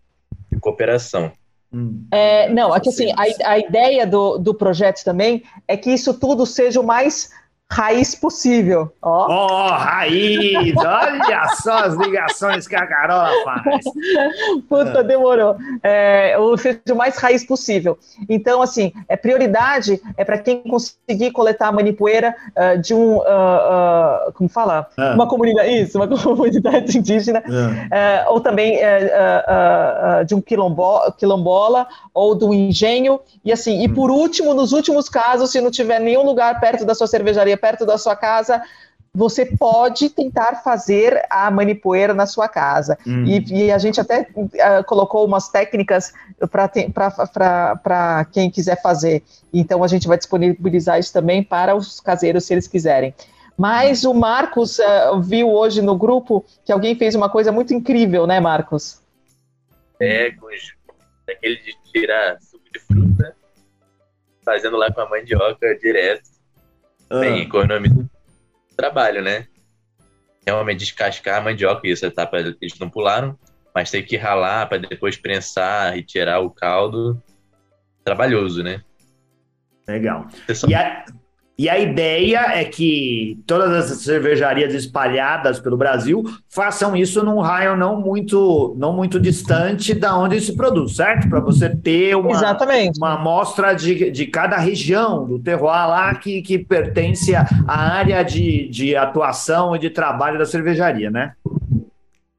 de 0.50 0.60
cooperação. 0.60 1.32
Hum. 1.72 2.06
É, 2.10 2.48
não, 2.50 2.72
aqui 2.72 2.90
assim, 2.90 3.12
a, 3.12 3.52
a 3.52 3.58
ideia 3.58 4.06
do, 4.06 4.36
do 4.36 4.54
projeto 4.54 5.02
também 5.04 5.42
é 5.66 5.76
que 5.76 5.90
isso 5.90 6.12
tudo 6.12 6.44
seja 6.44 6.80
o 6.80 6.84
mais 6.84 7.30
raiz 7.72 8.14
possível. 8.14 8.92
Ó, 9.00 9.26
oh. 9.26 9.32
oh, 9.32 9.68
raiz! 9.68 10.74
Olha 10.76 11.48
só 11.62 11.78
as 11.78 11.94
ligações 11.94 12.68
que 12.68 12.76
a 12.76 12.86
Carola 12.86 13.30
faz. 13.44 13.84
Puta, 14.68 15.02
demorou. 15.02 15.56
É, 15.82 16.36
ou 16.38 16.56
seja, 16.58 16.80
o 16.90 16.94
mais 16.94 17.16
raiz 17.16 17.46
possível. 17.46 17.98
Então, 18.28 18.60
assim, 18.60 18.92
é 19.08 19.16
prioridade 19.16 20.00
é 20.18 20.24
para 20.24 20.38
quem 20.38 20.62
conseguir 20.62 21.30
coletar 21.32 21.68
a 21.68 21.72
manipoeira 21.72 22.34
uh, 22.50 22.80
de 22.80 22.92
um, 22.94 23.16
uh, 23.16 23.20
uh, 23.20 24.32
como 24.34 24.50
fala? 24.50 24.86
Ah. 24.96 25.14
Uma 25.14 25.26
comunidade, 25.26 25.70
isso, 25.70 25.98
uma 25.98 26.06
comunidade 26.08 26.98
indígena, 26.98 27.42
ah. 27.90 28.26
ou 28.28 28.40
também 28.40 28.78
de 30.26 30.34
um 30.34 30.40
quilombo, 30.40 31.10
quilombola, 31.12 31.86
ou 32.12 32.34
do 32.34 32.52
engenho, 32.52 33.20
e 33.44 33.50
assim, 33.50 33.82
e 33.82 33.88
por 33.88 34.10
último, 34.10 34.52
nos 34.52 34.72
últimos 34.72 35.08
casos, 35.08 35.50
se 35.50 35.60
não 35.60 35.70
tiver 35.70 35.98
nenhum 36.00 36.22
lugar 36.22 36.60
perto 36.60 36.84
da 36.84 36.94
sua 36.94 37.06
cervejaria 37.06 37.56
perto 37.62 37.86
da 37.86 37.96
sua 37.96 38.16
casa, 38.16 38.60
você 39.14 39.44
pode 39.44 40.08
tentar 40.08 40.62
fazer 40.64 41.22
a 41.30 41.50
manipoeira 41.50 42.14
na 42.14 42.26
sua 42.26 42.48
casa. 42.48 42.98
Hum. 43.06 43.24
E, 43.24 43.66
e, 43.66 43.72
a 43.72 43.78
gente 43.78 44.00
até 44.00 44.26
uh, 44.34 44.84
colocou 44.86 45.26
umas 45.26 45.48
técnicas 45.48 46.12
para 46.50 48.26
quem 48.32 48.50
quiser 48.50 48.80
fazer. 48.80 49.22
Então 49.52 49.84
a 49.84 49.86
gente 49.86 50.08
vai 50.08 50.16
disponibilizar 50.16 50.98
isso 50.98 51.12
também 51.12 51.42
para 51.42 51.76
os 51.76 52.00
caseiros, 52.00 52.44
se 52.44 52.54
eles 52.54 52.66
quiserem. 52.66 53.14
Mas 53.56 54.04
o 54.04 54.14
Marcos 54.14 54.78
uh, 54.78 55.20
viu 55.20 55.50
hoje 55.50 55.82
no 55.82 55.96
grupo 55.96 56.44
que 56.64 56.72
alguém 56.72 56.96
fez 56.96 57.14
uma 57.14 57.28
coisa 57.28 57.52
muito 57.52 57.74
incrível, 57.74 58.26
né, 58.26 58.40
Marcos? 58.40 59.00
É, 60.00 60.32
com 60.32 60.48
aquele 61.30 61.56
de 61.56 61.76
tirar 61.92 62.40
suco 62.40 62.64
de 62.72 62.80
fruta, 62.80 63.36
fazendo 64.42 64.76
lá 64.76 64.90
com 64.90 65.02
a 65.02 65.08
mandioca 65.08 65.78
direto. 65.78 66.31
Bem, 67.20 67.40
ah. 67.40 67.42
economia 67.42 67.90
do 67.90 68.10
trabalho, 68.76 69.22
né? 69.22 69.46
Realmente 70.46 70.80
descascar 70.80 71.38
a 71.38 71.40
mandioca, 71.40 71.86
e 71.86 71.92
essa 71.92 72.06
etapa 72.06 72.38
eles 72.38 72.78
não 72.78 72.90
pularam, 72.90 73.38
mas 73.74 73.90
tem 73.90 74.04
que 74.04 74.16
ralar 74.16 74.68
para 74.68 74.78
depois 74.78 75.16
prensar 75.16 75.96
e 75.96 76.02
tirar 76.02 76.40
o 76.40 76.50
caldo. 76.50 77.22
Trabalhoso, 78.04 78.62
né? 78.62 78.82
Legal. 79.86 80.26
Só... 80.52 80.66
E, 80.66 80.74
a, 80.74 81.04
e 81.62 81.68
a 81.68 81.78
ideia 81.78 82.58
é 82.58 82.64
que 82.64 83.40
todas 83.46 83.92
as 83.92 83.98
cervejarias 83.98 84.74
espalhadas 84.74 85.60
pelo 85.60 85.76
Brasil 85.76 86.24
façam 86.48 86.96
isso 86.96 87.22
num 87.22 87.38
raio 87.38 87.76
não 87.76 88.00
muito, 88.00 88.74
não 88.76 88.92
muito 88.92 89.20
distante 89.20 89.94
da 89.94 90.18
onde 90.18 90.40
se 90.40 90.56
produz, 90.56 90.96
certo? 90.96 91.28
Para 91.28 91.38
você 91.38 91.68
ter 91.68 92.16
uma, 92.16 92.32
Exatamente. 92.32 92.98
uma 92.98 93.14
amostra 93.14 93.74
de, 93.74 94.10
de 94.10 94.26
cada 94.26 94.56
região 94.56 95.24
do 95.24 95.38
terroir 95.38 95.86
lá 95.86 96.12
que, 96.16 96.42
que 96.42 96.58
pertence 96.58 97.32
à 97.32 97.46
área 97.68 98.24
de, 98.24 98.68
de 98.68 98.96
atuação 98.96 99.76
e 99.76 99.78
de 99.78 99.88
trabalho 99.88 100.40
da 100.40 100.44
cervejaria, 100.44 101.12
né? 101.12 101.34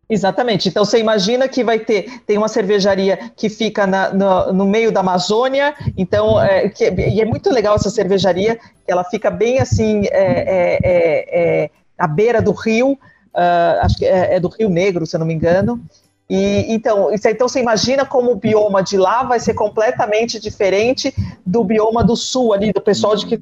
Exatamente. 0.10 0.70
Então 0.70 0.84
você 0.84 1.00
imagina 1.00 1.48
que 1.48 1.64
vai 1.64 1.80
ter 1.80 2.22
tem 2.26 2.38
uma 2.38 2.50
cervejaria 2.50 3.32
que 3.36 3.50
fica 3.50 3.88
na, 3.88 4.14
no, 4.14 4.54
no, 4.54 4.66
meio 4.66 4.92
da 4.92 5.00
Amazônia, 5.00 5.74
então 5.98 6.42
é, 6.42 6.70
que, 6.70 6.90
e 6.92 7.22
é 7.22 7.26
muito 7.26 7.50
legal 7.50 7.76
essa 7.76 7.90
cervejaria, 7.90 8.60
ela 8.88 9.04
fica 9.04 9.32
bem 9.32 9.60
assim 9.60 10.06
é, 10.08 10.10
é, 10.12 10.80
é, 10.84 11.64
é 11.64 11.70
à 11.98 12.08
beira 12.08 12.42
do 12.42 12.52
rio, 12.52 12.92
uh, 12.92 13.80
acho 13.82 13.98
que 13.98 14.06
é, 14.06 14.36
é, 14.36 14.40
do 14.40 14.50
Rio 14.50 14.70
Negro, 14.70 15.06
se 15.06 15.16
eu 15.16 15.20
não 15.20 15.28
me 15.28 15.34
engano. 15.34 15.82
E 16.30 16.66
então, 16.74 17.14
então 17.14 17.48
você 17.48 17.60
imagina 17.60 18.06
como 18.06 18.32
o 18.32 18.36
bioma 18.36 18.82
de 18.82 18.98
lá 18.98 19.24
vai 19.24 19.40
ser 19.40 19.54
completamente 19.54 20.40
diferente 20.40 21.14
do 21.46 21.64
bioma 21.64 22.04
do 22.04 22.16
sul 22.16 22.54
ali, 22.54 22.72
do 22.72 22.82
pessoal 22.82 23.16
de 23.16 23.26
que 23.26 23.42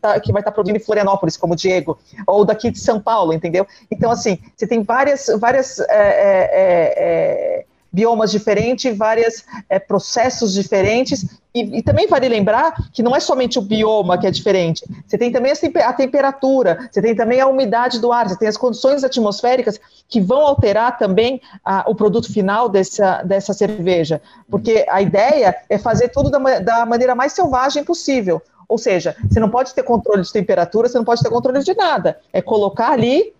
tá, 0.00 0.18
que 0.20 0.32
vai 0.32 0.40
estar 0.40 0.50
tá 0.50 0.54
produzindo 0.54 0.78
em 0.78 0.84
Florianópolis, 0.84 1.36
como 1.36 1.54
o 1.54 1.56
Diego, 1.56 1.98
ou 2.26 2.44
daqui 2.44 2.70
de 2.70 2.78
São 2.78 3.00
Paulo, 3.00 3.32
entendeu? 3.32 3.66
Então, 3.90 4.10
assim, 4.10 4.38
você 4.56 4.66
tem 4.66 4.82
várias, 4.82 5.26
várias 5.38 5.78
é, 5.78 5.84
é, 5.88 6.50
é, 6.52 6.94
é 6.96 7.64
biomas 7.92 8.30
diferentes, 8.30 8.96
vários 8.96 9.44
é, 9.68 9.78
processos 9.78 10.54
diferentes, 10.54 11.26
e, 11.54 11.78
e, 11.78 11.82
também 11.82 12.08
vale 12.08 12.26
lembrar 12.26 12.74
que 12.90 13.02
não 13.02 13.14
é 13.14 13.20
somente 13.20 13.58
o 13.58 13.62
bioma 13.62 14.16
que 14.16 14.26
é 14.26 14.30
diferente, 14.30 14.82
você 15.06 15.18
tem 15.18 15.30
também 15.30 15.52
a 15.52 15.92
temperatura, 15.92 16.88
você 16.90 17.02
tem 17.02 17.14
também 17.14 17.40
a 17.40 17.46
umidade 17.46 18.00
do 18.00 18.10
ar, 18.10 18.26
você 18.26 18.38
tem 18.38 18.48
as 18.48 18.56
condições 18.56 19.04
atmosféricas 19.04 19.78
que 20.08 20.18
vão 20.18 20.40
alterar 20.40 20.96
também 20.96 21.42
o 21.86 21.94
produto 21.94 22.32
final 22.32 22.70
dessa, 22.70 23.22
dessa 23.22 23.52
cerveja, 23.52 24.22
porque 24.50 24.86
a 24.88 25.02
ideia 25.02 25.54
é 25.68 25.76
fazer 25.76 26.08
tudo 26.08 26.30
da, 26.30 26.38
da 26.60 26.86
maneira 26.86 27.14
mais 27.14 27.32
selvagem 27.32 27.84
possível, 27.84 28.40
ou 28.72 28.78
seja, 28.78 29.14
você 29.28 29.38
não 29.38 29.50
pode 29.50 29.74
ter 29.74 29.82
controle 29.82 30.22
de 30.22 30.32
temperatura, 30.32 30.88
você 30.88 30.96
não 30.96 31.04
pode 31.04 31.22
ter 31.22 31.28
controle 31.28 31.62
de 31.62 31.74
nada. 31.74 32.18
É 32.32 32.40
colocar 32.40 32.92
ali 32.92 33.34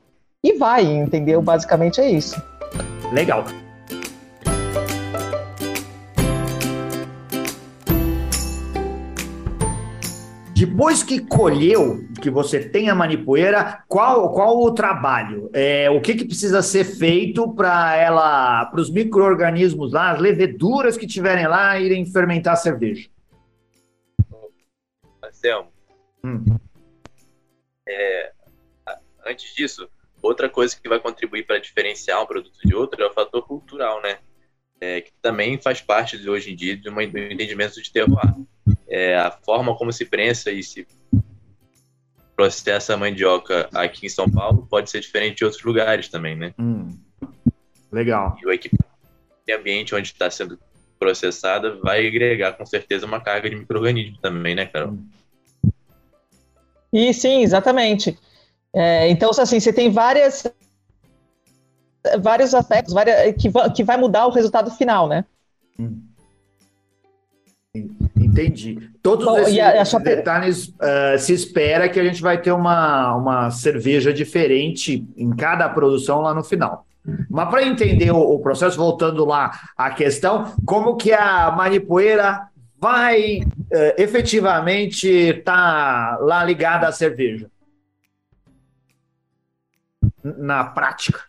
e 0.45 0.59
vai, 0.59 0.85
entendeu? 0.85 1.41
Basicamente 1.41 2.03
é 2.03 2.11
isso. 2.11 2.37
Legal. 3.11 3.47
Depois 10.55 11.03
que 11.03 11.19
colheu, 11.19 12.05
que 12.21 12.29
você 12.29 12.61
tem 12.61 12.91
a 12.91 12.95
manipoeira, 12.95 13.79
qual, 13.89 14.31
qual 14.35 14.63
o 14.63 14.71
trabalho? 14.73 15.49
É, 15.55 15.89
o 15.89 15.99
que, 16.03 16.15
que 16.15 16.27
precisa 16.27 16.61
ser 16.61 16.85
feito 16.85 17.49
para 17.55 17.97
ela, 17.97 18.67
para 18.67 18.81
os 18.83 18.91
micro-organismos 18.91 19.95
lá, 19.95 20.11
as 20.11 20.21
leveduras 20.21 20.99
que 20.99 21.07
tiverem 21.07 21.47
lá, 21.47 21.81
irem 21.81 22.05
fermentar 22.05 22.53
a 22.53 22.57
cerveja? 22.57 23.09
Hum. 26.25 26.45
é, 27.89 28.33
antes 29.27 29.55
disso, 29.55 29.89
outra 30.23 30.49
coisa 30.49 30.77
que 30.81 30.89
vai 30.89 31.01
contribuir 31.01 31.47
para 31.47 31.59
diferenciar 31.59 32.23
um 32.23 32.27
produto 32.27 32.59
de 32.65 32.75
outro 32.75 33.03
é 33.03 33.07
o 33.07 33.13
fator 33.13 33.43
cultural, 33.47 34.01
né? 34.03 34.19
É, 34.81 35.01
que 35.01 35.13
também 35.21 35.61
faz 35.61 35.81
parte 35.81 36.19
de 36.19 36.29
hoje 36.29 36.53
em 36.53 36.57
dia 36.57 36.77
de 36.77 36.89
um 36.89 37.01
entendimento 37.01 37.81
de 37.81 37.93
terroir. 37.93 38.35
É, 38.89 39.17
a 39.17 39.31
forma 39.31 39.77
como 39.77 39.93
se 39.93 40.05
prensa 40.05 40.51
e 40.51 40.63
se 40.63 40.87
processa 42.35 42.95
a 42.95 42.97
mandioca 42.97 43.69
aqui 43.73 44.07
em 44.07 44.09
São 44.09 44.29
Paulo 44.29 44.67
pode 44.69 44.91
ser 44.91 45.01
diferente 45.01 45.39
de 45.39 45.45
outros 45.45 45.63
lugares 45.63 46.09
também, 46.09 46.35
né? 46.35 46.55
Hum, 46.59 46.99
legal. 47.93 48.37
E 48.43 48.47
o 48.47 48.53
equipamento 48.53 48.93
ambiente 49.51 49.95
onde 49.95 50.09
está 50.09 50.31
sendo 50.31 50.59
processada 50.99 51.77
vai 51.77 52.07
agregar 52.07 52.53
com 52.53 52.65
certeza 52.65 53.07
uma 53.07 53.21
carga 53.21 53.51
de 53.51 53.57
micro-organismo 53.57 54.19
também, 54.21 54.55
né, 54.55 54.67
Carol? 54.67 54.99
E 56.93 57.13
sim, 57.15 57.43
exatamente. 57.43 58.19
É, 58.75 59.09
então, 59.09 59.31
assim, 59.31 59.59
você 59.59 59.73
tem 59.73 59.91
várias 59.91 60.45
vários 62.21 62.53
aspectos 62.53 62.93
várias, 62.93 63.35
que, 63.37 63.51
que 63.75 63.85
vai 63.85 63.97
mudar 63.97 64.27
o 64.27 64.31
resultado 64.31 64.71
final, 64.73 65.09
né? 65.09 65.25
Entendi. 68.17 68.91
Todos 69.03 69.25
Bom, 69.25 69.39
esses 69.39 69.95
a, 69.95 69.97
a 69.97 70.01
detalhes 70.01 70.69
uh, 70.69 71.19
se 71.19 71.33
espera 71.33 71.89
que 71.89 71.99
a 71.99 72.05
gente 72.05 72.21
vai 72.21 72.41
ter 72.41 72.53
uma, 72.53 73.15
uma 73.15 73.51
cerveja 73.51 74.13
diferente 74.13 75.07
em 75.17 75.31
cada 75.31 75.69
produção 75.69 76.21
lá 76.21 76.35
no 76.35 76.45
final. 76.45 76.87
Mas 77.29 77.49
para 77.49 77.65
entender 77.65 78.11
o, 78.13 78.19
o, 78.19 78.39
processo, 78.41 78.77
voltando 78.77 79.25
lá 79.25 79.51
à 79.77 79.91
questão, 79.91 80.53
como 80.65 80.97
que 80.97 81.13
a 81.13 81.51
manipoeira 81.51 82.49
vai 82.83 83.39
uh, 83.39 83.95
efetivamente 83.97 85.07
estar 85.07 86.17
tá 86.17 86.19
lá 86.21 86.43
ligada 86.43 86.89
à 86.89 86.91
cerveja? 86.91 87.49
Na 90.25 90.65
prática. 90.65 91.21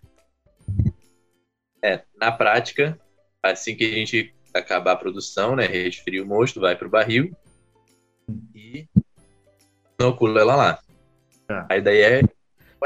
É, 1.84 2.02
na 2.20 2.32
prática, 2.32 2.98
assim 3.44 3.76
que 3.76 3.86
a 3.86 3.96
gente 3.96 4.34
acabar 4.52 4.94
a 4.94 4.96
produção, 4.96 5.56
né, 5.56 5.68
resfria 5.68 6.24
o 6.24 6.26
mosto, 6.26 6.60
vai 6.60 6.76
para 6.76 6.88
o 6.88 6.92
barril 6.92 7.32
e 8.56 8.88
inocula 10.00 10.42
ela 10.42 10.56
lá. 10.56 10.80
É. 11.50 11.66
A 11.70 11.78
ideia 11.78 12.20
é 12.20 12.24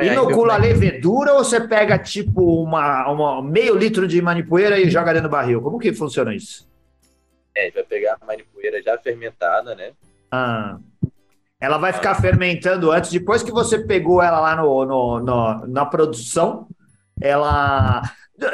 Inocula 0.05 0.53
a 0.53 0.57
levedura 0.57 1.33
ou 1.33 1.43
você 1.43 1.59
pega 1.59 1.97
tipo 1.97 2.61
uma, 2.61 3.09
uma 3.09 3.41
meio 3.41 3.75
litro 3.75 4.07
de 4.07 4.21
manipoeira 4.21 4.79
e 4.79 4.91
joga 4.91 5.13
dentro 5.13 5.27
do 5.27 5.31
barril? 5.31 5.59
Como 5.59 5.79
que 5.79 5.91
funciona 5.91 6.35
isso? 6.35 6.66
É, 7.57 7.61
a 7.61 7.65
gente 7.65 7.73
vai 7.73 7.83
pegar 7.83 8.17
a 8.21 8.25
manipoeira 8.25 8.81
já 8.83 8.95
fermentada, 8.99 9.73
né? 9.73 9.91
Ah. 10.31 10.77
Ela 11.59 11.79
vai 11.79 11.91
ficar 11.91 12.13
fermentando 12.13 12.91
antes, 12.91 13.09
depois 13.09 13.41
que 13.41 13.51
você 13.51 13.79
pegou 13.79 14.21
ela 14.21 14.39
lá 14.39 14.55
no, 14.55 14.85
no, 14.85 15.19
no 15.19 15.67
na 15.67 15.83
produção, 15.87 16.67
ela 17.19 18.03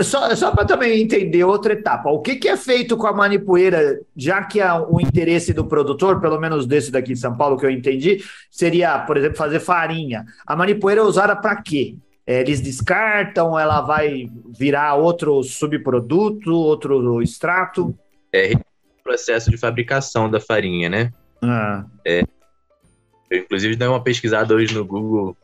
só, 0.01 0.33
só 0.33 0.51
para 0.51 0.63
também 0.63 1.01
entender 1.01 1.43
outra 1.43 1.73
etapa, 1.73 2.09
o 2.09 2.21
que, 2.21 2.37
que 2.37 2.47
é 2.47 2.55
feito 2.55 2.95
com 2.95 3.05
a 3.05 3.11
manipoeira, 3.11 3.99
já 4.15 4.41
que 4.41 4.61
há 4.61 4.81
o 4.81 5.01
interesse 5.01 5.51
do 5.51 5.65
produtor, 5.65 6.21
pelo 6.21 6.39
menos 6.39 6.65
desse 6.65 6.89
daqui 6.89 7.11
de 7.11 7.19
São 7.19 7.35
Paulo 7.35 7.57
que 7.57 7.65
eu 7.65 7.69
entendi, 7.69 8.23
seria, 8.49 8.99
por 8.99 9.17
exemplo, 9.17 9.35
fazer 9.35 9.59
farinha. 9.59 10.23
A 10.47 10.55
manipoeira 10.55 11.01
é 11.01 11.03
usada 11.03 11.35
para 11.35 11.61
quê? 11.61 11.97
É, 12.25 12.39
eles 12.39 12.61
descartam, 12.61 13.59
ela 13.59 13.81
vai 13.81 14.29
virar 14.57 14.95
outro 14.95 15.43
subproduto, 15.43 16.53
outro 16.53 17.21
extrato? 17.21 17.93
É 18.31 18.53
processo 19.03 19.51
de 19.51 19.57
fabricação 19.57 20.29
da 20.29 20.39
farinha, 20.39 20.89
né? 20.89 21.11
Ah. 21.41 21.85
É, 22.05 22.23
eu, 23.29 23.39
inclusive, 23.39 23.75
dei 23.75 23.87
uma 23.87 24.03
pesquisada 24.03 24.53
hoje 24.53 24.73
no 24.73 24.85
Google 24.85 25.35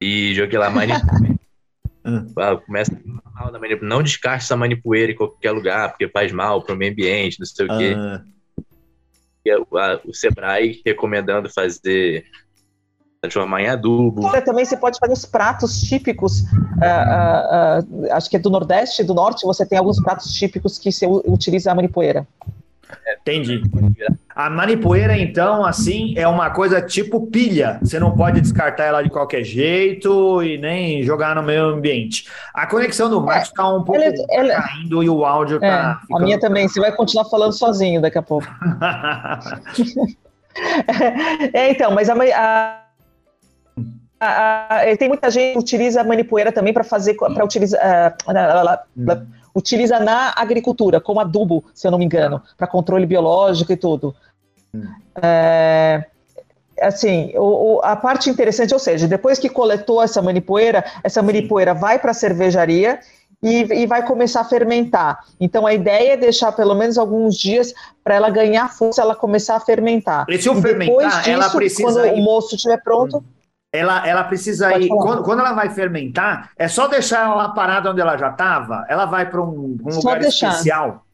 e 0.00 0.34
joguei 0.34 0.58
lá 0.58 0.70
manipoeira. 0.70 1.38
Ah. 2.02 2.56
Começa 2.56 2.98
mal 3.34 3.52
da 3.52 3.60
Não 3.82 4.02
descarte 4.02 4.44
essa 4.44 4.56
manipoeira 4.56 5.12
em 5.12 5.14
qualquer 5.14 5.50
lugar, 5.50 5.90
porque 5.90 6.08
faz 6.08 6.32
mal 6.32 6.62
para 6.62 6.74
o 6.74 6.78
meio 6.78 6.92
ambiente, 6.92 7.38
não 7.38 7.44
sei 7.44 7.66
o 7.66 7.78
quê. 7.78 7.94
Ah. 7.94 8.22
E 9.44 9.50
a, 9.50 9.56
a, 9.56 10.00
o 10.06 10.14
Sebrae 10.14 10.80
recomendando 10.84 11.50
fazer 11.50 12.24
transformar 13.20 13.62
em 13.62 13.68
adubo. 13.68 14.22
também 14.40 14.64
você 14.64 14.76
pode 14.76 14.98
fazer 14.98 15.12
os 15.12 15.26
pratos 15.26 15.82
típicos, 15.82 16.40
uh, 16.40 16.46
uh, 16.46 18.06
uh, 18.06 18.12
acho 18.12 18.30
que 18.30 18.36
é 18.36 18.38
do 18.38 18.48
Nordeste, 18.48 19.04
do 19.04 19.12
Norte, 19.12 19.44
você 19.44 19.66
tem 19.66 19.78
alguns 19.78 20.02
pratos 20.02 20.32
típicos 20.32 20.78
que 20.78 20.90
você 20.90 21.06
utiliza 21.06 21.70
a 21.70 21.74
manipoeira. 21.74 22.26
Entendi. 23.20 23.62
A 24.34 24.48
manipoeira, 24.48 25.16
então, 25.18 25.64
assim, 25.64 26.14
é 26.16 26.26
uma 26.26 26.50
coisa 26.50 26.80
tipo 26.80 27.26
pilha. 27.26 27.78
Você 27.82 27.98
não 27.98 28.16
pode 28.16 28.40
descartar 28.40 28.84
ela 28.84 29.02
de 29.02 29.10
qualquer 29.10 29.44
jeito 29.44 30.42
e 30.42 30.56
nem 30.56 31.02
jogar 31.02 31.34
no 31.34 31.42
meio 31.42 31.66
ambiente. 31.66 32.26
A 32.54 32.66
conexão 32.66 33.10
do 33.10 33.20
Max 33.20 33.48
está 33.48 33.68
um 33.68 33.84
pouco 33.84 34.00
ela, 34.00 34.14
ela... 34.30 34.62
caindo 34.62 35.02
e 35.02 35.10
o 35.10 35.24
áudio 35.24 35.56
está. 35.56 36.00
É, 36.10 36.16
a 36.16 36.20
minha 36.20 36.40
também. 36.40 36.68
Você 36.68 36.80
vai 36.80 36.92
continuar 36.92 37.26
falando 37.26 37.52
sozinho 37.52 38.00
daqui 38.00 38.18
a 38.18 38.22
pouco. 38.22 38.46
é, 41.52 41.70
então, 41.70 41.92
mas 41.92 42.08
a, 42.08 42.14
a... 42.14 42.80
A, 44.22 44.82
a, 44.82 44.96
tem 44.98 45.08
muita 45.08 45.30
gente 45.30 45.54
que 45.54 45.58
utiliza 45.58 46.02
a 46.02 46.04
manipoeira 46.04 46.52
também 46.52 46.74
para 46.74 46.84
fazer 46.84 47.14
para 47.14 47.42
utilizar 47.42 47.80
uh, 47.80 49.30
utiliza 49.54 49.98
na 49.98 50.32
agricultura, 50.36 51.00
como 51.00 51.20
adubo, 51.20 51.64
se 51.74 51.86
eu 51.86 51.90
não 51.90 51.98
me 51.98 52.04
engano, 52.04 52.42
para 52.56 52.66
controle 52.66 53.06
biológico 53.06 53.72
e 53.72 53.76
tudo. 53.76 54.14
Hum. 54.74 54.84
É, 55.22 56.04
assim, 56.80 57.32
o, 57.36 57.76
o, 57.76 57.80
a 57.82 57.96
parte 57.96 58.30
interessante, 58.30 58.72
ou 58.72 58.80
seja, 58.80 59.06
depois 59.06 59.38
que 59.38 59.48
coletou 59.48 60.02
essa 60.02 60.22
manipoeira, 60.22 60.84
essa 61.02 61.22
manipoeira 61.22 61.74
vai 61.74 61.98
para 61.98 62.12
a 62.12 62.14
cervejaria 62.14 63.00
e, 63.42 63.82
e, 63.82 63.86
vai 63.86 64.06
começar 64.06 64.42
a 64.42 64.44
fermentar. 64.44 65.24
Então 65.40 65.66
a 65.66 65.72
ideia 65.72 66.12
é 66.12 66.16
deixar 66.16 66.52
pelo 66.52 66.74
menos 66.74 66.98
alguns 66.98 67.36
dias 67.36 67.74
para 68.04 68.14
ela 68.14 68.30
ganhar 68.30 68.68
força, 68.72 69.02
ela 69.02 69.14
começar 69.14 69.56
a 69.56 69.60
fermentar. 69.60 70.26
E 70.28 70.34
eu 70.34 70.54
fermentar, 70.60 71.18
disso, 71.18 71.30
ela 71.30 71.48
precisa 71.48 71.82
quando 71.82 72.06
ir... 72.06 72.12
o 72.12 72.16
moço 72.18 72.54
estiver 72.54 72.82
pronto, 72.82 73.18
hum 73.18 73.39
ela, 73.72 74.06
ela 74.06 74.24
precisa 74.24 74.76
ir. 74.78 74.88
Quando, 74.88 75.22
quando, 75.22 75.40
ela 75.40 75.52
vai 75.52 75.70
fermentar, 75.70 76.50
é 76.56 76.66
só 76.66 76.88
deixar 76.88 77.26
ela 77.26 77.50
parada 77.50 77.90
onde 77.90 78.00
ela 78.00 78.16
já 78.16 78.30
estava? 78.30 78.84
Ela 78.88 79.06
vai 79.06 79.30
para 79.30 79.40
um, 79.40 79.78
um 79.84 79.96
lugar 79.96 80.18
deixar. 80.18 80.50
especial? 80.50 81.04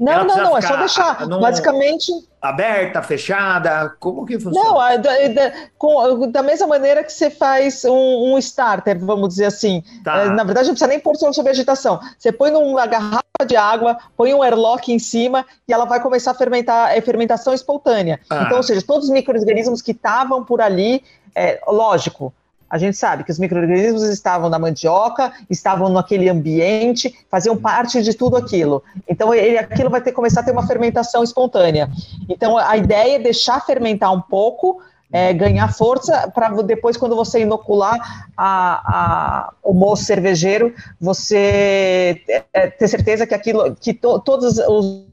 Não, 0.00 0.24
não, 0.24 0.36
não, 0.36 0.56
é 0.56 0.62
só 0.62 0.76
deixar. 0.76 1.28
Num... 1.28 1.40
Basicamente. 1.40 2.10
Aberta, 2.40 3.02
fechada? 3.02 3.94
Como 4.00 4.24
que 4.24 4.38
funciona? 4.40 4.70
Não, 4.70 4.82
é 4.82 4.96
da, 4.96 5.10
da, 5.28 5.52
com, 5.76 6.30
da 6.30 6.42
mesma 6.42 6.66
maneira 6.66 7.04
que 7.04 7.12
você 7.12 7.28
faz 7.28 7.84
um, 7.84 8.32
um 8.32 8.38
starter, 8.38 8.98
vamos 8.98 9.28
dizer 9.28 9.44
assim. 9.44 9.84
Tá. 10.02 10.22
É, 10.22 10.30
na 10.30 10.42
verdade, 10.42 10.68
não 10.68 10.74
precisa 10.74 10.88
nem 10.88 10.98
pôr 10.98 11.16
sobre 11.16 11.50
vegetação. 11.50 12.00
Você 12.18 12.32
põe 12.32 12.50
numa 12.50 12.86
garrafa 12.86 13.20
de 13.46 13.56
água, 13.56 13.98
põe 14.16 14.32
um 14.32 14.42
airlock 14.42 14.90
em 14.90 14.98
cima 14.98 15.44
e 15.68 15.72
ela 15.72 15.84
vai 15.84 16.00
começar 16.00 16.30
a 16.30 16.34
fermentar, 16.34 16.96
é 16.96 17.00
fermentação 17.02 17.52
espontânea. 17.52 18.18
Ah. 18.30 18.44
Então, 18.46 18.56
ou 18.56 18.62
seja, 18.62 18.80
todos 18.80 19.04
os 19.04 19.10
micro-organismos 19.10 19.82
que 19.82 19.92
estavam 19.92 20.42
por 20.42 20.62
ali, 20.62 21.04
é, 21.34 21.60
lógico, 21.66 22.32
a 22.70 22.78
gente 22.78 22.96
sabe 22.96 23.24
que 23.24 23.32
os 23.32 23.38
micro-organismos 23.38 24.04
estavam 24.04 24.48
na 24.48 24.56
mandioca, 24.56 25.32
estavam 25.50 25.88
naquele 25.88 26.28
ambiente, 26.28 27.12
faziam 27.28 27.56
parte 27.56 28.00
de 28.00 28.14
tudo 28.14 28.36
aquilo. 28.36 28.80
Então, 29.08 29.34
ele, 29.34 29.58
aquilo 29.58 29.90
vai 29.90 30.00
ter 30.00 30.12
começar 30.12 30.40
a 30.40 30.44
ter 30.44 30.52
uma 30.52 30.64
fermentação 30.64 31.24
espontânea. 31.24 31.90
Então, 32.28 32.56
a 32.56 32.76
ideia 32.76 33.16
é 33.16 33.18
deixar 33.18 33.60
fermentar 33.66 34.12
um 34.14 34.20
pouco, 34.20 34.80
é, 35.12 35.32
ganhar 35.32 35.74
força, 35.74 36.30
para 36.32 36.50
depois, 36.62 36.96
quando 36.96 37.16
você 37.16 37.40
inocular 37.40 37.98
a, 38.36 39.48
a, 39.48 39.52
o 39.64 39.74
moço 39.74 40.04
cervejeiro, 40.04 40.72
você 41.00 42.22
é, 42.52 42.68
ter 42.68 42.86
certeza 42.86 43.26
que 43.26 43.34
aquilo, 43.34 43.74
que 43.74 43.92
to, 43.92 44.20
todos 44.20 44.58
os 44.58 45.09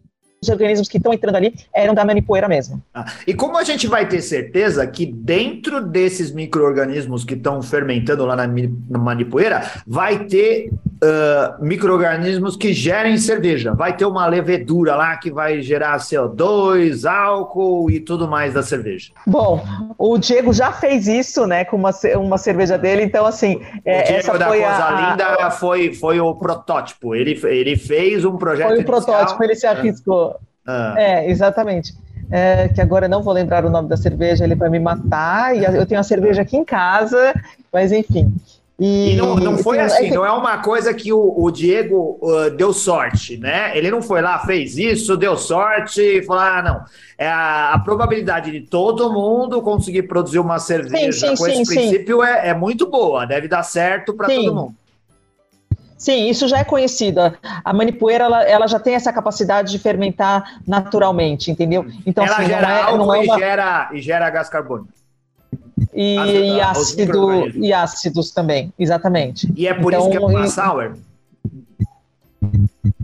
os 0.48 0.54
organismos 0.54 0.88
que 0.88 0.98
estão 0.98 1.14
entrando 1.14 1.36
ali 1.36 1.54
eram 1.74 1.94
da 1.94 2.06
manipoeira 2.06 2.48
mesmo. 2.48 2.82
Ah, 2.94 3.06
e 3.26 3.34
como 3.34 3.58
a 3.58 3.64
gente 3.64 3.88
vai 3.88 4.08
ter 4.08 4.22
certeza 4.22 4.86
que 4.88 5.06
dentro 5.06 5.82
desses 5.82 6.32
micro-organismos 6.32 7.24
que 7.24 7.34
estão 7.34 7.62
fermentando 7.62 8.26
lá 8.26 8.36
na, 8.36 8.48
na 8.48 9.00
manipoeira, 9.00 9.70
vai 9.86 10.26
ter 10.26 10.72
uh, 11.04 11.64
micro-organismos 11.64 12.56
que 12.56 12.74
gerem 12.74 13.18
cerveja? 13.18 13.74
Vai 13.74 13.96
ter 13.96 14.06
uma 14.06 14.26
levedura 14.26 14.96
lá 14.96 15.16
que 15.18 15.32
vai 15.32 15.62
gerar 15.62 15.98
CO2, 15.98 17.10
álcool 17.10 17.90
e 17.90 18.00
tudo 18.00 18.28
mais 18.28 18.54
da 18.54 18.64
cerveja? 18.64 19.12
Bom, 19.26 19.64
o 19.98 20.18
Diego 20.18 20.54
já 20.54 20.72
fez 20.72 21.08
isso, 21.08 21.46
né, 21.46 21.66
com 21.66 21.78
uma, 21.78 21.92
uma 22.16 22.38
cerveja 22.38 22.78
dele, 22.78 23.04
então 23.04 23.26
assim... 23.26 23.62
É, 23.86 24.02
o 24.02 24.04
Diego 24.04 24.20
essa 24.20 24.38
da 24.38 24.48
foi 24.48 24.60
Coisa 24.60 24.86
a, 24.86 25.12
Linda 25.12 25.52
foi, 25.52 25.94
foi 25.94 26.20
o 26.20 26.36
protótipo, 26.36 27.16
ele, 27.16 27.40
ele 27.44 27.76
fez 27.76 28.26
um 28.26 28.38
projeto 28.38 28.68
Foi 28.68 28.78
o 28.78 28.82
inicial. 28.82 29.04
protótipo, 29.04 29.44
ele 29.44 29.56
se 29.56 29.68
arriscou. 29.68 30.36
Ah. 30.66 30.96
É, 30.98 31.30
exatamente. 31.30 31.94
É, 32.30 32.68
que 32.68 32.82
agora 32.82 33.08
não 33.08 33.24
vou 33.24 33.34
lembrar 33.34 33.64
o 33.64 33.70
nome 33.70 33.88
da 33.88 33.96
cerveja, 33.96 34.44
ele 34.44 34.56
vai 34.56 34.70
me 34.70 34.80
matar, 34.80 35.56
e 35.56 35.64
eu 35.64 35.86
tenho 35.86 36.02
a 36.02 36.04
cerveja 36.04 36.42
aqui 36.42 36.58
em 36.58 36.66
casa, 36.66 37.34
mas 37.72 37.92
enfim. 37.94 38.34
E, 38.80 39.14
e 39.14 39.16
não, 39.16 39.36
não 39.36 39.58
foi 39.58 39.80
assim, 39.80 40.12
não 40.12 40.24
é 40.24 40.32
uma 40.32 40.60
coisa 40.60 40.94
que 40.94 41.12
o, 41.12 41.34
o 41.36 41.50
Diego 41.50 42.20
uh, 42.22 42.52
deu 42.52 42.72
sorte, 42.72 43.36
né? 43.36 43.76
Ele 43.76 43.90
não 43.90 44.04
foi 44.04 44.22
lá, 44.22 44.38
fez 44.40 44.78
isso, 44.78 45.18
deu 45.18 45.36
sorte 45.36 46.00
e 46.00 46.24
falou: 46.24 46.44
ah, 46.44 46.62
não. 46.62 46.86
É 47.18 47.28
a, 47.28 47.74
a 47.74 47.80
probabilidade 47.80 48.52
de 48.52 48.62
todo 48.62 49.12
mundo 49.12 49.64
conseguir 49.64 50.04
produzir 50.04 50.38
uma 50.38 50.60
cerveja 50.60 51.30
sim, 51.30 51.36
sim, 51.36 51.44
com 51.44 51.52
sim, 51.52 51.62
esse 51.62 51.74
princípio 51.76 52.24
é, 52.24 52.50
é, 52.50 52.54
muito 52.54 52.86
boa, 52.88 53.26
deve 53.26 53.48
dar 53.48 53.64
certo 53.64 54.14
para 54.14 54.28
todo 54.28 54.54
mundo. 54.54 54.76
Sim, 55.98 56.30
isso 56.30 56.48
já 56.48 56.60
é 56.60 56.64
conhecido. 56.64 57.20
A 57.66 57.74
manipoeira 57.74 58.26
ela, 58.26 58.44
ela, 58.44 58.68
já 58.68 58.80
tem 58.80 58.94
essa 58.94 59.12
capacidade 59.12 59.72
de 59.72 59.80
fermentar 59.80 60.62
naturalmente, 60.68 61.50
entendeu? 61.50 61.88
Então, 62.06 62.24
ela 62.24 62.36
assim, 62.36 62.46
gera 62.46 62.62
não 62.62 62.70
é, 62.70 62.82
álcool 62.82 62.98
não 62.98 63.16
é 63.16 63.20
uma... 63.22 63.36
e, 63.36 63.40
gera, 63.40 63.90
e 63.94 64.02
gera 64.02 64.30
gás 64.30 64.48
carbônico. 64.48 64.94
E, 65.94 66.18
As, 66.18 66.30
e, 66.30 66.62
ácido, 66.62 67.48
e 67.58 67.74
ácidos 67.74 68.32
também, 68.32 68.74
exatamente. 68.80 69.52
E 69.56 69.68
é 69.68 69.74
por 69.74 69.94
então, 69.94 70.02
isso 70.02 70.10
que 70.10 70.18
é 70.18 70.20
uma 70.20 70.48
sour? 70.48 70.96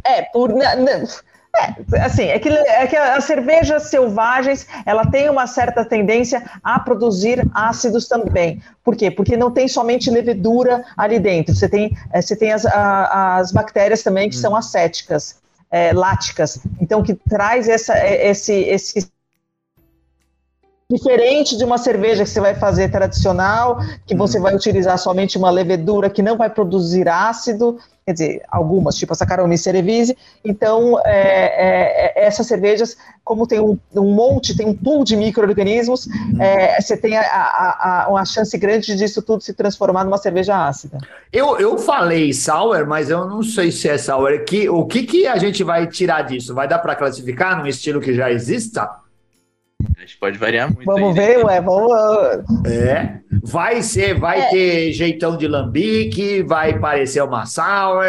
É, 0.03 0.21
por. 0.23 0.51
É, 1.55 1.99
assim, 2.03 2.23
é 2.23 2.39
que, 2.39 2.49
é 2.49 2.87
que 2.87 2.95
as 2.95 3.25
cervejas 3.25 3.83
selvagens, 3.83 4.65
ela 4.87 5.05
tem 5.05 5.29
uma 5.29 5.45
certa 5.45 5.85
tendência 5.85 6.43
a 6.63 6.79
produzir 6.79 7.47
ácidos 7.53 8.07
também. 8.07 8.59
Por 8.83 8.95
quê? 8.95 9.11
Porque 9.11 9.37
não 9.37 9.51
tem 9.51 9.67
somente 9.67 10.09
levedura 10.09 10.83
ali 10.97 11.19
dentro, 11.19 11.53
você 11.53 11.69
tem, 11.69 11.95
é, 12.11 12.21
você 12.21 12.35
tem 12.35 12.51
as, 12.51 12.65
a, 12.65 13.37
as 13.37 13.51
bactérias 13.51 14.01
também 14.01 14.31
que 14.31 14.35
hum. 14.35 14.41
são 14.41 14.55
acéticas, 14.55 15.37
é, 15.69 15.93
láticas, 15.93 16.59
então 16.81 17.03
que 17.03 17.13
traz 17.13 17.69
essa, 17.69 17.95
é, 17.99 18.29
esse, 18.29 18.53
esse 18.53 19.07
Diferente 20.93 21.57
de 21.57 21.65
uma 21.65 21.79
cerveja 21.79 22.23
que 22.23 22.29
você 22.29 22.39
vai 22.39 22.53
fazer 22.53 22.91
tradicional, 22.91 23.79
que 24.05 24.15
você 24.15 24.39
vai 24.39 24.55
utilizar 24.55 24.95
somente 24.99 25.39
uma 25.39 25.49
levedura 25.49 26.07
que 26.07 26.21
não 26.21 26.37
vai 26.37 26.51
produzir 26.51 27.09
ácido, 27.09 27.79
quer 28.05 28.13
dizer, 28.13 28.41
algumas, 28.47 28.95
tipo 28.95 29.11
a 29.11 29.15
Saccharomyces 29.15 29.63
cerevisiae. 29.63 30.15
Então, 30.45 30.99
é, 31.03 32.13
é, 32.15 32.25
essas 32.27 32.45
cervejas, 32.45 32.95
como 33.23 33.47
tem 33.47 33.59
um, 33.59 33.75
um, 33.95 34.13
monte, 34.13 34.55
tem 34.55 34.67
um 34.67 34.73
pool 34.75 35.03
de 35.03 35.15
micro-organismos, 35.15 36.07
é, 36.39 36.79
você 36.79 36.95
tem 36.95 37.17
a, 37.17 37.21
a, 37.23 38.03
a, 38.03 38.09
uma 38.09 38.23
chance 38.23 38.55
grande 38.55 38.95
disso 38.95 39.19
tudo 39.23 39.41
se 39.41 39.53
transformar 39.53 40.03
numa 40.03 40.19
cerveja 40.19 40.67
ácida. 40.67 40.99
Eu, 41.31 41.57
eu 41.57 41.79
falei 41.79 42.31
sour, 42.33 42.85
mas 42.85 43.09
eu 43.09 43.25
não 43.27 43.41
sei 43.41 43.71
se 43.71 43.89
é 43.89 43.97
sour. 43.97 44.43
Que, 44.45 44.69
o 44.69 44.85
que, 44.85 45.03
que 45.03 45.25
a 45.25 45.37
gente 45.37 45.63
vai 45.63 45.87
tirar 45.87 46.21
disso? 46.21 46.53
Vai 46.53 46.67
dar 46.67 46.77
para 46.77 46.95
classificar 46.95 47.57
num 47.57 47.65
estilo 47.65 47.99
que 47.99 48.13
já 48.13 48.31
exista? 48.31 49.01
A 49.97 50.01
gente 50.01 50.17
pode 50.17 50.37
variar 50.37 50.73
muito. 50.73 50.85
Vamos 50.85 51.17
aí, 51.17 51.25
ver, 51.25 51.37
né? 51.37 51.43
ué, 51.43 51.61
vamos. 51.61 51.91
É, 52.65 53.19
vai 53.43 53.81
ser, 53.81 54.19
vai 54.19 54.41
é. 54.41 54.49
ter 54.49 54.93
jeitão 54.93 55.37
de 55.37 55.47
lambique, 55.47 56.43
vai 56.43 56.79
parecer 56.79 57.21
uma 57.21 57.45
sour, 57.45 58.03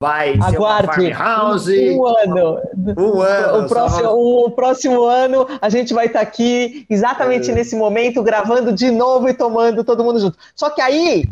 vai 0.00 0.34
Aguarde. 0.34 0.52
ser 0.52 0.58
uma 0.58 1.14
farmhouse. 1.14 1.90
Um 1.90 2.06
ano. 2.06 2.60
Um 2.96 3.20
ano. 3.20 3.64
O 3.64 3.68
próximo, 3.68 4.10
o 4.10 4.50
próximo 4.52 5.04
ano 5.04 5.46
a 5.60 5.68
gente 5.68 5.92
vai 5.92 6.06
estar 6.06 6.20
tá 6.20 6.24
aqui 6.24 6.86
exatamente 6.88 7.50
é. 7.50 7.54
nesse 7.54 7.74
momento, 7.74 8.22
gravando 8.22 8.72
de 8.72 8.90
novo 8.90 9.28
e 9.28 9.34
tomando 9.34 9.82
todo 9.82 10.04
mundo 10.04 10.20
junto. 10.20 10.38
Só 10.54 10.70
que 10.70 10.80
aí 10.80 11.24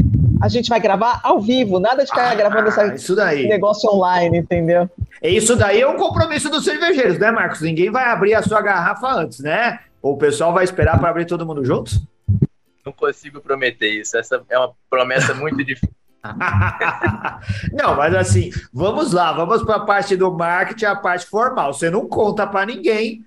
a 0.42 0.48
gente 0.48 0.68
vai 0.68 0.80
gravar 0.80 1.20
ao 1.22 1.40
vivo, 1.40 1.78
nada 1.78 2.02
de 2.02 2.10
ficar 2.10 2.32
ah, 2.32 2.34
gravando 2.34 2.68
esse 2.68 3.48
negócio 3.48 3.88
online, 3.88 4.38
entendeu? 4.38 4.90
Isso 5.22 5.56
daí 5.56 5.80
é 5.80 5.88
um 5.88 5.96
compromisso 5.96 6.50
dos 6.50 6.64
cervejeiros, 6.64 7.18
né, 7.18 7.30
Marcos? 7.30 7.60
Ninguém 7.60 7.90
vai 7.90 8.04
abrir 8.04 8.34
a 8.34 8.42
sua 8.42 8.60
garrafa 8.60 9.08
antes, 9.12 9.40
né? 9.40 9.78
Ou 10.02 10.14
o 10.14 10.18
pessoal 10.18 10.52
vai 10.52 10.64
esperar 10.64 10.98
para 10.98 11.08
abrir 11.08 11.24
todo 11.24 11.46
mundo 11.46 11.64
juntos? 11.64 12.00
Não 12.84 12.92
consigo 12.92 13.40
prometer 13.40 13.88
isso. 13.88 14.16
Essa 14.16 14.42
é 14.48 14.58
uma 14.58 14.72
promessa 14.90 15.32
muito 15.34 15.64
difícil. 15.64 15.88
não, 17.72 17.94
mas 17.96 18.14
assim, 18.14 18.50
vamos 18.72 19.12
lá, 19.12 19.32
vamos 19.32 19.62
para 19.62 19.76
a 19.76 19.84
parte 19.84 20.16
do 20.16 20.32
marketing, 20.32 20.86
a 20.86 20.96
parte 20.96 21.26
formal. 21.26 21.72
Você 21.72 21.90
não 21.90 22.08
conta 22.08 22.46
para 22.46 22.66
ninguém 22.66 23.24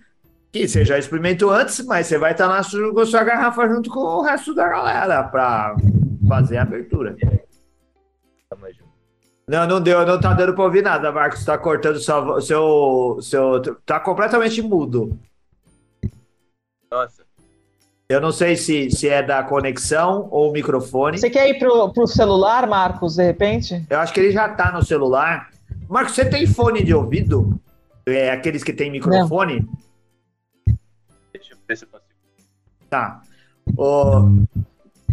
que 0.51 0.67
você 0.67 0.83
já 0.83 0.97
experimentou 0.97 1.51
antes, 1.51 1.85
mas 1.85 2.07
você 2.07 2.17
vai 2.17 2.31
estar 2.31 2.47
lá 2.47 2.61
com 2.63 3.05
sua 3.05 3.23
garrafa 3.23 3.67
junto 3.67 3.89
com 3.89 3.99
o 3.99 4.21
resto 4.21 4.53
da 4.53 4.67
galera 4.67 5.23
para 5.23 5.75
fazer 6.27 6.57
a 6.57 6.63
abertura. 6.63 7.15
Não, 9.47 9.65
não 9.65 9.81
deu, 9.81 10.05
não 10.05 10.19
tá 10.19 10.31
dando 10.33 10.53
para 10.53 10.63
ouvir 10.63 10.83
nada, 10.83 11.11
Marcos. 11.11 11.43
Tá 11.43 11.57
cortando 11.57 11.99
seu, 11.99 13.19
seu. 13.19 13.61
Tá 13.83 13.99
completamente 13.99 14.61
mudo. 14.61 15.19
Nossa. 16.91 17.28
Eu 18.11 18.19
não 18.19 18.31
sei 18.31 18.55
se, 18.55 18.89
se 18.89 19.07
é 19.07 19.21
da 19.21 19.43
conexão 19.43 20.27
ou 20.31 20.49
o 20.49 20.51
microfone. 20.51 21.19
Você 21.19 21.29
quer 21.29 21.47
ir 21.47 21.59
pro, 21.59 21.93
pro 21.93 22.07
celular, 22.07 22.67
Marcos, 22.67 23.17
de 23.17 23.23
repente? 23.23 23.85
Eu 23.87 23.99
acho 23.99 24.11
que 24.11 24.19
ele 24.19 24.31
já 24.31 24.49
tá 24.49 24.71
no 24.71 24.83
celular. 24.83 25.51
Marcos, 25.87 26.15
você 26.15 26.25
tem 26.25 26.47
fone 26.47 26.83
de 26.83 26.91
ouvido? 26.91 27.61
É, 28.07 28.31
aqueles 28.31 28.63
que 28.63 28.73
tem 28.73 28.89
microfone? 28.89 29.59
Não. 29.59 30.75
Deixa 31.31 31.53
eu 31.53 31.57
ver 31.67 31.77
se 31.77 31.85
eu 31.85 31.89
consigo. 31.89 32.09
Tá. 32.89 33.21
Oh, 33.77 34.27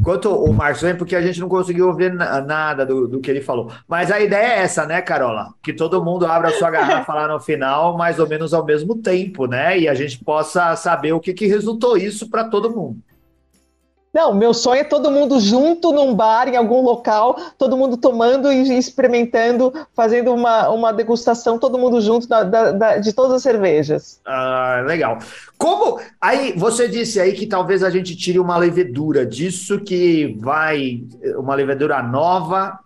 Quanto 0.03 0.31
o 0.31 0.53
Marcos 0.53 0.83
vem, 0.83 0.95
porque 0.95 1.17
a 1.17 1.21
gente 1.21 1.41
não 1.41 1.49
conseguiu 1.49 1.89
ouvir 1.89 2.13
nada 2.13 2.87
do, 2.87 3.09
do 3.09 3.21
que 3.21 3.31
ele 3.31 3.41
falou. 3.41 3.73
Mas 3.89 4.11
a 4.11 4.21
ideia 4.21 4.47
é 4.47 4.59
essa, 4.61 4.87
né, 4.87 5.03
Carola? 5.03 5.49
Que 5.63 5.73
todo 5.73 6.05
mundo 6.05 6.27
abra 6.27 6.49
a 6.49 6.53
sua 6.53 6.71
garrafa 6.71 7.13
lá 7.13 7.29
no 7.29 7.41
final, 7.41 7.97
mais 7.97 8.19
ou 8.19 8.29
menos 8.29 8.55
ao 8.55 8.65
mesmo 8.65 8.97
tempo, 8.97 9.47
né? 9.47 9.79
E 9.79 9.89
a 9.89 9.95
gente 9.95 10.23
possa 10.23 10.77
saber 10.77 11.13
o 11.13 11.21
que, 11.21 11.35
que 11.35 11.47
resultou 11.47 11.97
isso 11.97 12.31
para 12.31 12.45
todo 12.45 12.71
mundo. 12.71 13.01
Não, 14.17 14.33
meu 14.33 14.55
sonho 14.55 14.81
é 14.81 14.85
todo 14.85 15.11
mundo 15.11 15.39
junto 15.39 15.93
num 15.93 16.15
bar, 16.15 16.49
em 16.49 16.57
algum 16.57 16.81
local, 16.81 17.37
todo 17.59 17.77
mundo 17.77 17.99
tomando 17.99 18.51
e 18.51 18.79
experimentando, 18.79 19.71
fazendo 19.95 20.33
uma, 20.33 20.71
uma 20.71 20.91
degustação, 20.91 21.59
todo 21.59 21.77
mundo 21.77 22.01
junto 22.01 22.27
da, 22.27 22.43
da, 22.43 22.73
da, 22.73 22.97
de 22.97 23.13
todas 23.13 23.33
as 23.33 23.43
cervejas. 23.43 24.19
Ah, 24.25 24.83
legal. 24.87 25.19
Como. 25.59 26.01
Aí 26.19 26.55
você 26.57 26.89
disse 26.89 27.21
aí 27.21 27.35
que 27.35 27.47
talvez 27.47 27.83
a 27.83 27.91
gente 27.91 28.17
tire 28.17 28.39
uma 28.39 28.57
levedura 28.57 29.27
disso, 29.27 29.81
que 29.81 30.35
vai. 30.41 31.03
Uma 31.37 31.55
levedura 31.55 32.03
nova 32.03 32.81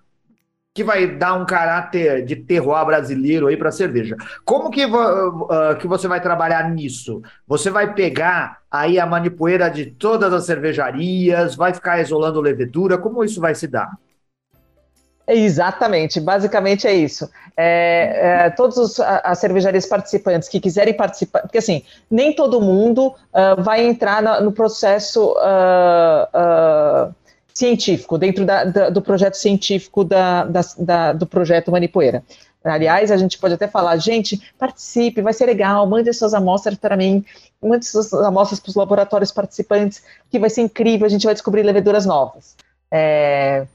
que 0.80 0.84
vai 0.84 1.06
dar 1.06 1.34
um 1.34 1.44
caráter 1.44 2.24
de 2.24 2.34
terroir 2.34 2.86
brasileiro 2.86 3.48
aí 3.48 3.56
para 3.56 3.68
a 3.68 3.72
cerveja. 3.72 4.16
Como 4.46 4.70
que, 4.70 4.86
uh, 4.86 5.76
que 5.78 5.86
você 5.86 6.08
vai 6.08 6.22
trabalhar 6.22 6.70
nisso? 6.70 7.20
Você 7.46 7.68
vai 7.68 7.92
pegar 7.92 8.60
aí 8.70 8.98
a 8.98 9.04
manipoeira 9.04 9.68
de 9.68 9.84
todas 9.84 10.32
as 10.32 10.46
cervejarias, 10.46 11.54
vai 11.54 11.74
ficar 11.74 12.00
isolando 12.00 12.40
levedura? 12.40 12.96
Como 12.96 13.22
isso 13.22 13.42
vai 13.42 13.54
se 13.54 13.66
dar? 13.66 13.90
Exatamente, 15.28 16.18
basicamente 16.18 16.86
é 16.86 16.94
isso. 16.94 17.28
É, 17.54 18.46
é, 18.46 18.50
todas 18.50 18.98
as 18.98 19.38
cervejarias 19.38 19.84
participantes 19.84 20.48
que 20.48 20.58
quiserem 20.58 20.94
participar, 20.94 21.42
porque 21.42 21.58
assim, 21.58 21.84
nem 22.10 22.34
todo 22.34 22.58
mundo 22.58 23.08
uh, 23.08 23.62
vai 23.62 23.84
entrar 23.86 24.40
no 24.40 24.50
processo 24.50 25.34
uh, 25.34 27.10
uh, 27.10 27.14
científico, 27.54 28.18
dentro 28.18 28.44
da, 28.44 28.64
da, 28.64 28.90
do 28.90 29.02
projeto 29.02 29.34
científico 29.34 30.04
da, 30.04 30.44
da, 30.78 31.12
do 31.12 31.26
projeto 31.26 31.70
Manipoeira. 31.70 32.22
Aliás, 32.62 33.10
a 33.10 33.16
gente 33.16 33.38
pode 33.38 33.54
até 33.54 33.66
falar, 33.66 33.96
gente, 33.96 34.52
participe, 34.58 35.22
vai 35.22 35.32
ser 35.32 35.46
legal, 35.46 35.86
mande 35.86 36.12
suas 36.12 36.34
amostras 36.34 36.76
para 36.76 36.96
mim, 36.96 37.24
mande 37.62 37.86
suas 37.86 38.12
amostras 38.12 38.60
para 38.60 38.68
os 38.68 38.76
laboratórios 38.76 39.32
participantes, 39.32 40.02
que 40.30 40.38
vai 40.38 40.50
ser 40.50 40.62
incrível, 40.62 41.06
a 41.06 41.10
gente 41.10 41.24
vai 41.24 41.32
descobrir 41.32 41.62
leveduras 41.62 42.04
novas. 42.04 42.56
É, 42.90 43.66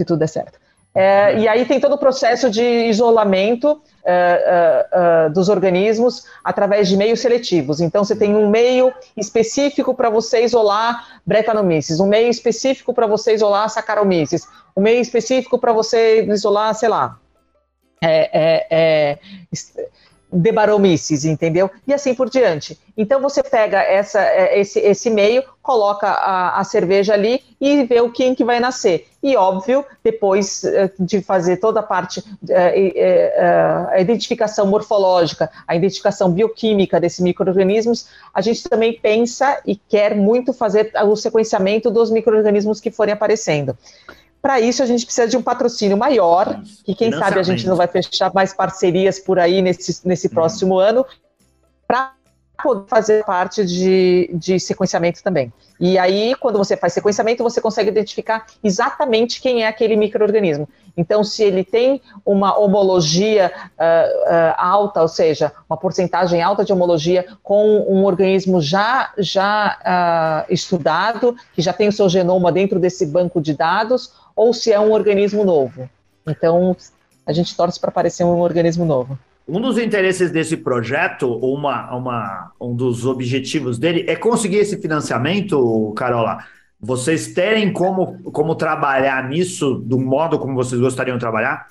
se 0.00 0.06
tudo 0.06 0.20
der 0.20 0.28
certo. 0.28 0.60
É, 1.00 1.38
e 1.38 1.46
aí 1.46 1.64
tem 1.64 1.78
todo 1.78 1.94
o 1.94 1.98
processo 1.98 2.50
de 2.50 2.60
isolamento 2.88 3.80
é, 4.04 4.10
é, 4.12 5.26
é 5.26 5.28
dos 5.28 5.48
organismos 5.48 6.24
através 6.42 6.88
de 6.88 6.96
meios 6.96 7.20
seletivos. 7.20 7.80
Então, 7.80 8.02
você 8.02 8.16
tem 8.16 8.34
um 8.34 8.50
meio 8.50 8.92
específico 9.16 9.94
para 9.94 10.10
você 10.10 10.42
isolar 10.42 11.20
Brettanomyces, 11.24 12.00
um 12.00 12.08
meio 12.08 12.28
específico 12.28 12.92
para 12.92 13.06
você 13.06 13.32
isolar 13.32 13.70
Saccharomyces, 13.70 14.48
um 14.76 14.80
meio 14.80 15.00
específico 15.00 15.56
para 15.56 15.72
você 15.72 16.24
isolar, 16.24 16.74
sei 16.74 16.88
lá, 16.88 17.16
é, 18.02 18.66
é, 18.68 19.18
Debaromices, 20.30 21.24
entendeu? 21.24 21.70
E 21.86 21.94
assim 21.94 22.14
por 22.14 22.28
diante. 22.28 22.78
Então 22.96 23.20
você 23.20 23.42
pega 23.42 23.80
essa, 23.80 24.20
é, 24.20 24.60
esse, 24.60 24.78
esse 24.80 25.08
meio, 25.08 25.42
coloca 25.62 26.06
a, 26.06 26.60
a, 26.60 26.64
cerveja 26.64 27.14
ali 27.14 27.42
e 27.60 27.84
vê 27.84 28.00
o 28.00 28.10
quem 28.10 28.34
que 28.34 28.44
vai 28.44 28.60
nascer. 28.60 29.06
E 29.22 29.36
óbvio, 29.36 29.84
depois 30.04 30.64
é, 30.64 30.90
de 30.98 31.22
fazer 31.22 31.58
toda 31.58 31.80
a 31.80 31.82
parte, 31.82 32.22
é, 32.48 33.88
a 33.90 34.00
identificação 34.00 34.66
morfológica, 34.66 35.50
a 35.66 35.74
identificação 35.74 36.30
bioquímica 36.30 37.00
desses 37.00 37.20
micro-organismos, 37.20 38.08
a 38.34 38.40
gente 38.40 38.68
também 38.68 38.98
pensa 39.00 39.60
e 39.64 39.76
quer 39.76 40.14
muito 40.14 40.52
fazer 40.52 40.92
o 41.06 41.16
sequenciamento 41.16 41.90
dos 41.90 42.10
micro-organismos 42.10 42.80
que 42.80 42.90
forem 42.90 43.14
aparecendo. 43.14 43.76
Para 44.40 44.60
isso, 44.60 44.82
a 44.82 44.86
gente 44.86 45.04
precisa 45.04 45.26
de 45.26 45.36
um 45.36 45.42
patrocínio 45.42 45.96
maior, 45.96 46.62
e 46.86 46.94
quem 46.94 47.12
sabe 47.12 47.40
a 47.40 47.42
gente 47.42 47.66
não 47.66 47.76
vai 47.76 47.88
fechar 47.88 48.32
mais 48.32 48.54
parcerias 48.54 49.18
por 49.18 49.38
aí 49.38 49.60
nesse, 49.60 50.06
nesse 50.06 50.28
uhum. 50.28 50.34
próximo 50.34 50.78
ano, 50.78 51.04
para 51.86 52.12
poder 52.62 52.88
fazer 52.88 53.24
parte 53.24 53.64
de, 53.64 54.30
de 54.32 54.60
sequenciamento 54.60 55.22
também. 55.22 55.52
E 55.80 55.96
aí, 55.96 56.34
quando 56.34 56.58
você 56.58 56.76
faz 56.76 56.92
sequenciamento, 56.92 57.42
você 57.42 57.60
consegue 57.60 57.90
identificar 57.90 58.46
exatamente 58.62 59.40
quem 59.40 59.62
é 59.62 59.68
aquele 59.68 59.94
microorganismo. 59.96 60.68
Então, 60.96 61.22
se 61.22 61.44
ele 61.44 61.62
tem 61.62 62.02
uma 62.26 62.58
homologia 62.58 63.52
uh, 63.56 63.80
uh, 63.80 64.54
alta, 64.56 65.00
ou 65.00 65.08
seja, 65.08 65.52
uma 65.70 65.76
porcentagem 65.76 66.42
alta 66.42 66.64
de 66.64 66.72
homologia 66.72 67.24
com 67.42 67.86
um 67.88 68.04
organismo 68.04 68.60
já, 68.60 69.12
já 69.16 70.44
uh, 70.48 70.52
estudado, 70.52 71.36
que 71.54 71.62
já 71.62 71.72
tem 71.72 71.86
o 71.86 71.92
seu 71.92 72.08
genoma 72.08 72.50
dentro 72.50 72.80
desse 72.80 73.06
banco 73.06 73.40
de 73.40 73.54
dados, 73.54 74.12
ou 74.34 74.52
se 74.52 74.72
é 74.72 74.80
um 74.80 74.90
organismo 74.90 75.44
novo. 75.44 75.88
Então, 76.26 76.76
a 77.24 77.32
gente 77.32 77.56
torce 77.56 77.78
para 77.78 77.90
aparecer 77.90 78.24
um 78.24 78.40
organismo 78.40 78.84
novo. 78.84 79.16
Um 79.48 79.62
dos 79.62 79.78
interesses 79.78 80.30
desse 80.30 80.58
projeto, 80.58 81.26
uma, 81.38 81.96
uma, 81.96 82.52
um 82.60 82.76
dos 82.76 83.06
objetivos 83.06 83.78
dele, 83.78 84.04
é 84.06 84.14
conseguir 84.14 84.58
esse 84.58 84.76
financiamento, 84.76 85.90
Carola. 85.96 86.44
Vocês 86.78 87.32
terem 87.32 87.72
como, 87.72 88.22
como 88.30 88.54
trabalhar 88.54 89.26
nisso 89.26 89.76
do 89.76 89.98
modo 89.98 90.38
como 90.38 90.54
vocês 90.54 90.78
gostariam 90.78 91.16
de 91.16 91.20
trabalhar? 91.20 91.66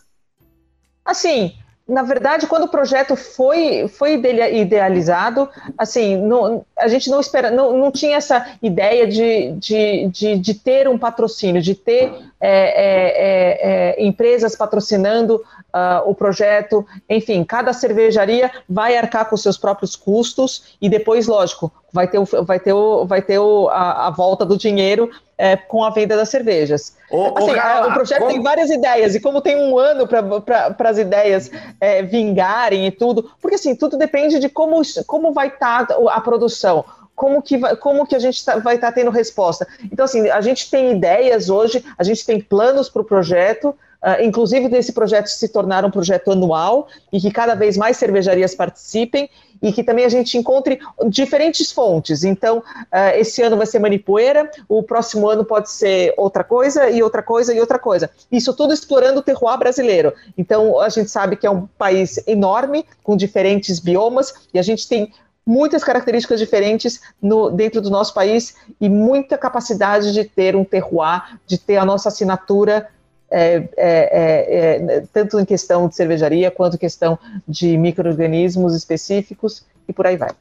Assim, 1.06 1.54
na 1.88 2.02
verdade, 2.02 2.48
quando 2.48 2.64
o 2.64 2.68
projeto 2.68 3.16
foi, 3.16 3.88
foi 3.88 4.16
idealizado, 4.16 5.48
assim, 5.78 6.18
não, 6.18 6.66
a 6.78 6.88
gente 6.90 7.10
não 7.10 7.22
espera, 7.22 7.50
não, 7.50 7.78
não 7.78 7.92
tinha 7.92 8.18
essa 8.18 8.46
ideia 8.62 9.08
de, 9.08 9.52
de, 9.54 10.08
de, 10.08 10.38
de 10.38 10.54
ter 10.56 10.90
um 10.90 10.98
patrocínio, 10.98 11.62
de 11.62 11.76
ter 11.76 12.12
é, 12.42 12.50
é, 12.50 13.96
é, 13.96 14.00
é 14.02 14.06
empresas 14.06 14.56
patrocinando 14.56 15.42
uh, 15.78 16.10
o 16.10 16.16
projeto, 16.16 16.86
enfim, 17.10 17.44
cada 17.44 17.74
cervejaria 17.74 18.52
vai 18.68 18.98
arcar 18.98 19.30
com 19.30 19.38
seus 19.38 19.58
próprios 19.58 19.96
custos 19.96 20.78
e 20.82 20.90
depois, 20.90 21.28
lógico, 21.28 21.72
vai 21.92 22.08
ter, 22.08 22.20
o, 22.20 22.26
vai 22.44 22.60
ter, 22.60 22.74
o, 22.74 23.06
vai 23.06 23.22
ter 23.22 23.40
o, 23.40 23.70
a, 23.70 24.08
a 24.08 24.10
volta 24.10 24.46
do 24.46 24.58
dinheiro 24.58 25.10
é, 25.38 25.56
com 25.56 25.84
a 25.84 25.90
venda 25.90 26.16
das 26.18 26.30
cervejas. 26.30 26.96
Ô, 27.12 27.38
assim, 27.38 27.52
ô, 27.52 27.88
o 27.90 27.94
projeto 27.94 28.28
tem 28.28 28.42
várias 28.42 28.70
ideias, 28.70 29.16
e 29.16 29.20
como 29.20 29.42
tem 29.42 29.56
um 29.56 29.78
ano 29.78 30.08
para 30.08 30.90
as 30.90 30.98
ideias 30.98 31.52
é, 31.80 32.02
vingarem 32.02 32.88
e 32.88 32.92
tudo, 32.92 33.32
porque 33.42 33.56
assim, 33.56 33.76
tudo 33.76 33.98
depende 33.98 34.40
de 34.40 34.50
como, 34.50 34.82
como 35.06 35.32
vai 35.32 35.48
estar 35.48 35.88
tá 35.88 35.96
a 36.10 36.22
produção. 36.22 36.84
Como 37.16 37.42
que, 37.42 37.58
vai, 37.58 37.76
como 37.76 38.06
que 38.06 38.16
a 38.16 38.20
gente 38.20 38.46
tá, 38.46 38.60
vai 38.60 38.76
estar 38.76 38.90
tá 38.90 38.94
tendo 38.94 39.10
resposta? 39.10 39.68
Então, 39.92 40.06
assim, 40.06 40.30
a 40.30 40.40
gente 40.40 40.70
tem 40.70 40.92
ideias 40.92 41.50
hoje, 41.50 41.84
a 41.98 42.04
gente 42.04 42.24
tem 42.24 42.40
planos 42.40 42.90
para 42.90 43.02
o 43.02 43.06
projeto, 43.06 43.76
Uh, 44.04 44.24
inclusive 44.24 44.70
desse 44.70 44.94
projeto 44.94 45.28
se 45.28 45.50
tornar 45.50 45.84
um 45.84 45.90
projeto 45.90 46.32
anual 46.32 46.88
e 47.12 47.20
que 47.20 47.32
cada 47.32 47.56
vez 47.56 47.76
mais 47.76 47.98
cervejarias 47.98 48.54
participem 48.54 49.28
e 49.62 49.74
que 49.74 49.84
também 49.84 50.06
a 50.06 50.10
gente 50.10 50.38
encontre 50.38 50.80
diferentes 51.10 51.72
fontes. 51.72 52.24
Então, 52.24 52.60
uh, 52.60 53.16
esse 53.16 53.42
ano 53.42 53.58
vai 53.58 53.66
ser 53.66 53.80
Manipoeira, 53.80 54.50
o 54.70 54.84
próximo 54.84 55.28
ano 55.28 55.44
pode 55.44 55.72
ser 55.72 56.14
outra 56.16 56.44
coisa 56.44 56.90
e 56.90 57.02
outra 57.02 57.24
coisa 57.24 57.54
e 57.54 57.60
outra 57.60 57.80
coisa. 57.80 58.10
Isso 58.32 58.54
tudo 58.54 58.74
explorando 58.74 59.20
o 59.20 59.24
terroir 59.24 59.58
brasileiro. 59.58 60.14
Então, 60.38 60.80
a 60.80 60.90
gente 60.90 61.10
sabe 61.10 61.36
que 61.36 61.48
é 61.48 61.52
um 61.52 61.66
país 61.78 62.20
enorme, 62.28 62.86
com 63.04 63.18
diferentes 63.18 63.80
biomas, 63.80 64.34
e 64.54 64.60
a 64.60 64.62
gente 64.62 64.88
tem 64.88 65.12
muitas 65.46 65.82
características 65.82 66.40
diferentes 66.40 67.00
no, 67.22 67.50
dentro 67.50 67.82
do 67.82 67.90
nosso 67.90 68.14
país 68.14 68.56
e 68.82 68.90
muita 68.90 69.38
capacidade 69.38 70.12
de 70.12 70.26
ter 70.26 70.58
um 70.58 70.66
terroir, 70.66 71.40
de 71.48 71.58
ter 71.58 71.78
a 71.78 71.86
nossa 71.86 72.10
assinatura 72.10 72.90
é, 73.30 73.56
é, 73.56 73.68
é, 73.78 74.98
é, 74.98 75.04
tanto 75.12 75.40
em 75.40 75.46
questão 75.46 75.88
de 75.88 75.96
cervejaria 75.96 76.50
quanto 76.50 76.76
em 76.76 76.80
questão 76.80 77.20
de 77.48 77.78
micro-organismos 77.78 78.76
específicos 78.76 79.66
e 79.88 79.94
por 79.94 80.08
aí 80.08 80.18
vai. 80.18 80.32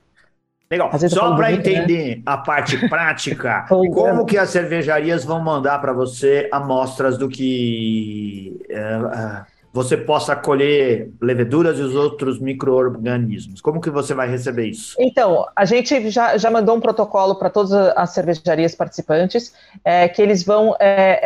Legal. 0.71 0.91
Só 1.09 1.37
para 1.37 1.51
né? 1.51 1.55
entender 1.55 2.17
né? 2.17 2.23
a 2.27 2.39
parte 2.39 2.77
prática, 2.89 3.67
como 3.69 4.27
que 4.27 4.37
as 4.37 4.51
cervejarias 4.51 5.25
vão 5.25 5.41
mandar 5.41 5.81
para 5.81 5.93
você 5.93 6.49
amostras 6.53 7.17
do 7.17 7.29
que 7.29 8.61
é, 8.69 8.79
é, 8.79 9.56
você 9.77 9.95
possa 9.95 10.35
colher 10.35 11.11
leveduras 11.21 11.79
e 11.79 11.83
os 11.83 11.95
outros 11.95 12.41
micro-organismos? 12.41 13.61
Como 13.61 13.79
que 13.79 13.91
você 13.91 14.15
vai 14.15 14.27
receber 14.27 14.69
isso? 14.69 14.97
Então, 14.99 15.47
a 15.55 15.67
gente 15.67 16.09
já, 16.09 16.39
já 16.39 16.51
mandou 16.51 16.75
um 16.75 16.81
protocolo 16.81 17.35
para 17.35 17.51
todas 17.51 17.73
as 17.73 18.09
cervejarias 18.09 18.75
participantes, 18.75 19.53
é, 19.85 20.09
que 20.09 20.23
eles 20.23 20.43
vão 20.43 20.75
é, 20.81 21.21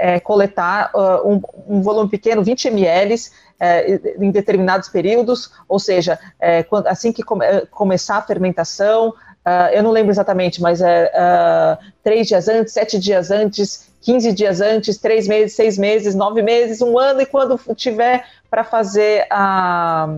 é, 0.00 0.14
é 0.14 0.20
coletar 0.20 0.90
uh, 0.96 1.30
um, 1.30 1.40
um, 1.68 1.80
volume 1.80 2.10
pequeno, 2.10 2.42
20 2.42 2.66
ml, 2.66 3.14
é, 3.60 4.00
em 4.18 4.32
determinados 4.32 4.88
períodos, 4.88 5.52
ou 5.68 5.78
seja, 5.78 6.18
é, 6.40 6.64
quando, 6.64 6.88
assim 6.88 7.12
que 7.12 7.22
come, 7.22 7.46
começar 7.70 8.16
a 8.16 8.22
fermentação, 8.22 9.10
uh, 9.10 9.72
eu 9.72 9.84
não 9.84 9.92
lembro 9.92 10.10
exatamente, 10.10 10.60
mas 10.60 10.80
é 10.80 11.04
uh, 11.14 11.84
três 12.02 12.26
dias 12.26 12.48
antes, 12.48 12.72
sete 12.72 12.98
dias 12.98 13.30
antes, 13.30 13.88
15 14.06 14.32
dias 14.32 14.60
antes, 14.60 14.98
três 14.98 15.26
meses, 15.26 15.56
seis 15.56 15.76
meses, 15.76 16.14
nove 16.14 16.40
meses, 16.40 16.80
um 16.80 16.96
ano, 16.96 17.20
e 17.20 17.26
quando 17.26 17.58
tiver 17.74 18.24
para 18.48 18.62
fazer 18.62 19.26
a, 19.28 20.08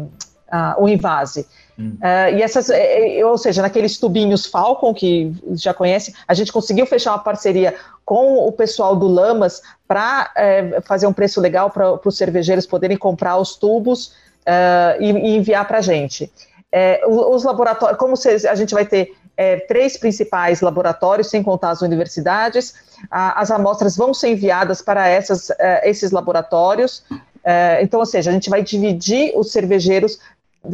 a, 0.50 0.76
o 0.78 0.86
invase. 0.86 1.46
Hum. 1.78 1.96
Uh, 1.96 2.36
e 2.36 2.42
essas, 2.42 2.68
é, 2.68 3.18
é, 3.18 3.24
ou 3.24 3.38
seja, 3.38 3.62
naqueles 3.62 3.96
tubinhos 3.96 4.44
Falcon, 4.44 4.92
que 4.92 5.32
já 5.52 5.72
conhece, 5.72 6.14
a 6.26 6.34
gente 6.34 6.52
conseguiu 6.52 6.84
fechar 6.84 7.12
uma 7.12 7.18
parceria 7.20 7.74
com 8.04 8.46
o 8.46 8.52
pessoal 8.52 8.94
do 8.94 9.08
Lamas 9.08 9.62
para 9.86 10.30
é, 10.36 10.82
fazer 10.82 11.06
um 11.06 11.12
preço 11.12 11.40
legal 11.40 11.70
para 11.70 11.98
os 12.04 12.16
cervejeiros 12.18 12.66
poderem 12.66 12.96
comprar 12.96 13.38
os 13.38 13.56
tubos 13.56 14.08
uh, 14.42 15.00
e, 15.00 15.12
e, 15.12 15.36
enviar 15.36 15.66
para 15.66 15.78
a 15.78 15.82
gente. 15.82 16.30
É, 16.70 17.00
os 17.06 17.42
laboratórios, 17.42 17.98
como 17.98 18.12
a 18.12 18.54
gente 18.54 18.74
vai 18.74 18.84
ter 18.84 19.16
é, 19.38 19.56
três 19.60 19.96
principais 19.96 20.60
laboratórios, 20.60 21.30
sem 21.30 21.44
contar 21.44 21.70
as 21.70 21.80
universidades. 21.80 22.74
as 23.08 23.52
amostras 23.52 23.96
vão 23.96 24.12
ser 24.12 24.30
enviadas 24.30 24.82
para 24.82 25.06
essas, 25.06 25.48
é, 25.50 25.88
esses 25.88 26.10
laboratórios. 26.10 27.04
É, 27.44 27.78
então, 27.80 28.00
ou 28.00 28.06
seja, 28.06 28.30
a 28.30 28.32
gente 28.32 28.50
vai 28.50 28.64
dividir 28.64 29.32
os 29.36 29.52
cervejeiros 29.52 30.18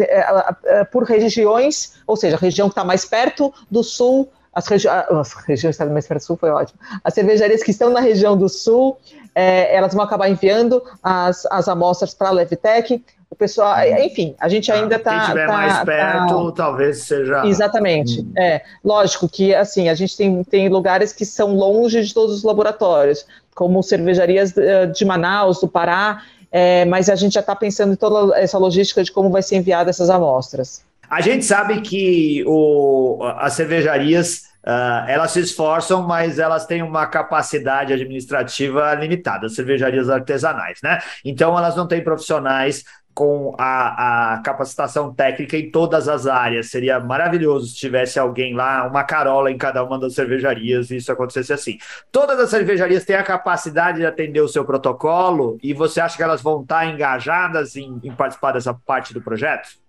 é, 0.00 0.82
por 0.84 1.04
regiões, 1.04 1.92
ou 2.06 2.16
seja, 2.16 2.36
a 2.36 2.38
região 2.38 2.68
que 2.68 2.72
está 2.72 2.82
mais 2.82 3.04
perto 3.04 3.52
do 3.70 3.84
sul, 3.84 4.32
as, 4.50 4.66
regi 4.66 4.88
as 4.88 5.34
regiões 5.46 5.76
que 5.76 5.82
estão 5.82 5.92
mais 5.92 6.06
perto 6.06 6.22
do 6.22 6.26
sul 6.26 6.36
foi 6.38 6.48
ótimo. 6.48 6.80
As 7.04 7.12
cervejarias 7.12 7.62
que 7.62 7.70
estão 7.70 7.90
na 7.90 8.00
região 8.00 8.34
do 8.34 8.48
sul, 8.48 8.96
é, 9.34 9.76
elas 9.76 9.92
vão 9.92 10.02
acabar 10.02 10.30
enviando 10.30 10.82
as, 11.02 11.44
as 11.50 11.68
amostras 11.68 12.14
para 12.14 12.28
a 12.28 12.32
Levtech, 12.32 13.04
o 13.34 13.36
pessoal, 13.36 13.76
uhum. 13.76 13.98
enfim, 14.04 14.34
a 14.38 14.48
gente 14.48 14.70
ainda 14.70 14.94
está. 14.94 15.10
Quem 15.10 15.20
estiver 15.20 15.46
tá, 15.46 15.52
mais 15.52 15.78
tá 15.78 15.84
perto, 15.84 16.52
tá... 16.52 16.64
talvez 16.64 16.98
seja. 17.02 17.44
Exatamente. 17.44 18.20
Hum. 18.20 18.32
É, 18.38 18.62
lógico 18.82 19.28
que 19.28 19.52
assim, 19.52 19.88
a 19.88 19.94
gente 19.94 20.16
tem, 20.16 20.42
tem 20.44 20.68
lugares 20.68 21.12
que 21.12 21.26
são 21.26 21.54
longe 21.54 22.02
de 22.02 22.14
todos 22.14 22.36
os 22.36 22.44
laboratórios, 22.44 23.26
como 23.54 23.82
cervejarias 23.82 24.56
eh, 24.56 24.86
de 24.86 25.04
Manaus, 25.04 25.60
do 25.60 25.68
Pará, 25.68 26.22
é, 26.50 26.84
mas 26.84 27.10
a 27.10 27.16
gente 27.16 27.34
já 27.34 27.40
está 27.40 27.54
pensando 27.56 27.92
em 27.92 27.96
toda 27.96 28.38
essa 28.38 28.56
logística 28.56 29.02
de 29.02 29.10
como 29.10 29.30
vai 29.30 29.42
ser 29.42 29.56
enviada 29.56 29.90
essas 29.90 30.08
amostras. 30.08 30.84
A 31.10 31.20
gente 31.20 31.44
sabe 31.44 31.80
que 31.80 32.44
o, 32.46 33.18
as 33.36 33.52
cervejarias 33.52 34.54
Uh, 34.66 35.04
elas 35.08 35.32
se 35.32 35.40
esforçam, 35.40 36.02
mas 36.04 36.38
elas 36.38 36.64
têm 36.64 36.82
uma 36.82 37.06
capacidade 37.06 37.92
administrativa 37.92 38.94
limitada, 38.94 39.46
cervejarias 39.50 40.08
artesanais, 40.08 40.78
né? 40.82 41.00
Então 41.22 41.56
elas 41.58 41.76
não 41.76 41.86
têm 41.86 42.02
profissionais 42.02 42.82
com 43.14 43.54
a, 43.56 44.34
a, 44.34 44.38
capacitação 44.38 45.14
técnica 45.14 45.56
em 45.56 45.70
todas 45.70 46.08
as 46.08 46.26
áreas. 46.26 46.70
Seria 46.70 46.98
maravilhoso 46.98 47.68
se 47.68 47.76
tivesse 47.76 48.18
alguém 48.18 48.54
lá, 48.54 48.86
uma 48.86 49.04
carola 49.04 49.50
em 49.50 49.56
cada 49.56 49.84
uma 49.84 49.98
das 49.98 50.14
cervejarias 50.14 50.90
e 50.90 50.96
isso 50.96 51.12
acontecesse 51.12 51.52
assim. 51.52 51.78
Todas 52.10 52.38
as 52.40 52.50
cervejarias 52.50 53.04
têm 53.04 53.16
a 53.16 53.22
capacidade 53.22 53.98
de 53.98 54.06
atender 54.06 54.40
o 54.40 54.48
seu 54.48 54.64
protocolo 54.64 55.58
e 55.62 55.72
você 55.72 56.00
acha 56.00 56.16
que 56.16 56.22
elas 56.22 56.42
vão 56.42 56.62
estar 56.62 56.86
engajadas 56.86 57.76
em, 57.76 58.00
em 58.02 58.12
participar 58.12 58.52
dessa 58.52 58.74
parte 58.74 59.14
do 59.14 59.22
projeto? 59.22 59.83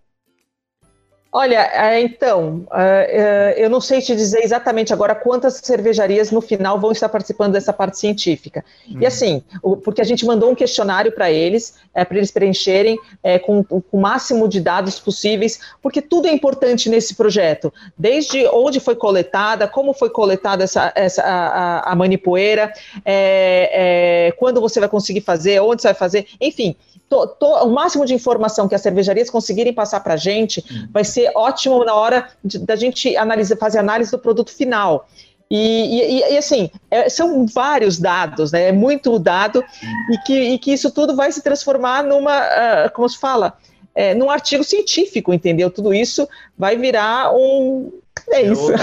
Olha, 1.37 1.69
é, 1.73 1.99
então, 1.99 2.65
é, 2.71 3.55
é, 3.57 3.65
eu 3.65 3.69
não 3.69 3.81
sei 3.81 3.99
te 3.99 4.15
dizer 4.15 4.41
exatamente 4.41 4.93
agora 4.93 5.13
quantas 5.13 5.55
cervejarias 5.55 6.31
no 6.31 6.39
final 6.39 6.79
vão 6.79 6.93
estar 6.93 7.09
participando 7.09 7.51
dessa 7.51 7.73
parte 7.73 7.99
científica. 7.99 8.63
Uhum. 8.89 9.01
E 9.01 9.05
assim, 9.05 9.43
porque 9.83 9.99
a 9.99 10.05
gente 10.05 10.25
mandou 10.25 10.49
um 10.49 10.55
questionário 10.55 11.11
para 11.11 11.29
eles, 11.29 11.75
para 11.93 12.15
eles 12.15 12.31
preencherem 12.31 12.97
com, 13.43 13.61
com 13.65 13.83
o 13.91 13.99
máximo 13.99 14.47
de 14.47 14.61
dados 14.61 14.97
possíveis, 14.97 15.59
porque 15.81 16.01
tudo 16.01 16.29
é 16.29 16.31
importante 16.31 16.89
nesse 16.89 17.15
projeto, 17.15 17.73
desde 17.97 18.47
onde 18.47 18.79
foi 18.79 18.95
coletada, 18.95 19.67
como 19.67 19.93
foi 19.93 20.09
coletada 20.09 20.63
essa, 20.63 20.93
essa 20.95 21.21
a, 21.21 21.91
a 21.91 21.95
manipoeira, 21.97 22.71
é, 23.03 24.27
é, 24.27 24.31
quando 24.37 24.61
você 24.61 24.79
vai 24.79 24.87
conseguir 24.87 25.19
fazer, 25.19 25.59
onde 25.59 25.81
você 25.81 25.89
vai 25.89 25.95
fazer, 25.95 26.27
enfim 26.39 26.77
to, 27.09 27.27
to, 27.27 27.45
o 27.45 27.69
máximo 27.71 28.05
de 28.05 28.13
informação 28.13 28.67
que 28.67 28.75
as 28.75 28.81
cervejarias 28.81 29.29
conseguirem 29.29 29.73
passar 29.73 29.99
para 30.01 30.15
a 30.15 30.17
gente 30.17 30.63
hum. 30.71 30.87
vai 30.91 31.03
ser 31.03 31.31
ótimo 31.35 31.83
na 31.83 31.93
hora 31.93 32.29
da 32.43 32.75
gente 32.75 33.15
analisar, 33.15 33.57
fazer 33.57 33.79
análise 33.79 34.11
do 34.11 34.19
produto 34.19 34.51
final. 34.51 35.07
E, 35.49 36.17
e, 36.17 36.33
e 36.33 36.37
assim, 36.37 36.71
é, 36.89 37.07
são 37.07 37.45
vários 37.45 37.99
dados, 37.99 38.51
né? 38.51 38.69
é 38.69 38.71
muito 38.71 39.19
dado, 39.19 39.59
hum. 39.59 40.13
e, 40.13 40.17
que, 40.19 40.39
e 40.39 40.59
que 40.59 40.73
isso 40.73 40.89
tudo 40.91 41.15
vai 41.15 41.31
se 41.31 41.41
transformar 41.41 42.03
numa, 42.03 42.39
uh, 42.39 42.91
como 42.93 43.07
se 43.07 43.19
fala, 43.19 43.55
é, 43.93 44.13
num 44.13 44.29
artigo 44.29 44.63
científico, 44.63 45.33
entendeu? 45.33 45.69
Tudo 45.69 45.93
isso 45.93 46.27
vai 46.57 46.75
virar 46.75 47.33
um. 47.33 47.91
É 48.29 48.41
isso. 48.41 48.71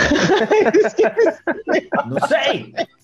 não 2.07 2.29
sei. 2.29 2.73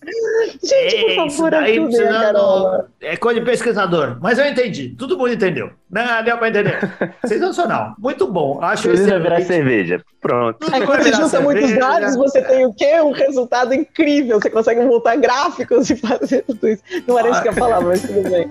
Gente, 0.63 1.15
por 1.15 1.31
favor, 1.31 1.55
ajude, 1.55 1.97
Carola. 1.97 2.89
É 3.01 3.17
coisa 3.17 3.41
de 3.41 3.47
pesquisador. 3.47 4.19
Mas 4.21 4.39
eu 4.39 4.47
entendi. 4.47 4.91
Todo 4.91 5.17
mundo 5.17 5.33
entendeu. 5.33 5.71
Não, 5.91 6.23
deu 6.23 6.37
para 6.39 6.49
entender. 6.49 6.79
Sensacional. 7.27 7.95
Muito 7.99 8.27
bom. 8.27 8.59
Acho 8.63 8.89
que 8.89 8.97
vai 8.97 9.21
virar 9.21 9.41
cerveja. 9.43 10.03
Pronto. 10.21 10.67
Aí, 10.73 10.85
quando 10.85 11.03
você 11.03 11.13
junta 11.13 11.41
muitos 11.41 11.73
dados, 11.77 12.17
você 12.17 12.43
tem 12.43 12.67
o 12.67 12.75
quê? 12.75 13.01
Um 13.01 13.13
resultado 13.13 13.73
incrível. 13.75 14.41
Você 14.41 14.51
consegue 14.51 14.81
montar 14.81 15.17
gráficos 15.17 15.89
e 15.91 15.97
fazer 15.97 16.43
tudo 16.43 16.69
isso. 16.69 16.83
Não 17.07 17.19
era 17.19 17.31
isso 17.31 17.43
que 17.43 17.49
eu 17.49 17.55
falava, 17.55 17.87
mas 17.87 18.03
tudo 18.03 18.29
bem. 18.29 18.49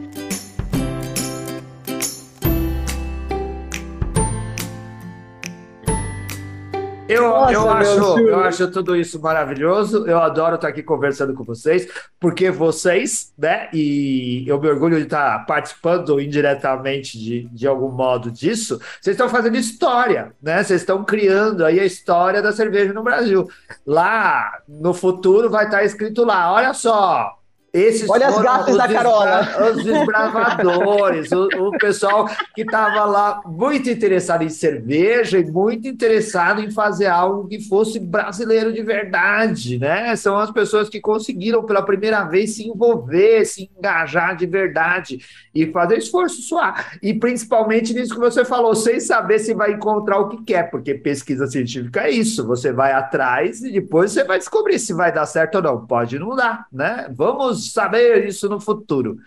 Eu, 7.07 7.23
Nossa, 7.23 7.53
eu, 7.53 7.69
acho, 7.69 8.19
eu 8.19 8.39
acho 8.41 8.71
tudo 8.71 8.95
isso 8.95 9.21
maravilhoso. 9.21 10.05
Eu 10.05 10.19
adoro 10.19 10.55
estar 10.55 10.67
aqui 10.67 10.83
conversando 10.83 11.33
com 11.33 11.43
vocês, 11.43 11.87
porque 12.19 12.51
vocês, 12.51 13.33
né? 13.37 13.69
E 13.73 14.43
eu 14.47 14.59
me 14.59 14.67
orgulho 14.67 14.97
de 14.97 15.03
estar 15.03 15.45
participando 15.45 16.19
indiretamente 16.19 17.17
de, 17.17 17.43
de 17.45 17.67
algum 17.67 17.91
modo 17.91 18.29
disso. 18.29 18.77
Vocês 19.01 19.13
estão 19.15 19.29
fazendo 19.29 19.57
história, 19.57 20.33
né? 20.41 20.63
Vocês 20.63 20.81
estão 20.81 21.03
criando 21.03 21.63
aí 21.65 21.79
a 21.79 21.85
história 21.85 22.41
da 22.41 22.51
cerveja 22.51 22.91
no 22.91 23.03
Brasil. 23.03 23.47
Lá 23.85 24.59
no 24.67 24.93
futuro 24.93 25.49
vai 25.49 25.65
estar 25.65 25.83
escrito 25.83 26.25
lá: 26.25 26.51
olha 26.51 26.73
só, 26.73 27.36
esses 27.73 28.09
Olha 28.09 28.27
as 28.27 28.39
gafas 28.39 28.77
da 28.77 28.87
Carola. 28.87 29.47
Os 29.71 29.83
desbravadores, 29.83 31.31
o, 31.31 31.47
o, 31.67 31.71
pessoal 31.77 32.27
que 32.55 32.61
estava 32.61 33.03
lá 33.05 33.41
muito 33.45 33.89
interessado 33.89 34.43
em 34.43 34.49
cerveja 34.49 35.37
e 35.37 35.45
muito 35.45 35.87
interessado 35.87 36.61
em 36.61 36.71
fazer 36.71 37.07
algo 37.07 37.47
que 37.47 37.59
fosse 37.67 37.99
brasileiro 37.99 38.71
de 38.73 38.81
verdade, 38.81 39.77
né? 39.77 40.15
São 40.15 40.37
as 40.37 40.49
pessoas 40.49 40.89
que 40.89 41.01
conseguiram 41.01 41.63
pela 41.63 41.81
primeira 41.81 42.23
vez 42.23 42.55
se 42.55 42.67
envolver, 42.67 43.45
se 43.45 43.69
engajar 43.77 44.35
de 44.35 44.45
verdade 44.45 45.19
e 45.53 45.67
fazer 45.71 45.97
esforço 45.97 46.41
suar. 46.41 46.97
E 47.01 47.13
principalmente 47.13 47.93
nisso 47.93 48.13
que 48.13 48.19
você 48.19 48.45
falou, 48.45 48.75
sem 48.75 48.99
saber 48.99 49.39
se 49.39 49.53
vai 49.53 49.73
encontrar 49.73 50.19
o 50.19 50.29
que 50.29 50.43
quer, 50.43 50.69
porque 50.69 50.93
pesquisa 50.93 51.47
científica 51.47 52.01
é 52.01 52.11
isso, 52.11 52.45
você 52.47 52.71
vai 52.71 52.93
atrás 52.93 53.61
e 53.61 53.71
depois 53.71 54.11
você 54.11 54.23
vai 54.23 54.39
descobrir 54.39 54.79
se 54.79 54.93
vai 54.93 55.11
dar 55.11 55.25
certo 55.25 55.55
ou 55.55 55.61
não. 55.61 55.85
Pode 55.85 56.17
não 56.17 56.35
dar, 56.35 56.65
né? 56.71 57.07
Vamos 57.13 57.56
saber 57.57 58.25
isso 58.27 58.47
no 58.49 58.59
futuro. 58.59 59.17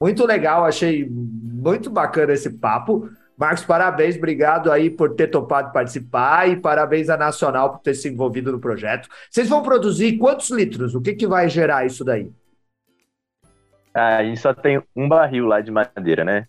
Muito 0.00 0.24
legal, 0.26 0.64
achei 0.64 1.08
muito 1.08 1.90
bacana 1.90 2.32
esse 2.32 2.50
papo. 2.50 3.08
Marcos, 3.36 3.64
parabéns, 3.64 4.16
obrigado 4.16 4.70
aí 4.70 4.90
por 4.90 5.14
ter 5.14 5.28
topado 5.28 5.72
participar 5.72 6.48
e 6.48 6.56
parabéns 6.56 7.08
à 7.08 7.16
Nacional 7.16 7.70
por 7.70 7.80
ter 7.80 7.94
se 7.94 8.08
envolvido 8.08 8.50
no 8.50 8.58
projeto. 8.58 9.08
Vocês 9.30 9.48
vão 9.48 9.62
produzir 9.62 10.18
quantos 10.18 10.50
litros? 10.50 10.94
O 10.94 11.00
que, 11.00 11.14
que 11.14 11.26
vai 11.26 11.48
gerar 11.48 11.86
isso 11.86 12.04
daí? 12.04 12.30
Ah, 13.94 14.16
a 14.16 14.24
gente 14.24 14.40
só 14.40 14.52
tem 14.52 14.82
um 14.94 15.08
barril 15.08 15.46
lá 15.46 15.60
de 15.60 15.70
madeira, 15.70 16.24
né? 16.24 16.46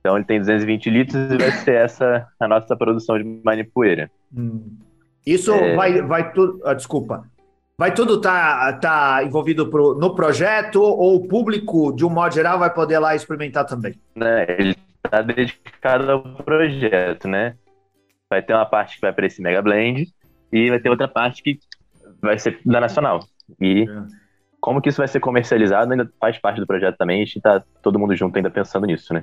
Então 0.00 0.16
ele 0.16 0.24
tem 0.24 0.38
220 0.38 0.90
litros 0.90 1.30
e 1.32 1.36
vai 1.36 1.52
ser 1.52 1.74
essa 1.74 2.26
a 2.38 2.48
nossa 2.48 2.76
produção 2.76 3.18
de 3.18 3.24
manipoeira. 3.44 4.10
Hum. 4.34 4.76
Isso 5.26 5.52
é... 5.52 5.74
vai, 5.74 6.02
vai 6.02 6.32
tudo. 6.32 6.60
Ah, 6.64 6.74
desculpa. 6.74 7.24
Vai 7.78 7.94
tudo 7.94 8.16
estar 8.16 8.72
tá, 8.80 9.18
tá 9.18 9.24
envolvido 9.24 9.70
pro, 9.70 9.94
no 9.94 10.12
projeto 10.12 10.82
ou 10.82 11.14
o 11.14 11.28
público, 11.28 11.94
de 11.94 12.04
um 12.04 12.10
modo 12.10 12.34
geral, 12.34 12.58
vai 12.58 12.74
poder 12.74 12.98
lá 12.98 13.14
experimentar 13.14 13.64
também? 13.64 13.94
Né, 14.16 14.44
ele 14.48 14.76
está 15.04 15.22
dedicado 15.22 16.10
ao 16.10 16.22
projeto, 16.22 17.28
né? 17.28 17.54
Vai 18.28 18.42
ter 18.42 18.52
uma 18.52 18.66
parte 18.66 18.96
que 18.96 19.00
vai 19.00 19.12
para 19.12 19.26
esse 19.26 19.40
Mega 19.40 19.62
Blend 19.62 20.08
e 20.52 20.70
vai 20.70 20.80
ter 20.80 20.90
outra 20.90 21.06
parte 21.06 21.40
que 21.40 21.60
vai 22.20 22.36
ser 22.36 22.58
da 22.66 22.80
Nacional. 22.80 23.20
E 23.60 23.82
é. 23.82 23.86
como 24.60 24.82
que 24.82 24.88
isso 24.88 24.98
vai 24.98 25.06
ser 25.06 25.20
comercializado 25.20 25.92
ainda 25.92 26.10
faz 26.20 26.36
parte 26.36 26.60
do 26.60 26.66
projeto 26.66 26.96
também. 26.96 27.22
A 27.22 27.24
gente 27.24 27.36
está 27.36 27.62
todo 27.80 27.96
mundo 27.98 28.16
junto 28.16 28.36
ainda 28.36 28.50
pensando 28.50 28.88
nisso, 28.88 29.14
né? 29.14 29.22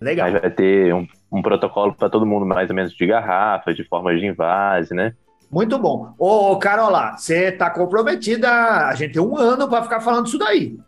Legal. 0.00 0.30
Mas 0.30 0.40
vai 0.40 0.50
ter 0.50 0.94
um, 0.94 1.08
um 1.32 1.42
protocolo 1.42 1.92
para 1.92 2.08
todo 2.08 2.24
mundo 2.24 2.46
mais 2.46 2.70
ou 2.70 2.76
menos 2.76 2.92
de 2.94 3.04
garrafa, 3.04 3.74
de 3.74 3.82
forma 3.82 4.14
de 4.16 4.24
invase, 4.24 4.94
né? 4.94 5.12
Muito 5.50 5.78
bom. 5.78 6.14
Ô, 6.16 6.56
Carola, 6.56 7.16
você 7.16 7.48
está 7.48 7.68
comprometida. 7.70 8.48
A 8.86 8.94
gente 8.94 9.14
tem 9.14 9.22
um 9.22 9.36
ano 9.36 9.68
para 9.68 9.82
ficar 9.82 10.00
falando 10.00 10.26
isso 10.26 10.38
daí. 10.38 10.78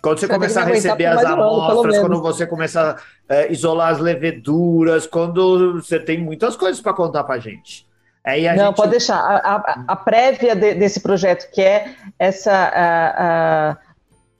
Quando 0.00 0.20
você, 0.20 0.26
você 0.26 0.34
começar 0.34 0.62
a 0.62 0.64
receber 0.66 1.06
as 1.06 1.24
amostras, 1.24 1.98
quando 1.98 2.22
você 2.22 2.46
começar 2.46 3.02
a 3.28 3.34
é, 3.34 3.52
isolar 3.52 3.92
as 3.92 3.98
leveduras, 3.98 5.06
quando 5.06 5.82
você 5.82 5.98
tem 5.98 6.22
muitas 6.22 6.54
coisas 6.54 6.80
para 6.80 6.92
contar 6.92 7.24
para 7.24 7.34
a 7.34 7.38
gente. 7.40 7.84
Aí 8.24 8.46
a 8.46 8.54
Não, 8.54 8.66
gente... 8.66 8.76
pode 8.76 8.90
deixar. 8.92 9.18
A, 9.18 9.56
a, 9.56 9.84
a 9.88 9.96
prévia 9.96 10.54
de, 10.54 10.74
desse 10.74 11.00
projeto, 11.00 11.50
que 11.50 11.60
é 11.60 11.94
essa. 12.18 12.52
A, 12.52 13.76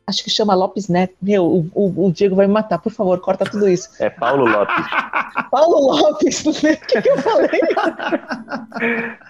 acho 0.07 0.23
que 0.23 0.31
chama 0.31 0.55
Lopes 0.55 0.89
Neto. 0.89 1.15
Meu, 1.21 1.45
o, 1.45 1.71
o, 1.75 2.07
o, 2.07 2.13
Diego 2.13 2.37
vai 2.37 2.47
me 2.47 2.53
matar. 2.53 2.79
Por 2.79 2.93
favor, 2.93 3.19
corta 3.21 3.45
tudo 3.45 3.69
isso. 3.69 3.91
É 3.99 4.09
Paulo 4.09 4.45
Lopes. 4.45 4.85
Paulo 5.51 5.97
Lopes, 5.97 6.47
o 6.47 6.53
que, 6.53 7.03
que 7.03 7.09
eu 7.09 7.19
falei? 7.19 7.61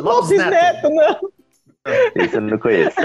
Lopes 0.00 0.30
Neto. 0.30 0.50
Neto, 0.50 0.90
não. 0.90 1.30
Esse 2.14 2.36
eu 2.36 2.40
não 2.40 2.58
conheço. 2.58 2.96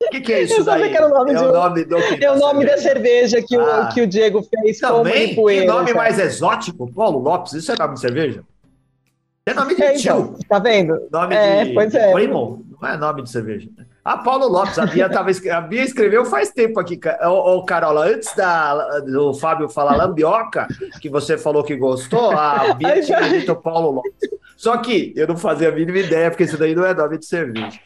O 0.00 0.10
que, 0.10 0.20
que, 0.20 0.32
é 0.32 0.42
isso 0.42 0.62
daí? 0.62 0.90
Que 0.90 1.02
o 1.02 1.08
nome, 1.08 1.32
é 1.32 1.40
o 1.40 1.52
nome, 1.52 1.84
do, 1.84 1.96
é 1.98 2.30
o 2.30 2.38
nome 2.38 2.64
da 2.64 2.78
cerveja 2.78 3.42
que, 3.42 3.56
ah. 3.56 3.88
o, 3.90 3.94
que 3.94 4.00
o 4.00 4.06
Diego 4.06 4.42
fez 4.42 4.78
Também? 4.78 5.34
com 5.34 5.46
Que 5.46 5.64
nome 5.64 5.86
cara. 5.86 5.96
mais 5.96 6.18
exótico? 6.20 6.90
Paulo 6.92 7.18
Lopes, 7.18 7.52
isso 7.54 7.72
é 7.72 7.74
nome 7.76 7.94
de 7.94 8.00
cerveja? 8.00 8.44
É 9.44 9.54
nome 9.54 9.74
de 9.74 9.82
é, 9.82 9.94
tio. 9.94 10.12
Então, 10.12 10.38
tá 10.48 10.58
vendo? 10.60 11.08
Nome 11.10 11.34
é, 11.34 11.64
de, 11.64 11.74
pois 11.74 11.94
é. 11.94 12.12
primo, 12.12 12.64
não 12.80 12.88
é 12.88 12.96
nome 12.96 13.22
de 13.22 13.30
cerveja. 13.30 13.68
Ah, 14.04 14.18
Paulo 14.18 14.46
Lopes, 14.46 14.78
a 14.78 14.86
Bia, 14.86 15.08
tava, 15.08 15.30
a 15.30 15.60
Bia 15.60 15.82
escreveu 15.82 16.24
faz 16.24 16.50
tempo 16.50 16.78
aqui. 16.78 16.98
Ô, 17.24 17.56
ô, 17.56 17.64
Carola, 17.64 18.06
antes 18.06 18.34
da, 18.36 19.00
do 19.00 19.34
Fábio 19.34 19.68
falar 19.68 19.96
lambioca, 19.96 20.68
que 21.00 21.10
você 21.10 21.36
falou 21.36 21.64
que 21.64 21.76
gostou, 21.76 22.30
a 22.30 22.72
Bia 22.74 23.02
tinha 23.02 23.20
dito 23.28 23.56
Paulo 23.56 23.90
Lopes. 23.90 24.37
Só 24.58 24.76
que 24.78 25.12
eu 25.14 25.28
não 25.28 25.36
fazia 25.36 25.68
a 25.68 25.72
mínima 25.72 25.98
ideia, 25.98 26.30
porque 26.30 26.42
isso 26.42 26.58
daí 26.58 26.74
não 26.74 26.84
é 26.84 26.92
nome 26.92 27.16
de 27.16 27.26
cerveja. 27.26 27.78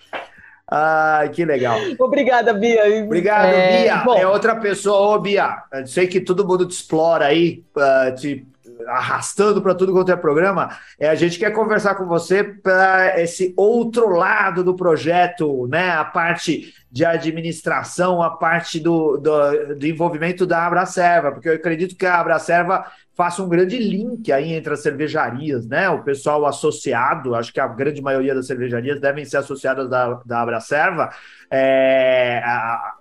Ai, 0.67 1.29
que 1.29 1.45
legal. 1.45 1.79
Obrigada, 1.99 2.55
Bia. 2.55 3.05
Obrigado, 3.05 3.45
é, 3.45 3.83
Bia. 3.83 3.97
Bom, 3.99 4.17
é 4.17 4.27
outra 4.27 4.57
pessoa. 4.57 5.15
Ô, 5.15 5.19
Bia, 5.21 5.65
eu 5.71 5.87
sei 5.87 6.07
que 6.07 6.19
todo 6.19 6.49
mundo 6.49 6.67
te 6.67 6.71
explora 6.71 7.27
aí, 7.27 7.63
uh, 7.77 8.15
te 8.15 8.47
arrastando 8.87 9.61
para 9.61 9.75
tudo 9.75 9.93
quanto 9.93 10.11
é 10.11 10.17
programa. 10.17 10.71
É, 10.99 11.11
a 11.11 11.15
gente 11.15 11.39
quer 11.39 11.51
conversar 11.51 11.95
com 11.95 12.07
você 12.07 12.43
para 12.43 13.21
esse 13.21 13.53
outro 13.55 14.09
lado 14.09 14.65
do 14.65 14.75
projeto, 14.75 15.67
né? 15.67 15.91
A 15.91 16.07
parte 16.07 16.73
de 16.91 17.05
administração, 17.05 18.23
a 18.23 18.31
parte 18.31 18.81
do, 18.81 19.19
do, 19.19 19.77
do 19.77 19.87
envolvimento 19.87 20.47
da 20.47 20.67
Abracerva, 20.67 21.33
porque 21.33 21.51
eu 21.51 21.55
acredito 21.55 21.97
que 21.97 22.07
a 22.07 22.19
Abracerva 22.19 22.87
faça 23.15 23.43
um 23.43 23.49
grande 23.49 23.79
link 23.79 24.31
aí 24.33 24.53
entre 24.53 24.73
as 24.73 24.81
cervejarias, 24.81 25.67
né? 25.67 25.89
O 25.91 26.03
pessoal 26.03 26.47
associado, 26.47 27.35
acho 27.35 27.53
que 27.53 27.61
a 27.61 27.69
grande 27.69 28.01
maioria 28.01 28.35
das 28.35 28.47
cervejarias 28.47 29.01
devem 29.01 29.25
ser 29.25 29.39
associadas 29.39 29.89
da, 29.89 30.15
da 30.25 30.41
Abracerva. 30.41 31.11
É, 31.51 32.43
a, 32.45 32.95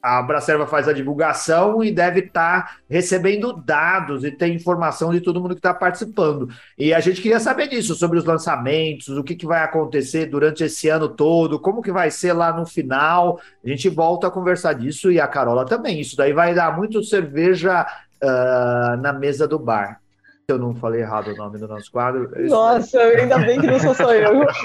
a 0.00 0.18
Abracerva 0.18 0.66
faz 0.66 0.86
a 0.86 0.92
divulgação 0.92 1.82
e 1.82 1.90
deve 1.90 2.20
estar 2.20 2.64
tá 2.64 2.76
recebendo 2.88 3.52
dados 3.52 4.24
e 4.24 4.30
ter 4.30 4.46
informação 4.48 5.12
de 5.12 5.20
todo 5.20 5.40
mundo 5.40 5.54
que 5.54 5.58
está 5.58 5.74
participando. 5.74 6.48
E 6.78 6.94
a 6.94 7.00
gente 7.00 7.20
queria 7.20 7.40
saber 7.40 7.68
disso, 7.68 7.96
sobre 7.96 8.16
os 8.18 8.24
lançamentos, 8.24 9.08
o 9.08 9.24
que, 9.24 9.34
que 9.34 9.46
vai 9.46 9.62
acontecer 9.62 10.26
durante 10.26 10.62
esse 10.62 10.88
ano 10.88 11.08
todo, 11.08 11.58
como 11.58 11.82
que 11.82 11.90
vai 11.90 12.10
ser 12.10 12.32
lá 12.32 12.56
no 12.56 12.64
final. 12.64 13.40
A 13.64 13.68
gente 13.68 13.88
volta 13.88 14.28
a 14.28 14.30
conversar 14.30 14.74
disso 14.74 15.10
e 15.10 15.20
a 15.20 15.26
Carola 15.26 15.66
também. 15.66 16.00
Isso 16.00 16.16
daí 16.16 16.32
vai 16.32 16.54
dar 16.54 16.76
muito 16.76 17.02
cerveja 17.02 17.84
uh, 18.22 18.96
na 19.00 19.12
mesa 19.12 19.46
do 19.46 19.58
bar. 19.58 20.00
Eu 20.48 20.58
não 20.58 20.74
falei 20.74 21.02
errado 21.02 21.28
o 21.28 21.36
nome 21.36 21.58
do 21.58 21.68
nosso 21.68 21.92
quadro. 21.92 22.30
Nossa, 22.48 22.98
ainda 22.98 23.38
bem 23.38 23.60
que 23.60 23.66
não 23.66 23.78
sou 23.78 23.94
só 23.94 24.14
eu. 24.14 24.46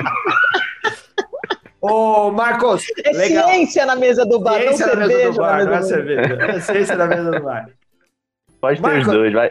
Ô, 1.81 2.31
Marcos. 2.31 2.85
É 3.03 3.11
legal. 3.11 3.49
ciência 3.49 3.85
na 3.85 3.95
mesa 3.97 4.25
do 4.25 4.39
bar, 4.39 4.61
ciência 4.61 4.87
não 4.87 4.95
na 4.95 5.07
cerveja. 5.07 5.17
Mesa 5.17 5.31
do 5.31 5.37
bar, 5.37 5.65
não 5.65 5.73
é 5.73 5.81
cerveja. 5.81 6.33
É 6.41 6.59
ciência 6.61 6.95
na 6.95 7.07
mesa 7.07 7.31
do 7.31 7.43
bar. 7.43 7.69
Pode 8.61 8.81
ter 8.81 8.87
Marcos, 8.87 9.07
os 9.07 9.13
dois, 9.13 9.33
vai. 9.33 9.49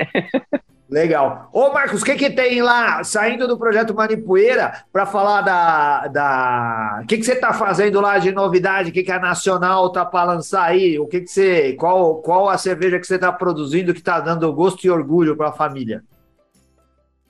Legal. 0.93 1.49
Ô, 1.55 1.73
Marcos, 1.73 2.03
o 2.03 2.05
que, 2.05 2.15
que 2.17 2.29
tem 2.29 2.61
lá, 2.61 3.03
saindo 3.03 3.49
do 3.49 3.57
projeto 3.57 3.95
Manipoeira, 3.95 4.85
para 4.93 5.07
falar 5.07 5.41
da. 5.41 6.07
da... 6.09 7.01
O 7.03 7.07
que, 7.07 7.17
que 7.17 7.25
você 7.25 7.33
está 7.33 7.55
fazendo 7.55 7.99
lá 7.99 8.19
de 8.19 8.31
novidade? 8.31 8.91
O 8.91 8.93
que, 8.93 9.03
que 9.03 9.11
a 9.11 9.19
Nacional 9.19 9.91
tá 9.91 10.05
para 10.05 10.35
lançar 10.35 10.65
aí? 10.65 10.99
O 10.99 11.07
que, 11.07 11.23
que 11.23 11.29
você. 11.29 11.73
Qual, 11.73 12.17
qual 12.17 12.51
a 12.51 12.59
cerveja 12.59 13.01
que 13.01 13.07
você 13.07 13.15
está 13.15 13.33
produzindo 13.33 13.95
que 13.95 14.01
está 14.01 14.21
dando 14.21 14.53
gosto 14.53 14.85
e 14.85 14.91
orgulho 14.91 15.35
para 15.35 15.49
a 15.49 15.53
família? 15.53 16.03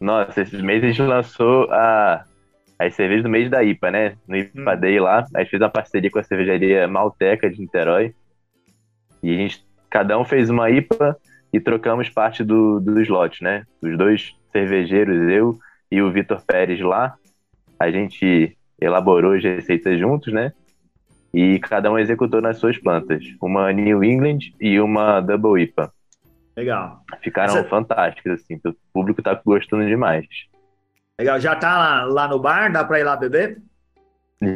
Nossa, 0.00 0.40
esses 0.40 0.60
meses 0.60 0.82
a 0.82 0.86
gente 0.88 1.02
lançou 1.02 1.70
a 1.70 2.24
as 2.80 2.96
cervejas 2.96 3.22
do 3.22 3.30
mês 3.30 3.48
da 3.48 3.62
IPA, 3.62 3.90
né? 3.92 4.16
No 4.26 4.36
IPA 4.36 4.74
hum. 4.74 4.80
Day 4.80 4.98
lá, 4.98 5.24
a 5.36 5.38
gente 5.38 5.50
fez 5.50 5.62
uma 5.62 5.70
parceria 5.70 6.10
com 6.10 6.18
a 6.18 6.24
cervejaria 6.24 6.88
Malteca 6.88 7.48
de 7.48 7.60
Niterói. 7.60 8.12
E 9.22 9.32
a 9.32 9.36
gente, 9.36 9.64
cada 9.88 10.18
um 10.18 10.24
fez 10.24 10.50
uma 10.50 10.68
IPA 10.68 11.16
e 11.52 11.60
trocamos 11.60 12.08
parte 12.08 12.42
do, 12.42 12.80
do 12.80 13.00
slot, 13.02 13.42
né? 13.42 13.64
Os 13.82 13.96
dois 13.96 14.34
cervejeiros, 14.50 15.30
eu 15.30 15.58
e 15.90 16.00
o 16.00 16.10
Vitor 16.10 16.42
Pérez 16.46 16.80
lá, 16.80 17.14
a 17.78 17.90
gente 17.90 18.56
elaborou 18.80 19.34
as 19.34 19.42
receitas 19.42 19.98
juntos, 19.98 20.32
né? 20.32 20.52
E 21.32 21.58
cada 21.60 21.90
um 21.90 21.98
executou 21.98 22.40
nas 22.40 22.58
suas 22.58 22.78
plantas. 22.78 23.24
Uma 23.40 23.72
New 23.72 24.02
England 24.04 24.38
e 24.60 24.78
uma 24.80 25.20
Double 25.20 25.62
IPA. 25.62 25.92
Legal. 26.56 27.02
Ficaram 27.22 27.56
Essa... 27.56 27.68
fantásticas, 27.68 28.40
assim. 28.40 28.60
O 28.64 28.74
público 28.92 29.22
tá 29.22 29.40
gostando 29.44 29.86
demais. 29.86 30.26
Legal. 31.18 31.40
Já 31.40 31.56
tá 31.56 31.78
lá, 31.78 32.04
lá 32.04 32.28
no 32.28 32.38
bar? 32.38 32.70
Dá 32.70 32.84
para 32.84 33.00
ir 33.00 33.04
lá 33.04 33.16
beber? 33.16 33.62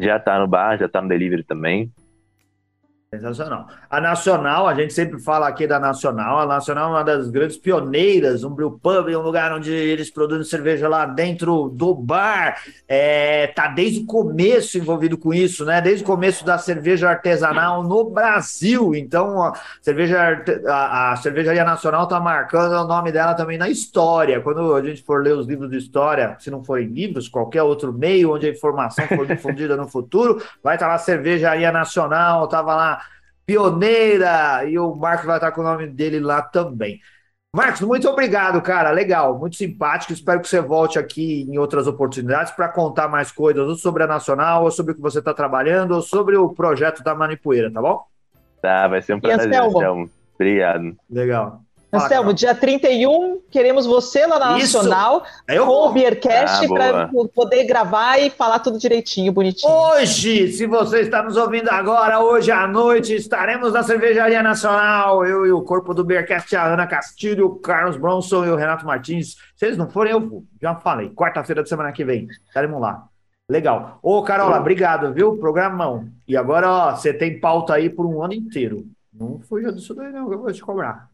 Já 0.02 0.18
tá 0.18 0.38
no 0.38 0.46
bar, 0.46 0.76
já 0.76 0.88
tá 0.88 1.00
no 1.00 1.08
delivery 1.08 1.44
também. 1.44 1.90
Sensacional. 3.14 3.68
A 3.88 4.00
Nacional, 4.00 4.66
a 4.66 4.74
gente 4.74 4.92
sempre 4.92 5.20
fala 5.20 5.46
aqui 5.46 5.64
da 5.64 5.78
Nacional. 5.78 6.40
A 6.40 6.46
Nacional 6.46 6.88
é 6.88 6.92
uma 6.96 7.04
das 7.04 7.30
grandes 7.30 7.56
pioneiras, 7.56 8.42
um 8.42 8.50
brew 8.50 8.80
pub, 8.82 9.06
um 9.10 9.22
lugar 9.22 9.52
onde 9.52 9.72
eles 9.72 10.10
produzem 10.10 10.42
cerveja 10.42 10.88
lá 10.88 11.06
dentro 11.06 11.68
do 11.68 11.94
bar. 11.94 12.60
É, 12.88 13.46
tá 13.48 13.68
desde 13.68 14.00
o 14.00 14.06
começo 14.06 14.76
envolvido 14.76 15.16
com 15.16 15.32
isso, 15.32 15.64
né? 15.64 15.80
Desde 15.80 16.02
o 16.02 16.06
começo 16.06 16.44
da 16.44 16.58
cerveja 16.58 17.08
artesanal 17.08 17.84
no 17.84 18.10
Brasil. 18.10 18.92
Então, 18.92 19.40
a 19.40 19.52
cerveja, 19.80 20.42
a, 20.66 21.12
a 21.12 21.16
cervejaria 21.16 21.64
nacional 21.64 22.08
tá 22.08 22.18
marcando 22.18 22.72
o 22.72 22.88
nome 22.88 23.12
dela 23.12 23.34
também 23.34 23.56
na 23.56 23.68
história. 23.68 24.40
Quando 24.40 24.74
a 24.74 24.82
gente 24.82 25.04
for 25.04 25.22
ler 25.22 25.36
os 25.36 25.46
livros 25.46 25.70
de 25.70 25.76
história, 25.76 26.36
se 26.40 26.50
não 26.50 26.64
forem 26.64 26.88
livros, 26.88 27.28
qualquer 27.28 27.62
outro 27.62 27.92
meio 27.92 28.34
onde 28.34 28.48
a 28.48 28.50
informação 28.50 29.06
for 29.06 29.24
difundida 29.28 29.76
no 29.76 29.86
futuro, 29.86 30.42
vai 30.60 30.74
estar 30.74 30.86
tá 30.86 30.92
lá 30.92 30.98
cervejaria 30.98 31.70
nacional, 31.70 32.48
tava 32.48 32.74
lá 32.74 32.96
pioneira, 33.46 34.64
e 34.68 34.78
o 34.78 34.94
Marcos 34.94 35.24
vai 35.24 35.36
estar 35.36 35.52
com 35.52 35.60
o 35.60 35.64
nome 35.64 35.86
dele 35.86 36.20
lá 36.20 36.42
também. 36.42 37.00
Marcos, 37.54 37.80
muito 37.80 38.06
obrigado, 38.08 38.60
cara. 38.60 38.90
Legal, 38.90 39.38
muito 39.38 39.56
simpático. 39.56 40.12
Espero 40.12 40.40
que 40.40 40.48
você 40.48 40.60
volte 40.60 40.98
aqui 40.98 41.46
em 41.48 41.56
outras 41.56 41.86
oportunidades 41.86 42.52
para 42.52 42.68
contar 42.68 43.08
mais 43.08 43.32
coisas 43.32 43.66
ou 43.66 43.76
sobre 43.76 44.02
a 44.02 44.06
Nacional, 44.06 44.64
ou 44.64 44.70
sobre 44.70 44.92
o 44.92 44.94
que 44.94 45.00
você 45.00 45.20
está 45.20 45.32
trabalhando, 45.32 45.92
ou 45.92 46.02
sobre 46.02 46.36
o 46.36 46.50
projeto 46.50 47.02
da 47.02 47.14
Manipoeira, 47.14 47.72
tá 47.72 47.80
bom? 47.80 48.04
Tá, 48.60 48.88
vai 48.88 49.00
ser 49.00 49.14
um 49.14 49.20
prazer, 49.20 49.54
Anselmo. 49.54 50.10
Obrigado. 50.34 50.94
Legal. 51.08 51.65
Anselmo, 51.96 52.32
dia 52.32 52.54
31, 52.54 53.40
queremos 53.50 53.86
você 53.86 54.26
lá 54.26 54.38
na 54.38 54.58
Isso. 54.58 54.76
Nacional 54.76 55.24
é 55.48 55.58
com 55.58 55.66
o 55.66 55.92
Beercast 55.92 56.64
ah, 56.64 56.68
para 56.68 57.10
poder 57.34 57.64
gravar 57.64 58.18
e 58.18 58.30
falar 58.30 58.58
tudo 58.58 58.78
direitinho, 58.78 59.32
bonitinho. 59.32 59.72
Hoje, 59.72 60.52
se 60.52 60.66
você 60.66 61.00
está 61.00 61.22
nos 61.22 61.36
ouvindo 61.36 61.68
agora, 61.68 62.20
hoje 62.20 62.50
à 62.50 62.66
noite, 62.66 63.14
estaremos 63.14 63.72
na 63.72 63.82
Cervejaria 63.82 64.42
Nacional. 64.42 65.24
Eu 65.24 65.46
e 65.46 65.52
o 65.52 65.62
corpo 65.62 65.94
do 65.94 66.04
Beercast, 66.04 66.54
a 66.54 66.64
Ana 66.64 66.86
Castilho, 66.86 67.46
o 67.46 67.56
Carlos 67.56 67.96
Bronson 67.96 68.44
e 68.44 68.50
o 68.50 68.56
Renato 68.56 68.86
Martins. 68.86 69.36
Se 69.56 69.66
eles 69.66 69.78
não 69.78 69.88
forem, 69.88 70.12
eu 70.12 70.20
vou. 70.20 70.44
Já 70.60 70.74
falei. 70.74 71.10
Quarta-feira 71.10 71.62
da 71.62 71.68
semana 71.68 71.92
que 71.92 72.04
vem. 72.04 72.28
Estaremos 72.46 72.80
lá. 72.80 73.08
Legal. 73.48 73.98
Ô, 74.02 74.22
Carola, 74.22 74.58
obrigado, 74.58 75.12
viu? 75.12 75.36
Programão. 75.36 76.08
E 76.26 76.36
agora, 76.36 76.68
ó, 76.68 76.96
você 76.96 77.14
tem 77.14 77.38
pauta 77.38 77.74
aí 77.74 77.88
por 77.88 78.04
um 78.04 78.22
ano 78.22 78.34
inteiro. 78.34 78.84
Não 79.12 79.38
fuja 79.40 79.72
disso 79.72 79.94
daí, 79.94 80.12
não, 80.12 80.30
eu 80.30 80.38
vou 80.38 80.52
te 80.52 80.60
cobrar. 80.60 81.08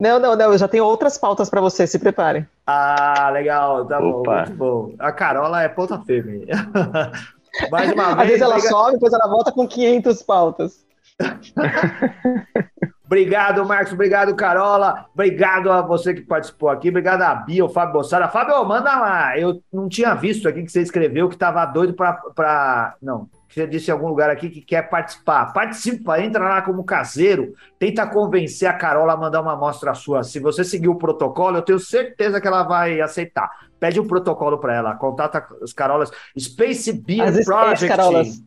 Não, 0.00 0.18
não, 0.18 0.34
não, 0.34 0.52
eu 0.52 0.58
já 0.58 0.66
tenho 0.66 0.84
outras 0.86 1.18
pautas 1.18 1.50
para 1.50 1.60
você, 1.60 1.86
se 1.86 1.98
prepare. 1.98 2.48
Ah, 2.66 3.28
legal, 3.30 3.84
tá 3.84 3.98
Opa. 4.00 4.30
bom, 4.32 4.36
muito 4.36 4.54
bom. 4.54 4.94
A 4.98 5.12
Carola 5.12 5.62
é 5.62 5.68
ponta 5.68 5.98
firme. 6.00 6.46
Mais 7.70 7.92
uma 7.92 8.14
vez. 8.14 8.18
Às 8.18 8.26
vezes 8.26 8.40
ela 8.42 8.56
legal... 8.56 8.70
sobe, 8.70 8.92
depois 8.92 9.12
ela 9.12 9.28
volta 9.28 9.52
com 9.52 9.68
500 9.68 10.22
pautas. 10.22 10.86
Obrigado, 13.04 13.66
Marcos. 13.66 13.92
Obrigado, 13.92 14.34
Carola. 14.34 15.06
Obrigado 15.12 15.70
a 15.70 15.82
você 15.82 16.14
que 16.14 16.22
participou 16.22 16.68
aqui. 16.68 16.88
Obrigado 16.88 17.22
a 17.22 17.34
Bia, 17.34 17.64
o 17.64 17.68
Fábio 17.68 17.94
Bossara. 17.94 18.28
Fábio, 18.28 18.64
manda 18.64 18.96
lá. 18.96 19.36
Eu 19.36 19.60
não 19.70 19.88
tinha 19.88 20.14
visto 20.14 20.48
aqui 20.48 20.62
que 20.62 20.70
você 20.70 20.80
escreveu 20.80 21.28
que 21.28 21.34
estava 21.34 21.66
doido 21.66 21.92
para. 21.92 22.12
Pra... 22.34 22.94
Não, 23.02 23.28
você 23.54 23.66
disse 23.66 23.90
em 23.90 23.92
algum 23.92 24.08
lugar 24.08 24.30
aqui 24.30 24.48
que 24.48 24.60
quer 24.60 24.88
participar. 24.88 25.52
Participa, 25.52 26.20
entra 26.20 26.42
lá 26.42 26.62
como 26.62 26.84
caseiro, 26.84 27.52
tenta 27.78 28.06
convencer 28.06 28.68
a 28.68 28.72
Carola 28.72 29.14
a 29.14 29.16
mandar 29.16 29.40
uma 29.40 29.54
amostra 29.54 29.92
sua. 29.94 30.22
Se 30.22 30.38
você 30.38 30.62
seguir 30.62 30.88
o 30.88 30.94
protocolo, 30.94 31.58
eu 31.58 31.62
tenho 31.62 31.78
certeza 31.78 32.40
que 32.40 32.46
ela 32.46 32.62
vai 32.62 33.00
aceitar. 33.00 33.50
Pede 33.80 33.98
o 33.98 34.04
um 34.04 34.06
protocolo 34.06 34.58
para 34.58 34.74
ela, 34.74 34.94
contata 34.94 35.44
as 35.62 35.72
Carolas. 35.72 36.10
Space 36.38 36.92
Beer 36.92 37.28
as 37.28 37.44
Project. 37.44 37.88
Carolas. 37.88 38.42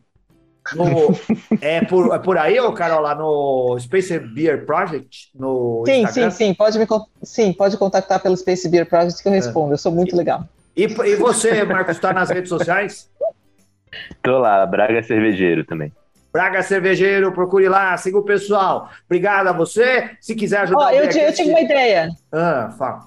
No, 0.74 0.86
é, 1.60 1.84
por, 1.84 2.14
é 2.14 2.18
por 2.18 2.38
aí, 2.38 2.58
ô 2.58 2.72
Carola, 2.72 3.14
no 3.14 3.78
Space 3.78 4.18
Beer 4.18 4.64
Project? 4.64 5.30
No 5.34 5.82
sim, 5.84 6.02
Instagram? 6.02 6.30
sim, 6.30 6.46
sim. 6.46 6.54
Pode, 6.54 6.78
me, 6.78 6.86
sim, 7.22 7.52
pode 7.52 7.76
contactar 7.76 8.22
pelo 8.22 8.34
Space 8.36 8.66
Beer 8.68 8.88
Project 8.88 9.22
que 9.22 9.28
eu 9.28 9.32
é. 9.32 9.36
respondo. 9.36 9.72
É. 9.72 9.74
Eu 9.74 9.78
sou 9.78 9.92
muito 9.92 10.16
legal. 10.16 10.48
E, 10.76 10.84
e 10.84 11.16
você, 11.16 11.62
Marcos, 11.64 11.96
está 11.96 12.12
nas 12.12 12.30
redes 12.30 12.48
sociais? 12.48 13.08
Tô 14.22 14.38
lá, 14.38 14.64
Braga 14.66 15.02
Cervejeiro 15.02 15.64
também. 15.64 15.92
Braga 16.32 16.62
Cervejeiro, 16.62 17.32
procure 17.32 17.68
lá, 17.68 17.96
siga 17.96 18.18
o 18.18 18.24
pessoal. 18.24 18.90
Obrigado 19.06 19.48
a 19.48 19.52
você. 19.52 20.10
Se 20.20 20.34
quiser 20.34 20.62
ajudar... 20.62 20.86
Oh, 20.86 20.90
eu, 20.90 21.04
eu 21.04 21.32
tive 21.32 21.50
uma 21.50 21.60
ideia. 21.60 22.08
Ah, 22.32 22.74
fala. 22.76 23.04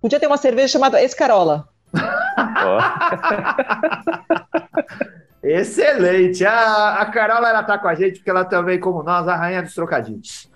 Podia 0.00 0.20
ter 0.20 0.26
uma 0.26 0.36
cerveja 0.36 0.68
chamada 0.68 1.02
Escarola. 1.02 1.66
Excelente. 5.42 6.44
A, 6.44 7.00
a 7.00 7.06
Carola 7.06 7.48
ela 7.48 7.62
tá 7.62 7.78
com 7.78 7.88
a 7.88 7.94
gente 7.94 8.18
porque 8.18 8.30
ela 8.30 8.44
também, 8.44 8.78
como 8.78 9.02
nós, 9.02 9.26
a 9.26 9.36
rainha 9.36 9.62
dos 9.62 9.74
trocadilhos. 9.74 10.49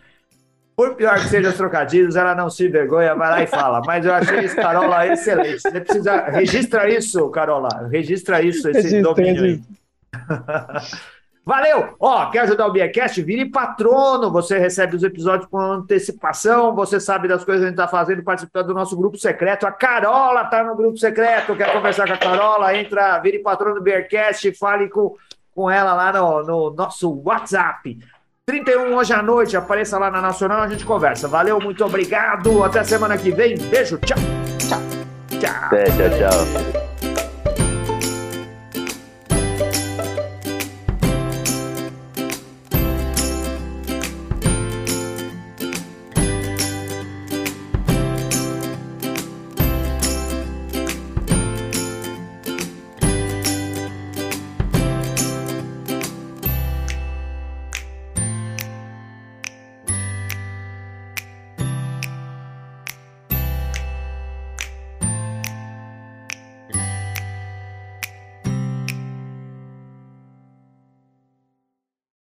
Por 0.76 0.96
pior 0.96 1.14
que 1.14 1.28
sejam 1.28 1.50
os 1.50 1.56
trocadilhos, 1.56 2.16
ela 2.16 2.34
não 2.34 2.50
se 2.50 2.66
envergonha, 2.66 3.14
vai 3.14 3.30
lá 3.30 3.42
e 3.42 3.46
fala. 3.46 3.80
Mas 3.86 4.04
eu 4.04 4.12
achei 4.12 4.40
isso, 4.40 4.56
Carola, 4.56 5.06
excelente. 5.06 5.60
Você 5.60 5.80
precisa. 5.80 6.24
Registra 6.24 6.90
isso, 6.90 7.30
Carola. 7.30 7.88
Registra 7.90 8.42
isso, 8.42 8.68
esse 8.68 8.82
registra, 8.82 9.02
domínio 9.02 9.44
aí. 9.44 9.62
Valeu! 11.46 11.94
Ó, 12.00 12.30
quer 12.30 12.40
ajudar 12.40 12.66
o 12.66 12.72
Biacast? 12.72 13.22
Vire 13.22 13.50
patrono. 13.50 14.32
Você 14.32 14.58
recebe 14.58 14.96
os 14.96 15.02
episódios 15.02 15.46
com 15.48 15.60
antecipação. 15.60 16.74
Você 16.74 16.98
sabe 16.98 17.28
das 17.28 17.44
coisas 17.44 17.60
que 17.60 17.66
a 17.66 17.70
gente 17.70 17.78
está 17.78 17.86
fazendo, 17.86 18.22
participando 18.22 18.68
do 18.68 18.74
nosso 18.74 18.96
grupo 18.96 19.18
secreto. 19.18 19.66
A 19.66 19.72
Carola 19.72 20.42
está 20.42 20.64
no 20.64 20.74
grupo 20.74 20.96
secreto. 20.96 21.54
Quer 21.54 21.70
conversar 21.72 22.06
com 22.06 22.14
a 22.14 22.18
Carola? 22.18 22.74
Entra, 22.74 23.18
vire 23.18 23.40
patrono 23.40 23.74
do 23.74 23.82
Bearcast 23.82 24.48
e 24.48 24.54
fale 24.54 24.88
com, 24.88 25.14
com 25.54 25.70
ela 25.70 25.92
lá 25.92 26.12
no, 26.12 26.42
no 26.42 26.70
nosso 26.70 27.12
WhatsApp. 27.22 27.98
31 28.46 28.94
hoje 28.94 29.12
à 29.14 29.22
noite, 29.22 29.56
apareça 29.56 29.98
lá 29.98 30.10
na 30.10 30.20
Nacional, 30.20 30.60
a 30.60 30.68
gente 30.68 30.84
conversa. 30.84 31.26
Valeu, 31.26 31.58
muito 31.58 31.82
obrigado. 31.82 32.62
Até 32.62 32.84
semana 32.84 33.16
que 33.16 33.30
vem. 33.30 33.56
Beijo, 33.56 33.98
tchau. 33.98 34.18
Tchau. 34.58 34.80
Tchau. 35.40 35.70
Tchau, 35.70 36.72
tchau. 36.72 36.83